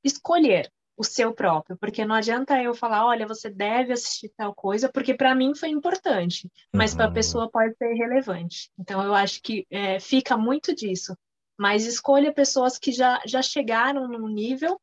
escolher 0.04 0.70
o 0.96 1.02
seu 1.04 1.32
próprio, 1.32 1.78
porque 1.78 2.04
não 2.04 2.14
adianta 2.14 2.62
eu 2.62 2.74
falar, 2.74 3.06
olha, 3.06 3.26
você 3.26 3.48
deve 3.48 3.94
assistir 3.94 4.28
tal 4.36 4.54
coisa, 4.54 4.90
porque 4.92 5.14
para 5.14 5.34
mim 5.34 5.54
foi 5.54 5.70
importante, 5.70 6.50
mas 6.74 6.90
uhum. 6.90 6.98
para 6.98 7.06
a 7.06 7.12
pessoa 7.12 7.50
pode 7.50 7.74
ser 7.76 7.94
relevante. 7.94 8.70
Então 8.78 9.02
eu 9.02 9.14
acho 9.14 9.40
que 9.42 9.66
é, 9.70 9.98
fica 9.98 10.36
muito 10.36 10.74
disso. 10.74 11.16
Mas 11.58 11.86
escolha 11.86 12.32
pessoas 12.32 12.78
que 12.78 12.92
já, 12.92 13.20
já 13.26 13.42
chegaram 13.42 14.08
num 14.08 14.28
nível 14.28 14.80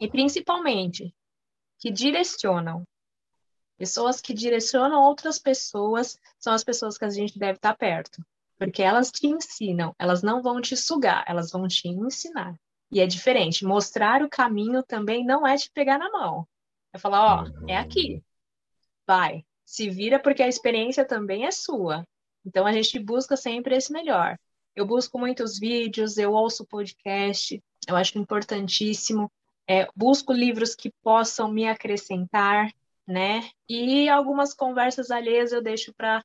e 0.00 0.08
principalmente 0.08 1.14
que 1.78 1.90
direcionam. 1.90 2.84
Pessoas 3.76 4.20
que 4.20 4.34
direcionam 4.34 5.00
outras 5.00 5.38
pessoas 5.38 6.18
são 6.38 6.52
as 6.52 6.62
pessoas 6.62 6.98
que 6.98 7.04
a 7.04 7.10
gente 7.10 7.38
deve 7.38 7.56
estar 7.56 7.76
perto, 7.76 8.20
porque 8.60 8.82
elas 8.82 9.10
te 9.10 9.26
ensinam, 9.26 9.96
elas 9.98 10.22
não 10.22 10.42
vão 10.42 10.60
te 10.60 10.76
sugar, 10.76 11.24
elas 11.26 11.50
vão 11.50 11.66
te 11.66 11.88
ensinar. 11.88 12.54
E 12.92 13.00
é 13.00 13.06
diferente. 13.06 13.64
Mostrar 13.64 14.22
o 14.22 14.28
caminho 14.28 14.82
também 14.82 15.24
não 15.24 15.46
é 15.46 15.56
te 15.56 15.70
pegar 15.70 15.96
na 15.96 16.10
mão. 16.10 16.46
É 16.92 16.98
falar, 16.98 17.42
ó, 17.42 17.66
é 17.66 17.78
aqui. 17.78 18.22
Vai. 19.06 19.46
Se 19.64 19.88
vira 19.88 20.18
porque 20.18 20.42
a 20.42 20.48
experiência 20.48 21.06
também 21.06 21.46
é 21.46 21.50
sua. 21.50 22.06
Então 22.44 22.66
a 22.66 22.72
gente 22.72 22.98
busca 22.98 23.34
sempre 23.34 23.74
esse 23.74 23.90
melhor. 23.90 24.38
Eu 24.76 24.84
busco 24.84 25.18
muitos 25.18 25.58
vídeos, 25.58 26.18
eu 26.18 26.32
ouço 26.32 26.66
podcast, 26.66 27.58
eu 27.88 27.96
acho 27.96 28.18
importantíssimo. 28.18 29.32
É, 29.66 29.88
busco 29.96 30.34
livros 30.34 30.74
que 30.74 30.92
possam 31.02 31.50
me 31.50 31.66
acrescentar, 31.66 32.70
né? 33.06 33.48
E 33.66 34.06
algumas 34.10 34.52
conversas 34.52 35.10
alheias 35.10 35.50
eu 35.50 35.62
deixo 35.62 35.94
para 35.94 36.22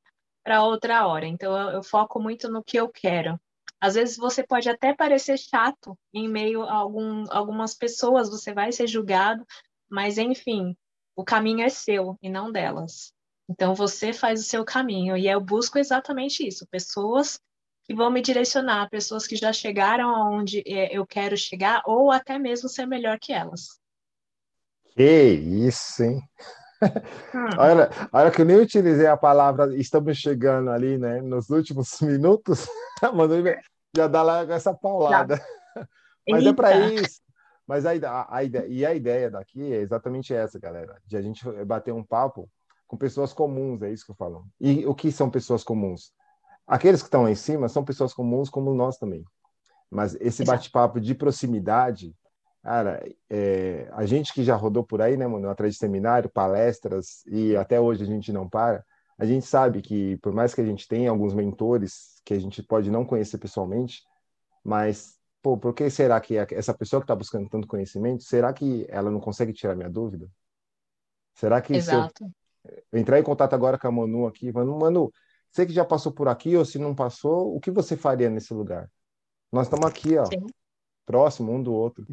outra 0.63 1.07
hora. 1.07 1.27
Então 1.27 1.55
eu, 1.57 1.69
eu 1.75 1.83
foco 1.83 2.19
muito 2.19 2.49
no 2.49 2.63
que 2.63 2.77
eu 2.77 2.89
quero. 2.89 3.39
Às 3.79 3.95
vezes 3.95 4.17
você 4.17 4.43
pode 4.43 4.69
até 4.69 4.93
parecer 4.93 5.37
chato 5.37 5.97
em 6.13 6.27
meio 6.27 6.63
a 6.63 6.73
algum, 6.73 7.23
algumas 7.29 7.73
pessoas, 7.73 8.29
você 8.29 8.53
vai 8.53 8.71
ser 8.71 8.87
julgado, 8.87 9.45
mas 9.89 10.17
enfim, 10.17 10.75
o 11.15 11.23
caminho 11.23 11.61
é 11.61 11.69
seu 11.69 12.17
e 12.21 12.29
não 12.29 12.51
delas. 12.51 13.11
Então 13.49 13.75
você 13.75 14.11
faz 14.11 14.39
o 14.39 14.43
seu 14.43 14.65
caminho 14.65 15.15
e 15.15 15.27
eu 15.27 15.39
busco 15.39 15.77
exatamente 15.77 16.47
isso, 16.47 16.65
pessoas 16.67 17.39
que 17.83 17.93
vão 17.93 18.09
me 18.09 18.21
direcionar, 18.21 18.89
pessoas 18.89 19.27
que 19.27 19.35
já 19.35 19.53
chegaram 19.53 20.09
aonde 20.09 20.63
é, 20.65 20.97
eu 20.97 21.05
quero 21.05 21.37
chegar 21.37 21.83
ou 21.85 22.11
até 22.11 22.39
mesmo 22.39 22.67
ser 22.67 22.87
melhor 22.87 23.19
que 23.19 23.31
elas. 23.31 23.79
Que 24.95 25.33
isso, 25.33 26.03
hein? 26.03 26.21
Hum. 27.33 27.49
olha, 27.57 27.89
olha 28.11 28.31
que 28.31 28.41
eu 28.41 28.45
nem 28.45 28.57
utilizei 28.57 29.07
a 29.07 29.17
palavra 29.17 29.75
estamos 29.75 30.17
chegando 30.17 30.69
ali, 30.69 30.97
né? 30.97 31.21
Nos 31.21 31.49
últimos 31.49 31.99
minutos, 32.01 32.67
já 33.95 34.07
dá 34.07 34.21
lá 34.21 34.41
essa 34.41 34.73
paulada. 34.73 35.41
Mas 36.29 36.39
Eita. 36.39 36.49
é 36.49 36.53
para 36.53 36.77
isso. 36.87 37.21
Mas 37.67 37.85
a, 37.85 37.91
a, 37.91 38.37
a, 38.37 38.43
ideia, 38.43 38.67
e 38.67 38.85
a 38.85 38.93
ideia 38.93 39.31
daqui 39.31 39.73
é 39.73 39.77
exatamente 39.77 40.33
essa, 40.33 40.59
galera, 40.59 40.97
de 41.05 41.17
a 41.17 41.21
gente 41.21 41.43
bater 41.65 41.93
um 41.93 42.03
papo 42.03 42.49
com 42.87 42.97
pessoas 42.97 43.33
comuns, 43.33 43.81
é 43.81 43.91
isso 43.91 44.05
que 44.05 44.11
eu 44.11 44.15
falo. 44.15 44.45
E 44.59 44.85
o 44.85 44.93
que 44.93 45.11
são 45.11 45.29
pessoas 45.29 45.63
comuns? 45.63 46.11
Aqueles 46.67 47.01
que 47.01 47.07
estão 47.07 47.23
lá 47.23 47.31
em 47.31 47.35
cima 47.35 47.67
são 47.67 47.83
pessoas 47.83 48.13
comuns 48.13 48.49
como 48.49 48.73
nós 48.73 48.97
também. 48.97 49.23
Mas 49.89 50.15
esse 50.19 50.43
bate-papo 50.43 50.99
de 50.99 51.15
proximidade, 51.15 52.13
cara, 52.65 53.07
é, 53.29 53.87
a 53.91 54.07
gente 54.07 54.33
que 54.33 54.43
já 54.43 54.55
rodou 54.55 54.83
por 54.83 54.99
aí, 54.99 55.15
né, 55.15 55.27
mano, 55.27 55.47
atrás 55.47 55.73
de 55.73 55.79
seminário, 55.79 56.27
palestras, 56.27 57.23
e 57.27 57.55
até 57.55 57.79
hoje 57.79 58.01
a 58.01 58.07
gente 58.07 58.33
não 58.33 58.49
para, 58.49 58.83
a 59.19 59.23
gente 59.23 59.45
sabe 59.45 59.83
que, 59.83 60.17
por 60.17 60.33
mais 60.33 60.55
que 60.55 60.61
a 60.61 60.65
gente 60.65 60.87
tenha 60.87 61.11
alguns 61.11 61.35
mentores 61.35 62.19
que 62.25 62.33
a 62.33 62.39
gente 62.39 62.63
pode 62.63 62.89
não 62.89 63.05
conhecer 63.05 63.37
pessoalmente, 63.37 64.01
mas, 64.63 65.15
pô, 65.43 65.55
por 65.55 65.75
que 65.75 65.87
será 65.91 66.19
que 66.19 66.35
essa 66.35 66.73
pessoa 66.73 66.99
que 66.99 67.03
está 67.03 67.15
buscando 67.15 67.47
tanto 67.47 67.67
conhecimento, 67.67 68.23
será 68.23 68.51
que 68.51 68.87
ela 68.89 69.11
não 69.11 69.19
consegue 69.19 69.53
tirar 69.53 69.75
minha 69.75 69.89
dúvida? 69.89 70.27
Será 71.35 71.61
que 71.61 71.75
Exato. 71.75 72.25
se 72.63 72.75
eu 72.91 72.99
entrar 72.99 73.19
em 73.19 73.23
contato 73.23 73.53
agora 73.53 73.77
com 73.77 73.87
a 73.87 73.91
Manu 73.91 74.25
aqui, 74.25 74.51
Manu, 74.51 74.79
Manu, 74.79 75.13
você 75.51 75.67
que 75.67 75.71
já 75.71 75.85
passou 75.85 76.11
por 76.11 76.27
aqui, 76.27 76.55
ou 76.57 76.65
se 76.65 76.79
não 76.79 76.95
passou, 76.95 77.55
o 77.55 77.59
que 77.59 77.69
você 77.69 77.95
faria 77.95 78.27
nesse 78.27 78.55
lugar? 78.55 78.89
Nós 79.51 79.67
estamos 79.67 79.85
aqui, 79.85 80.17
ó, 80.17 80.25
Sim. 80.25 80.47
próximo 81.05 81.51
um 81.51 81.61
do 81.61 81.71
outro. 81.71 82.07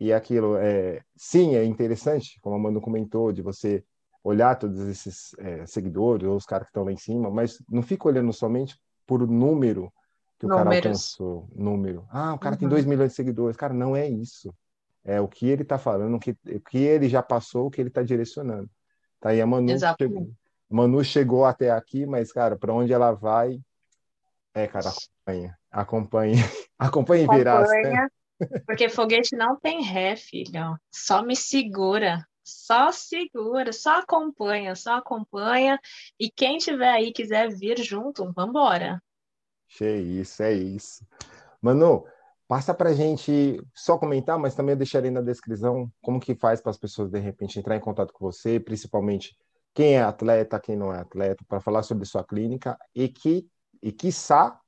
E 0.00 0.12
aquilo, 0.12 0.56
é, 0.56 1.02
sim, 1.16 1.56
é 1.56 1.64
interessante, 1.64 2.38
como 2.40 2.54
a 2.54 2.58
Manu 2.58 2.80
comentou, 2.80 3.32
de 3.32 3.42
você 3.42 3.84
olhar 4.22 4.56
todos 4.56 4.80
esses 4.80 5.34
é, 5.38 5.66
seguidores 5.66 6.28
ou 6.28 6.36
os 6.36 6.44
caras 6.44 6.66
que 6.66 6.70
estão 6.70 6.84
lá 6.84 6.92
em 6.92 6.96
cima, 6.96 7.30
mas 7.30 7.62
não 7.68 7.82
fica 7.82 8.06
olhando 8.08 8.32
somente 8.32 8.78
por 9.06 9.26
número 9.26 9.92
que 10.38 10.46
o 10.46 10.48
Números. 10.48 10.68
cara 10.68 10.76
alcançou. 10.76 11.48
Número. 11.54 12.06
Ah, 12.10 12.34
o 12.34 12.38
cara 12.38 12.54
uhum. 12.54 12.60
tem 12.60 12.68
2 12.68 12.84
milhões 12.84 13.10
de 13.10 13.16
seguidores. 13.16 13.56
Cara, 13.56 13.74
não 13.74 13.96
é 13.96 14.08
isso. 14.08 14.54
É 15.04 15.20
o 15.20 15.26
que 15.26 15.48
ele 15.48 15.62
está 15.62 15.78
falando, 15.78 16.14
o 16.16 16.20
que, 16.20 16.36
o 16.46 16.60
que 16.60 16.78
ele 16.78 17.08
já 17.08 17.22
passou, 17.22 17.66
o 17.66 17.70
que 17.70 17.80
ele 17.80 17.88
está 17.88 18.02
direcionando. 18.02 18.70
Tá 19.20 19.30
aí 19.30 19.40
a 19.40 19.46
Manu 19.46 19.72
chegou, 19.98 20.30
Manu 20.68 21.04
chegou 21.04 21.44
até 21.44 21.70
aqui, 21.70 22.06
mas, 22.06 22.30
cara, 22.30 22.56
para 22.56 22.72
onde 22.72 22.92
ela 22.92 23.12
vai, 23.12 23.60
é, 24.54 24.66
cara, 24.66 24.90
acompanha. 24.90 25.58
Acompanha. 25.70 26.34
Acompanha 26.78 27.24
e 27.24 27.36
virá. 27.36 27.66
Né? 27.66 28.08
Porque 28.66 28.88
foguete 28.88 29.36
não 29.36 29.58
tem 29.58 29.82
ré, 29.82 30.16
filho. 30.16 30.78
Só 30.90 31.22
me 31.22 31.34
segura. 31.34 32.26
Só 32.44 32.90
segura, 32.90 33.72
só 33.72 33.98
acompanha, 33.98 34.74
só 34.74 34.96
acompanha. 34.96 35.78
E 36.18 36.30
quem 36.30 36.56
tiver 36.56 36.88
aí 36.88 37.12
quiser 37.12 37.48
vir 37.54 37.78
junto, 37.78 38.32
vambora. 38.32 39.02
É 39.80 39.96
isso, 39.96 40.42
é 40.42 40.54
isso. 40.54 41.06
Manu, 41.60 42.06
passa 42.46 42.72
pra 42.72 42.94
gente 42.94 43.60
só 43.74 43.98
comentar, 43.98 44.38
mas 44.38 44.54
também 44.54 44.72
eu 44.72 44.78
deixarei 44.78 45.10
na 45.10 45.20
descrição 45.20 45.92
como 46.00 46.18
que 46.18 46.34
faz 46.34 46.60
para 46.62 46.70
as 46.70 46.78
pessoas 46.78 47.10
de 47.10 47.18
repente 47.18 47.58
entrar 47.58 47.76
em 47.76 47.80
contato 47.80 48.14
com 48.14 48.24
você, 48.24 48.58
principalmente 48.58 49.36
quem 49.74 49.96
é 49.96 50.02
atleta, 50.02 50.58
quem 50.58 50.74
não 50.74 50.92
é 50.92 51.00
atleta, 51.00 51.44
para 51.46 51.60
falar 51.60 51.82
sobre 51.82 52.06
sua 52.06 52.24
clínica 52.24 52.78
e 52.94 53.08
que 53.08 53.46
e 53.82 53.92
quiçá 53.92 54.58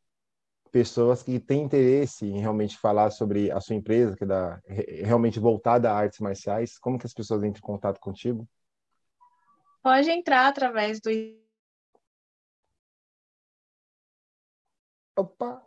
pessoas 0.71 1.23
que 1.23 1.39
têm 1.41 1.65
interesse 1.65 2.27
em 2.27 2.41
realmente 2.41 2.79
falar 2.79 3.11
sobre 3.11 3.51
a 3.51 3.61
sua 3.61 3.77
empresa, 3.77 4.17
que 4.17 4.25
é 4.25 4.27
da, 4.27 4.61
realmente 4.67 5.39
voltada 5.41 5.91
a 5.91 5.97
artes 5.97 6.21
marciais, 6.21 6.79
como 6.79 6.99
que 6.99 7.07
as 7.07 7.15
pessoas 7.15 7.43
entram 7.43 7.59
em 7.59 7.67
contato 7.67 7.99
contigo? 8.01 8.49
Pode 9.83 10.11
entrar 10.11 10.47
através 10.47 11.01
do 11.01 11.11
Opa! 15.17 15.63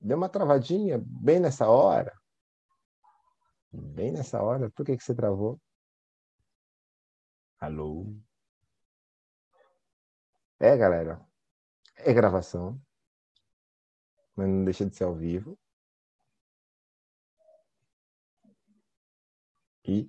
Deu 0.00 0.16
uma 0.16 0.28
travadinha 0.28 1.02
bem 1.04 1.40
nessa 1.40 1.68
hora. 1.68 2.14
Bem 3.72 4.12
nessa 4.12 4.42
hora. 4.42 4.70
Por 4.70 4.84
que, 4.84 4.96
que 4.96 5.02
você 5.02 5.14
travou? 5.14 5.58
Alô? 7.58 8.14
É, 10.60 10.76
galera. 10.76 11.20
É 11.96 12.12
gravação 12.12 12.83
mas 14.36 14.48
não 14.48 14.64
deixa 14.64 14.84
de 14.86 14.94
ser 14.96 15.04
ao 15.04 15.14
vivo. 15.14 15.58
E 19.86 20.08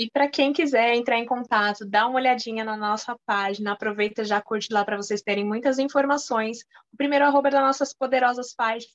E 0.00 0.08
para 0.10 0.28
quem 0.30 0.50
quiser 0.50 0.94
entrar 0.94 1.18
em 1.18 1.26
contato, 1.26 1.84
dá 1.84 2.06
uma 2.06 2.16
olhadinha 2.16 2.64
na 2.64 2.74
nossa 2.74 3.14
página, 3.26 3.72
aproveita 3.72 4.24
já 4.24 4.40
curte 4.40 4.72
lá 4.72 4.82
para 4.82 4.96
vocês 4.96 5.20
terem 5.20 5.44
muitas 5.44 5.78
informações. 5.78 6.60
O 6.90 6.96
primeiro 6.96 7.26
arroba 7.26 7.48
é 7.48 7.50
das 7.50 7.60
nossas 7.60 7.92
poderosas 7.92 8.54
páginas, 8.54 8.94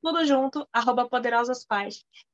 tudo 0.00 0.24
junto, 0.24 0.66
arroba 0.72 1.06
poderosas. 1.06 1.66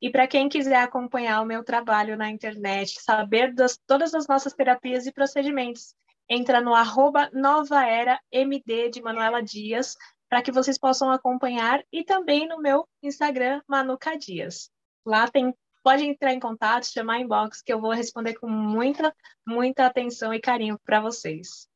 E 0.01 0.11
para 0.11 0.29
quem 0.29 0.49
quiser 0.49 0.77
acompanhar 0.77 1.41
o 1.41 1.45
meu 1.45 1.65
trabalho 1.65 2.17
na 2.17 2.31
internet, 2.31 3.03
saber 3.03 3.53
das 3.53 3.77
todas 3.85 4.15
as 4.15 4.29
nossas 4.29 4.53
terapias 4.53 5.07
e 5.07 5.13
procedimentos, 5.13 5.97
entra 6.29 6.61
no 6.61 6.75
arroba 6.75 7.31
Nova 7.33 7.85
Era 7.85 8.21
MD 8.33 8.91
de 8.91 9.03
Manuela 9.03 9.43
Dias, 9.43 9.97
para 10.29 10.43
que 10.43 10.53
vocês 10.53 10.79
possam 10.79 11.11
acompanhar, 11.11 11.83
e 11.93 12.05
também 12.05 12.49
no 12.49 12.59
meu 12.61 12.87
Instagram, 13.03 13.61
Manuca 13.69 14.17
Dias. 14.17 14.71
Lá 15.07 15.29
tem, 15.29 15.55
pode 15.83 16.05
entrar 16.05 16.33
em 16.33 16.41
contato, 16.41 16.87
chamar 16.87 17.21
inbox, 17.21 17.63
que 17.63 17.73
eu 17.73 17.81
vou 17.81 17.93
responder 17.93 18.35
com 18.35 18.49
muita, 18.49 19.15
muita 19.47 19.87
atenção 19.87 20.33
e 20.33 20.41
carinho 20.41 20.79
para 20.85 21.01
vocês. 21.01 21.69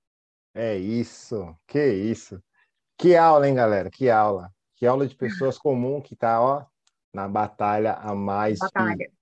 É 0.55 0.77
isso, 0.77 1.55
que 1.67 1.93
isso. 1.93 2.43
Que 2.97 3.17
aula, 3.17 3.47
hein, 3.47 3.55
galera? 3.55 3.91
Que 3.91 4.11
aula. 4.11 4.53
Que 4.75 4.87
aula 4.87 5.07
de 5.07 5.15
pessoas 5.15 5.57
comuns 5.59 6.03
que 6.05 6.17
tá, 6.17 6.41
ó, 6.41 6.67
na 7.13 7.29
batalha 7.29 7.95
há 7.95 8.15
mais 8.15 8.59
batalha. 8.59 8.97
De, 8.97 9.13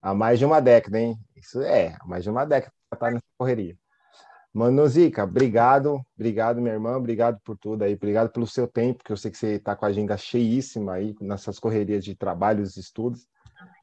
há 0.00 0.14
mais 0.14 0.38
de 0.38 0.44
uma 0.44 0.60
década, 0.60 1.00
hein? 1.00 1.18
Isso 1.34 1.60
é, 1.62 1.96
há 2.00 2.06
mais 2.06 2.22
de 2.22 2.30
uma 2.30 2.44
década 2.44 2.72
tá 2.96 3.10
nessa 3.10 3.26
correria. 3.36 3.76
Mano 4.52 4.86
Zica, 4.88 5.24
obrigado, 5.24 6.00
obrigado, 6.16 6.60
minha 6.60 6.74
irmã, 6.74 6.96
obrigado 6.96 7.38
por 7.44 7.56
tudo 7.56 7.82
aí, 7.84 7.94
obrigado 7.94 8.30
pelo 8.30 8.46
seu 8.46 8.66
tempo, 8.66 9.04
que 9.04 9.12
eu 9.12 9.16
sei 9.16 9.30
que 9.30 9.36
você 9.36 9.54
está 9.54 9.76
com 9.76 9.84
a 9.84 9.88
agenda 9.88 10.16
cheíssima 10.16 10.94
aí, 10.94 11.14
nessas 11.20 11.58
correrias 11.58 12.04
de 12.04 12.14
trabalhos 12.14 12.76
e 12.76 12.80
estudos. 12.80 13.26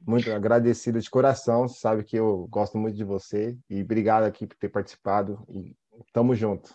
Muito 0.06 0.30
agradecido 0.32 1.00
de 1.00 1.08
coração, 1.08 1.68
sabe 1.68 2.02
que 2.02 2.16
eu 2.16 2.46
gosto 2.50 2.76
muito 2.78 2.96
de 2.96 3.04
você 3.04 3.56
e 3.70 3.82
obrigado 3.82 4.24
aqui 4.24 4.46
por 4.46 4.56
ter 4.56 4.68
participado 4.68 5.44
e 5.48 5.74
tamo 6.12 6.34
junto. 6.34 6.74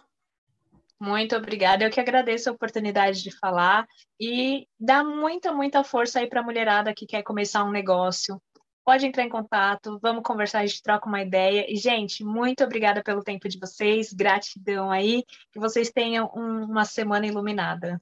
Muito 0.99 1.35
obrigada. 1.35 1.83
Eu 1.83 1.89
que 1.89 1.99
agradeço 1.99 2.47
a 2.47 2.53
oportunidade 2.53 3.23
de 3.23 3.31
falar 3.31 3.87
e 4.19 4.67
dá 4.79 5.03
muita, 5.03 5.51
muita 5.51 5.83
força 5.83 6.19
aí 6.19 6.27
para 6.27 6.41
a 6.41 6.43
mulherada 6.43 6.93
que 6.93 7.07
quer 7.07 7.23
começar 7.23 7.63
um 7.63 7.71
negócio. 7.71 8.39
Pode 8.83 9.05
entrar 9.05 9.23
em 9.23 9.29
contato, 9.29 9.99
vamos 10.01 10.23
conversar, 10.23 10.59
a 10.59 10.65
gente 10.65 10.81
troca 10.81 11.07
uma 11.07 11.21
ideia. 11.21 11.65
E, 11.71 11.75
gente, 11.75 12.23
muito 12.23 12.63
obrigada 12.63 13.03
pelo 13.03 13.23
tempo 13.23 13.47
de 13.47 13.59
vocês, 13.59 14.11
gratidão 14.11 14.89
aí, 14.89 15.23
que 15.51 15.59
vocês 15.59 15.91
tenham 15.91 16.31
um, 16.35 16.63
uma 16.65 16.83
semana 16.83 17.27
iluminada. 17.27 18.01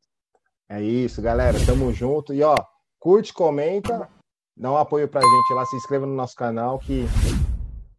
É 0.69 0.81
isso, 0.81 1.21
galera, 1.21 1.57
tamo 1.65 1.91
junto. 1.91 2.33
E, 2.33 2.41
ó, 2.43 2.55
curte, 2.97 3.33
comenta, 3.33 4.09
dá 4.55 4.71
um 4.71 4.77
apoio 4.77 5.07
pra 5.07 5.21
gente 5.21 5.53
lá, 5.53 5.65
se 5.65 5.75
inscreva 5.75 6.05
no 6.05 6.15
nosso 6.15 6.35
canal, 6.35 6.79
que 6.79 7.05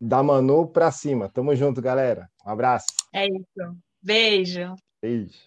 dá 0.00 0.22
Manu 0.22 0.66
pra 0.66 0.90
cima. 0.90 1.28
Tamo 1.28 1.54
junto, 1.54 1.82
galera. 1.82 2.30
Um 2.46 2.50
abraço. 2.50 2.86
É 3.12 3.26
isso. 3.26 3.76
Beijo. 4.02 4.74
Beijo. 5.02 5.38